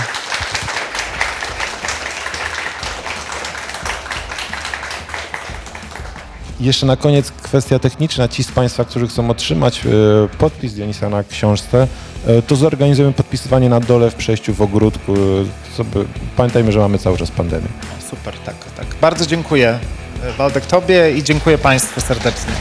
Jeszcze 6.65 6.87
na 6.87 6.97
koniec 6.97 7.31
kwestia 7.31 7.79
techniczna. 7.79 8.29
Ci 8.29 8.45
z 8.45 8.53
Państwa, 8.53 8.85
którzy 8.85 9.09
chcą 9.09 9.31
otrzymać 9.31 9.81
e, 9.87 9.89
podpis 10.39 10.75
Dionisa 10.75 11.09
na 11.09 11.25
książce, 11.25 11.87
e, 12.27 12.43
to 12.43 12.57
zorganizujemy 12.57 13.15
podpisywanie 13.15 13.69
na 13.69 13.81
dole 13.81 14.11
w 14.11 14.15
przejściu 14.15 14.55
w 14.55 14.63
ogródku. 14.63 15.15
e, 15.97 16.05
pamiętajmy, 16.37 16.73
że 16.73 16.79
mamy 16.79 16.99
cały 16.99 17.19
czas 17.19 17.31
pandemię. 17.31 17.69
Super, 18.11 18.35
tak, 18.39 18.55
tak. 18.77 18.87
Bardzo 19.01 19.27
dziękuję 19.27 19.79
Waldek 20.39 20.67
Tobie 20.67 21.11
i 21.17 21.23
dziękuję 21.23 21.59
Państwu 21.59 22.01
serdecznie. 22.01 22.53